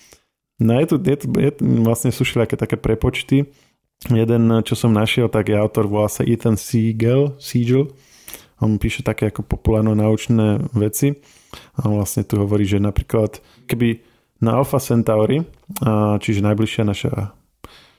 No 0.61 0.77
je 0.77 0.87
tu, 0.93 0.97
je 1.01 1.17
tu 1.17 1.27
je, 1.41 1.51
vlastne 1.81 2.13
sú 2.13 2.29
všelijaké 2.29 2.61
také 2.61 2.77
prepočty. 2.77 3.49
Jeden, 4.13 4.43
čo 4.65 4.77
som 4.77 4.93
našiel, 4.93 5.33
tak 5.33 5.49
je 5.49 5.57
autor, 5.57 5.89
volá 5.89 6.13
sa 6.13 6.21
Ethan 6.25 6.61
Siegel, 6.61 7.37
Siegel. 7.41 7.89
On 8.61 8.77
píše 8.77 9.01
také 9.01 9.33
ako 9.33 9.41
populárno-naučné 9.49 10.69
veci. 10.77 11.17
A 11.81 11.89
vlastne 11.89 12.29
tu 12.29 12.37
hovorí, 12.37 12.69
že 12.69 12.77
napríklad 12.77 13.41
keby 13.65 14.05
na 14.45 14.61
Alpha 14.61 14.77
Centauri, 14.81 15.49
čiže 16.21 16.45
najbližšia 16.45 16.85
naša 16.85 17.33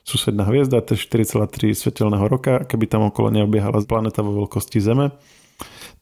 susedná 0.02 0.46
hviezda, 0.46 0.82
to 0.82 0.94
je 0.94 1.02
4,3 1.06 1.74
svetelného 1.74 2.26
roka, 2.26 2.66
keby 2.66 2.90
tam 2.90 3.06
okolo 3.06 3.30
neobiehala 3.30 3.82
planeta 3.86 4.22
vo 4.26 4.42
veľkosti 4.42 4.82
Zeme, 4.82 5.14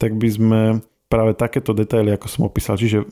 tak 0.01 0.17
by 0.17 0.29
sme 0.29 0.61
práve 1.11 1.35
takéto 1.35 1.75
detaily, 1.75 2.15
ako 2.15 2.27
som 2.31 2.43
opísal, 2.47 2.79
čiže 2.79 3.05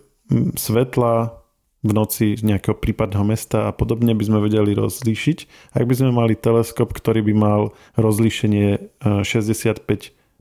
svetla 0.54 1.38
v 1.78 1.90
noci 1.94 2.34
z 2.34 2.42
nejakého 2.42 2.74
prípadného 2.74 3.22
mesta 3.22 3.70
a 3.70 3.70
podobne 3.70 4.10
by 4.14 4.24
sme 4.26 4.38
vedeli 4.42 4.74
rozlíšiť. 4.74 5.38
Ak 5.78 5.86
by 5.86 5.94
sme 5.94 6.10
mali 6.10 6.34
teleskop, 6.34 6.90
ktorý 6.90 7.22
by 7.22 7.34
mal 7.38 7.60
rozlíšenie 7.94 8.98
65 9.22 9.86
e, 9.86 9.98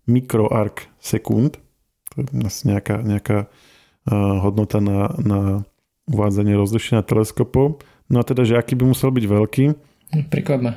mikroark 0.09 0.89
sekúnd, 0.97 1.61
to 2.17 2.17
je 2.25 2.49
nejaká, 2.65 3.05
nejaká 3.05 3.45
e, 3.45 3.47
hodnota 4.41 4.81
na, 4.81 5.13
na 5.21 5.39
uvádzanie 6.09 6.57
rozlíšenia 6.57 7.05
teleskopov. 7.05 7.85
No 8.09 8.17
a 8.17 8.25
teda, 8.25 8.41
že 8.41 8.57
aký 8.57 8.73
by 8.73 8.89
musel 8.89 9.13
byť 9.13 9.25
veľký? 9.29 9.65
Prekvap 10.33 10.61
ma. 10.63 10.73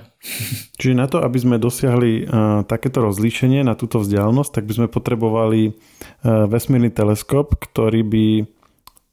Čiže 0.77 0.95
na 0.97 1.09
to, 1.09 1.25
aby 1.25 1.39
sme 1.41 1.57
dosiahli 1.57 2.25
uh, 2.25 2.61
takéto 2.69 3.01
rozlíšenie 3.01 3.65
na 3.65 3.73
túto 3.73 4.05
vzdialenosť, 4.05 4.53
tak 4.53 4.65
by 4.69 4.73
sme 4.77 4.89
potrebovali 4.93 5.73
uh, 5.73 6.45
vesmírny 6.45 6.93
teleskop, 6.93 7.57
ktorý 7.57 8.05
by 8.05 8.27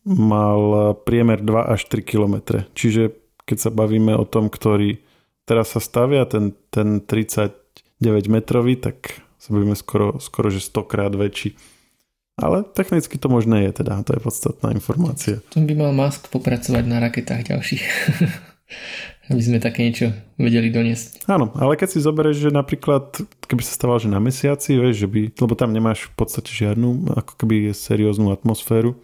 mal 0.08 0.96
priemer 1.04 1.44
2 1.44 1.68
až 1.68 1.88
3 1.92 2.04
km. 2.04 2.36
Čiže 2.72 3.12
keď 3.44 3.58
sa 3.60 3.72
bavíme 3.72 4.16
o 4.16 4.24
tom, 4.24 4.48
ktorý 4.48 5.00
teraz 5.48 5.76
sa 5.76 5.84
stavia, 5.84 6.28
ten, 6.28 6.56
ten 6.72 7.04
39 7.04 7.92
metrový, 8.28 8.80
tak 8.80 9.20
sa 9.40 9.56
bavíme 9.56 9.76
skoro, 9.76 10.20
skoro 10.20 10.52
že 10.52 10.60
100 10.60 10.92
krát 10.92 11.12
väčší. 11.16 11.56
Ale 12.38 12.62
technicky 12.62 13.18
to 13.18 13.34
možné 13.34 13.66
je 13.66 13.82
teda, 13.82 13.98
to 14.06 14.14
je 14.14 14.22
podstatná 14.22 14.70
informácia. 14.70 15.42
To 15.58 15.64
by 15.64 15.74
mal 15.74 15.92
Musk 15.96 16.30
popracovať 16.30 16.84
na 16.86 17.02
raketách 17.02 17.50
ďalších. 17.50 17.84
aby 19.28 19.42
sme 19.44 19.58
také 19.60 19.84
niečo 19.88 20.16
vedeli 20.40 20.72
doniesť. 20.72 21.28
Áno, 21.28 21.52
ale 21.60 21.76
keď 21.76 21.90
si 21.92 22.00
zoberieš, 22.00 22.48
že 22.48 22.52
napríklad, 22.52 23.20
keby 23.48 23.62
sa 23.64 23.74
stával, 23.76 24.00
že 24.00 24.08
na 24.08 24.24
mesiaci, 24.24 24.80
vieš, 24.80 25.04
že 25.04 25.08
by, 25.08 25.20
lebo 25.36 25.54
tam 25.56 25.76
nemáš 25.76 26.08
v 26.12 26.14
podstate 26.16 26.52
žiadnu, 26.52 27.12
ako 27.12 27.34
keby 27.36 27.76
serióznu 27.76 28.32
atmosféru, 28.32 28.96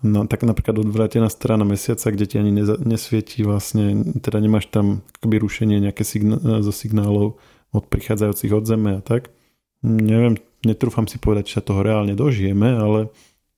No, 0.00 0.24
tak 0.24 0.40
napríklad 0.40 0.80
odvrátená 0.80 1.28
strana 1.28 1.64
mesiaca, 1.68 2.08
kde 2.08 2.24
ti 2.24 2.36
ani 2.40 2.48
neza, 2.48 2.80
nesvietí 2.80 3.44
vlastne, 3.44 4.16
teda 4.24 4.40
nemáš 4.40 4.72
tam 4.72 5.04
akoby 5.20 5.36
rušenie 5.36 5.76
nejaké 5.84 6.00
sign- 6.00 6.40
zo 6.40 6.72
signálov 6.72 7.36
od 7.76 7.84
prichádzajúcich 7.92 8.52
od 8.56 8.64
Zeme 8.64 8.90
a 8.96 9.02
tak. 9.04 9.28
Neviem, 9.84 10.40
netrúfam 10.64 11.04
si 11.04 11.20
povedať, 11.20 11.52
či 11.52 11.56
sa 11.60 11.64
toho 11.64 11.84
reálne 11.84 12.16
dožijeme, 12.16 12.72
ale 12.72 13.12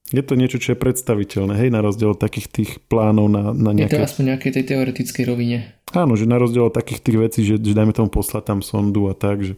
je 0.09 0.25
to 0.25 0.35
niečo, 0.35 0.57
čo 0.57 0.73
je 0.73 0.79
predstaviteľné, 0.79 1.59
hej, 1.59 1.69
na 1.69 1.85
rozdiel 1.85 2.17
od 2.17 2.21
takých 2.21 2.49
tých 2.49 2.71
plánov 2.89 3.29
na, 3.29 3.53
na 3.53 3.77
nejaké... 3.77 3.97
Je 3.97 4.01
to 4.01 4.09
aspoň 4.09 4.25
nejakej 4.35 4.53
tej 4.57 4.65
teoretickej 4.73 5.25
rovine. 5.29 5.57
Áno, 5.93 6.17
že 6.17 6.25
na 6.25 6.41
rozdiel 6.41 6.69
od 6.69 6.75
takých 6.75 7.01
tých 7.05 7.19
vecí, 7.19 7.41
že, 7.45 7.61
že 7.61 7.73
dajme 7.77 7.93
tomu 7.93 8.09
poslať 8.09 8.55
tam 8.55 8.61
sondu 8.65 9.09
a 9.09 9.15
tak, 9.17 9.45
že 9.45 9.55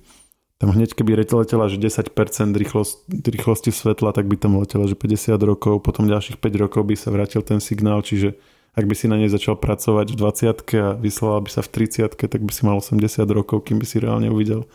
tam 0.61 0.76
hneď 0.76 0.92
keby 0.92 1.24
letela, 1.24 1.72
že 1.72 1.80
10% 1.80 2.12
rýchlosť, 2.53 3.09
rýchlosti 3.09 3.72
svetla, 3.72 4.12
tak 4.12 4.28
by 4.28 4.36
tam 4.36 4.61
letela, 4.61 4.84
že 4.84 4.92
50 4.92 5.40
rokov, 5.40 5.80
potom 5.80 6.05
ďalších 6.05 6.36
5 6.36 6.62
rokov 6.68 6.84
by 6.84 6.94
sa 7.01 7.09
vrátil 7.09 7.40
ten 7.40 7.64
signál, 7.64 8.05
čiže 8.05 8.36
ak 8.76 8.84
by 8.84 8.94
si 8.94 9.09
na 9.11 9.16
nej 9.18 9.32
začal 9.32 9.57
pracovať 9.57 10.14
v 10.14 10.16
20 10.20 10.78
a 10.78 10.88
vyslala 11.01 11.40
by 11.42 11.51
sa 11.51 11.64
v 11.64 11.88
30 11.88 12.12
tak 12.12 12.42
by 12.44 12.53
si 12.53 12.62
mal 12.68 12.76
80 12.78 13.03
rokov, 13.32 13.66
kým 13.66 13.80
by 13.80 13.86
si 13.88 13.98
reálne 13.98 14.28
uvidel 14.30 14.68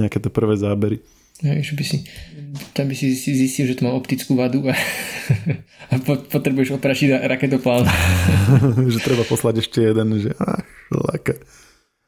nejaké 0.00 0.18
tie 0.18 0.32
prvé 0.32 0.56
zábery. 0.56 1.04
Ja, 1.44 1.52
že 1.60 1.76
by 1.76 1.84
si, 1.84 2.08
tam 2.72 2.88
by 2.88 2.96
si 2.96 3.12
zistil, 3.12 3.68
že 3.68 3.76
to 3.76 3.84
má 3.84 3.92
optickú 3.92 4.32
vadu 4.32 4.64
a, 4.64 4.74
a 5.92 5.94
potrebuješ 6.32 6.80
oprašiť 6.80 7.28
raketoplán. 7.28 7.84
že 8.92 9.04
treba 9.04 9.20
poslať 9.28 9.60
ešte 9.60 9.84
jeden, 9.84 10.16
že 10.16 10.32
ach, 10.40 10.64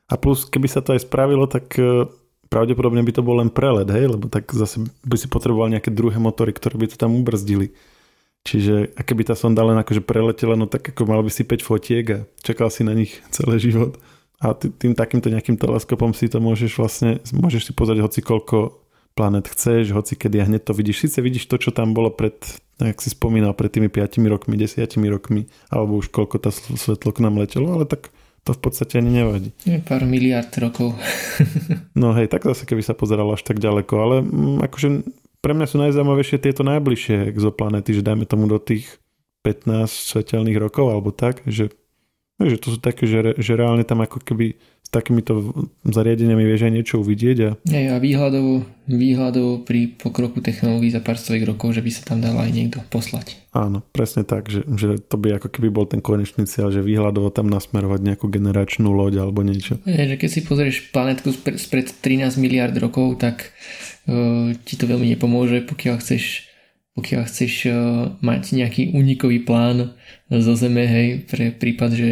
A 0.08 0.14
plus, 0.16 0.48
keby 0.48 0.68
sa 0.72 0.80
to 0.80 0.96
aj 0.96 1.04
spravilo, 1.04 1.44
tak 1.44 1.76
eh, 1.76 2.08
pravdepodobne 2.48 3.04
by 3.04 3.12
to 3.12 3.20
bol 3.20 3.36
len 3.36 3.52
prelet, 3.52 3.88
hej, 3.92 4.16
lebo 4.16 4.32
tak 4.32 4.48
zase 4.48 4.80
by 5.04 5.16
si 5.20 5.28
potreboval 5.28 5.68
nejaké 5.68 5.92
druhé 5.92 6.16
motory, 6.16 6.56
ktoré 6.56 6.80
by 6.80 6.88
to 6.88 6.96
tam 6.96 7.12
ubrzdili. 7.12 7.76
Čiže 8.48 8.96
a 8.96 9.04
keby 9.04 9.28
tá 9.28 9.36
sonda 9.36 9.60
len 9.60 9.76
akože 9.76 10.00
preletela, 10.00 10.56
no 10.56 10.64
tak 10.64 10.96
ako 10.96 11.04
mal 11.04 11.20
by 11.20 11.28
si 11.28 11.44
5 11.44 11.60
fotiek 11.60 12.04
a 12.08 12.18
čakal 12.40 12.72
si 12.72 12.80
na 12.80 12.96
nich 12.96 13.20
celý 13.34 13.60
život. 13.60 14.00
A 14.38 14.54
tým 14.54 14.94
takýmto 14.94 15.28
nejakým 15.28 15.58
teleskopom 15.58 16.14
si 16.14 16.30
to 16.30 16.38
môžeš 16.38 16.72
vlastne, 16.78 17.18
môžeš 17.34 17.68
si 17.68 17.72
pozrieť 17.74 18.06
hoci 18.06 18.22
koľko 18.22 18.87
planet 19.18 19.50
chceš, 19.50 19.90
hoci 19.90 20.14
kedy 20.14 20.38
a 20.38 20.46
hneď 20.46 20.70
to 20.70 20.72
vidíš. 20.78 21.10
Sice 21.10 21.18
vidíš 21.18 21.50
to, 21.50 21.58
čo 21.58 21.74
tam 21.74 21.90
bolo 21.90 22.14
pred, 22.14 22.38
jak 22.78 23.02
si 23.02 23.10
spomínal, 23.10 23.50
pred 23.58 23.74
tými 23.74 23.90
5 23.90 24.22
rokmi, 24.30 24.54
10 24.54 24.86
rokmi, 25.10 25.50
alebo 25.74 25.98
už 25.98 26.14
koľko 26.14 26.38
tá 26.38 26.54
svetlo 26.54 27.10
k 27.10 27.22
nám 27.26 27.42
letelo, 27.42 27.74
ale 27.74 27.90
tak 27.90 28.14
to 28.46 28.54
v 28.54 28.60
podstate 28.62 29.02
ani 29.02 29.10
nevadí. 29.10 29.50
Je 29.66 29.82
pár 29.82 30.06
miliard 30.06 30.48
rokov. 30.62 30.94
no 32.00 32.14
hej, 32.14 32.30
tak 32.30 32.46
zase 32.46 32.62
keby 32.62 32.86
sa 32.86 32.94
pozeralo 32.94 33.34
až 33.34 33.42
tak 33.42 33.58
ďaleko, 33.58 33.94
ale 33.98 34.16
m, 34.22 34.30
mm, 34.30 34.58
akože 34.70 34.88
pre 35.42 35.52
mňa 35.52 35.66
sú 35.66 35.76
najzaujímavejšie 35.82 36.38
tieto 36.38 36.62
najbližšie 36.62 37.26
exoplanety, 37.34 37.90
že 37.98 38.06
dajme 38.06 38.22
tomu 38.24 38.46
do 38.46 38.62
tých 38.62 38.86
15 39.42 39.90
svetelných 39.90 40.58
rokov 40.62 40.94
alebo 40.94 41.10
tak, 41.10 41.42
že, 41.46 41.74
že 42.38 42.56
to 42.58 42.74
sú 42.74 42.78
také, 42.78 43.06
že, 43.06 43.34
že 43.38 43.52
reálne 43.54 43.82
tam 43.82 44.02
ako 44.02 44.22
keby 44.22 44.58
takýmito 44.88 45.52
zariadeniami 45.84 46.44
vieš 46.48 46.68
aj 46.68 46.72
niečo 46.72 46.94
uvidieť. 47.04 47.38
A... 47.44 47.50
Ja, 47.68 47.96
a 47.96 48.00
výhľadovo, 48.00 48.64
výhľadovo 48.88 49.62
pri 49.68 49.92
pokroku 50.00 50.40
technológií 50.40 50.88
za 50.88 51.04
pár 51.04 51.20
stových 51.20 51.52
rokov, 51.52 51.76
že 51.76 51.84
by 51.84 51.90
sa 51.92 52.02
tam 52.08 52.24
dal 52.24 52.36
aj 52.40 52.50
niekto 52.50 52.80
poslať. 52.88 53.36
Áno, 53.52 53.84
presne 53.92 54.24
tak, 54.24 54.48
že, 54.48 54.64
že 54.64 54.96
to 55.00 55.20
by 55.20 55.36
ako 55.36 55.52
keby 55.52 55.68
bol 55.68 55.84
ten 55.84 56.00
konečný 56.00 56.48
cieľ, 56.48 56.72
že 56.72 56.84
výhľadovo 56.84 57.28
tam 57.28 57.52
nasmerovať 57.52 58.00
nejakú 58.00 58.26
generačnú 58.32 58.88
loď 58.92 59.28
alebo 59.28 59.44
niečo. 59.44 59.76
Je, 59.84 60.08
že 60.08 60.16
keď 60.16 60.30
si 60.32 60.40
pozrieš 60.44 60.76
planetku 60.88 61.32
spred 61.36 61.92
13 62.00 62.40
miliard 62.40 62.72
rokov, 62.80 63.20
tak 63.20 63.52
uh, 64.08 64.56
ti 64.64 64.74
to 64.80 64.88
veľmi 64.88 65.12
nepomôže, 65.16 65.68
pokiaľ 65.68 66.00
chceš 66.00 66.48
pokiaľ 66.98 67.30
chceš 67.30 67.52
uh, 67.70 67.74
mať 68.26 68.58
nejaký 68.58 68.90
únikový 68.90 69.46
plán 69.46 69.94
zo 70.26 70.54
Zeme, 70.58 70.82
hej, 70.82 71.30
pre 71.30 71.54
prípad, 71.54 71.90
že 71.94 72.10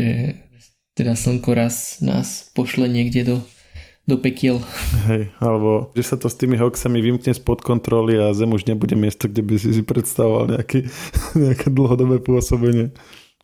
teda 0.96 1.12
slnko 1.12 1.52
raz 1.52 2.00
nás 2.00 2.48
pošle 2.56 2.88
niekde 2.88 3.20
do, 3.28 3.36
do 4.08 4.16
pekiel. 4.16 4.64
Hej, 5.04 5.28
alebo 5.44 5.92
že 5.92 6.02
sa 6.08 6.16
to 6.16 6.32
s 6.32 6.40
tými 6.40 6.56
hoxami 6.56 7.04
vymkne 7.04 7.36
spod 7.36 7.60
kontroly 7.60 8.16
a 8.16 8.32
Zem 8.32 8.48
už 8.56 8.64
nebude 8.64 8.96
miesto, 8.96 9.28
kde 9.28 9.44
by 9.44 9.54
si 9.60 9.76
si 9.76 9.82
predstavoval 9.84 10.56
nejaký, 10.56 10.88
nejaké 11.44 11.68
dlhodobé 11.68 12.24
pôsobenie. 12.24 12.96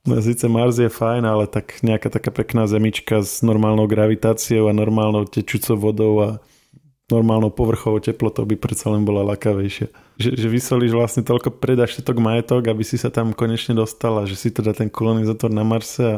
No, 0.02 0.18
síce 0.18 0.50
Mars 0.50 0.82
je 0.82 0.90
fajn, 0.90 1.22
ale 1.22 1.44
tak 1.46 1.78
nejaká 1.84 2.10
taká 2.10 2.34
pekná 2.34 2.66
zemička 2.66 3.22
s 3.22 3.38
normálnou 3.44 3.86
gravitáciou 3.86 4.66
a 4.66 4.74
normálnou 4.74 5.28
tečúcou 5.30 5.78
vodou 5.78 6.14
a 6.18 6.28
normálnou 7.06 7.52
povrchovou 7.52 8.00
teplotou 8.00 8.48
by 8.48 8.56
predsa 8.56 8.90
len 8.90 9.04
bola 9.04 9.22
lakavejšia. 9.22 9.92
Že, 10.16 10.30
že 10.40 10.46
vysolíš 10.48 10.96
vlastne 10.96 11.22
toľko 11.22 11.54
predáš 11.60 12.00
všetok 12.00 12.16
majetok, 12.18 12.72
aby 12.72 12.82
si 12.82 12.96
sa 12.96 13.12
tam 13.12 13.36
konečne 13.36 13.76
dostal 13.76 14.16
a 14.18 14.26
že 14.26 14.34
si 14.34 14.48
teda 14.48 14.72
ten 14.72 14.88
kolonizátor 14.88 15.52
na 15.52 15.62
Marse 15.62 16.02
a 16.02 16.16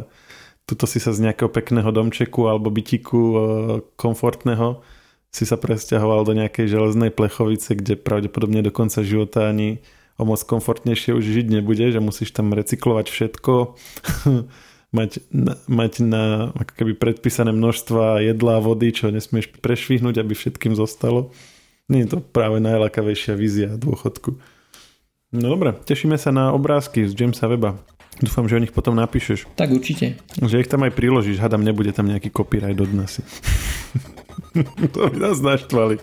tuto 0.65 0.89
si 0.89 0.97
sa 1.01 1.13
z 1.13 1.29
nejakého 1.29 1.53
pekného 1.53 1.89
domčeku 1.93 2.49
alebo 2.49 2.73
bytiku 2.73 3.21
e, 3.21 3.37
komfortného 4.01 4.81
si 5.35 5.45
sa 5.45 5.59
presťahoval 5.59 6.23
do 6.25 6.33
nejakej 6.39 6.71
železnej 6.71 7.11
plechovice, 7.11 7.75
kde 7.75 7.99
pravdepodobne 7.99 8.63
do 8.63 8.71
konca 8.71 9.03
života 9.03 9.51
ani 9.51 9.83
o 10.15 10.23
moc 10.23 10.39
komfortnejšie 10.47 11.11
už 11.11 11.25
žiť 11.27 11.47
nebude, 11.51 11.91
že 11.91 11.99
musíš 11.99 12.31
tam 12.31 12.55
recyklovať 12.55 13.07
všetko, 13.11 13.53
mať, 14.99 15.11
na, 15.35 15.59
mať 15.67 15.93
na 16.07 16.55
ako 16.55 16.73
keby 16.79 16.93
predpísané 16.95 17.51
množstva 17.51 18.23
jedla 18.23 18.63
a 18.63 18.65
vody, 18.65 18.95
čo 18.95 19.11
nesmieš 19.11 19.51
prešvihnúť, 19.59 20.23
aby 20.23 20.33
všetkým 20.39 20.79
zostalo. 20.79 21.35
Nie 21.91 22.07
je 22.07 22.17
to 22.17 22.19
práve 22.23 22.63
najlakavejšia 22.63 23.35
vízia 23.35 23.75
dôchodku. 23.75 24.39
No 25.35 25.47
dobre, 25.51 25.75
tešíme 25.75 26.15
sa 26.15 26.31
na 26.31 26.55
obrázky 26.55 27.11
z 27.11 27.13
Jamesa 27.13 27.51
Weba. 27.51 27.83
Dúfam, 28.23 28.47
že 28.47 28.55
o 28.55 28.63
nich 28.63 28.71
potom 28.71 28.95
napíšeš. 28.95 29.51
Tak 29.59 29.75
určite. 29.75 30.21
Že 30.39 30.63
ich 30.63 30.71
tam 30.71 30.87
aj 30.87 30.95
priložíš, 30.95 31.43
hadam, 31.43 31.67
nebude 31.67 31.91
tam 31.91 32.07
nejaký 32.07 32.31
copyright 32.31 32.79
od 32.79 32.93
nás. 32.95 33.19
to 34.95 35.11
by 35.11 35.17
nás 35.19 35.43
naštvali. 35.43 35.99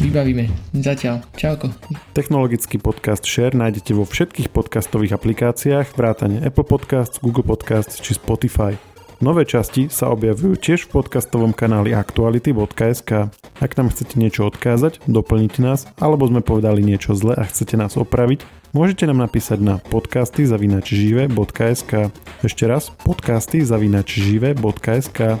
Vybavíme. 0.00 0.48
Zatiaľ. 0.72 1.20
Čauko. 1.36 1.68
Technologický 2.16 2.80
podcast 2.80 3.28
Share 3.28 3.52
nájdete 3.52 3.92
vo 3.92 4.08
všetkých 4.08 4.48
podcastových 4.48 5.20
aplikáciách 5.20 5.92
vrátane 5.92 6.40
Apple 6.40 6.64
Podcasts, 6.64 7.20
Google 7.20 7.44
Podcasts 7.44 8.00
či 8.00 8.16
Spotify. 8.16 8.93
Nové 9.24 9.48
časti 9.48 9.88
sa 9.88 10.12
objavujú 10.12 10.60
tiež 10.60 10.84
v 10.84 11.00
podcastovom 11.00 11.56
kanáli 11.56 11.96
aktuality.sk. 11.96 13.32
Ak 13.56 13.72
nám 13.80 13.88
chcete 13.88 14.20
niečo 14.20 14.44
odkázať, 14.52 15.00
doplniť 15.08 15.64
nás, 15.64 15.88
alebo 15.96 16.28
sme 16.28 16.44
povedali 16.44 16.84
niečo 16.84 17.16
zle 17.16 17.32
a 17.32 17.48
chcete 17.48 17.80
nás 17.80 17.96
opraviť, 17.96 18.44
môžete 18.76 19.08
nám 19.08 19.24
napísať 19.24 19.64
na 19.64 19.74
podcasty 19.80 20.44
zavinačžive.sk. 20.44 22.12
Ešte 22.44 22.64
raz, 22.68 22.92
podcasty 23.00 23.64
zavinačžive.sk. 23.64 25.40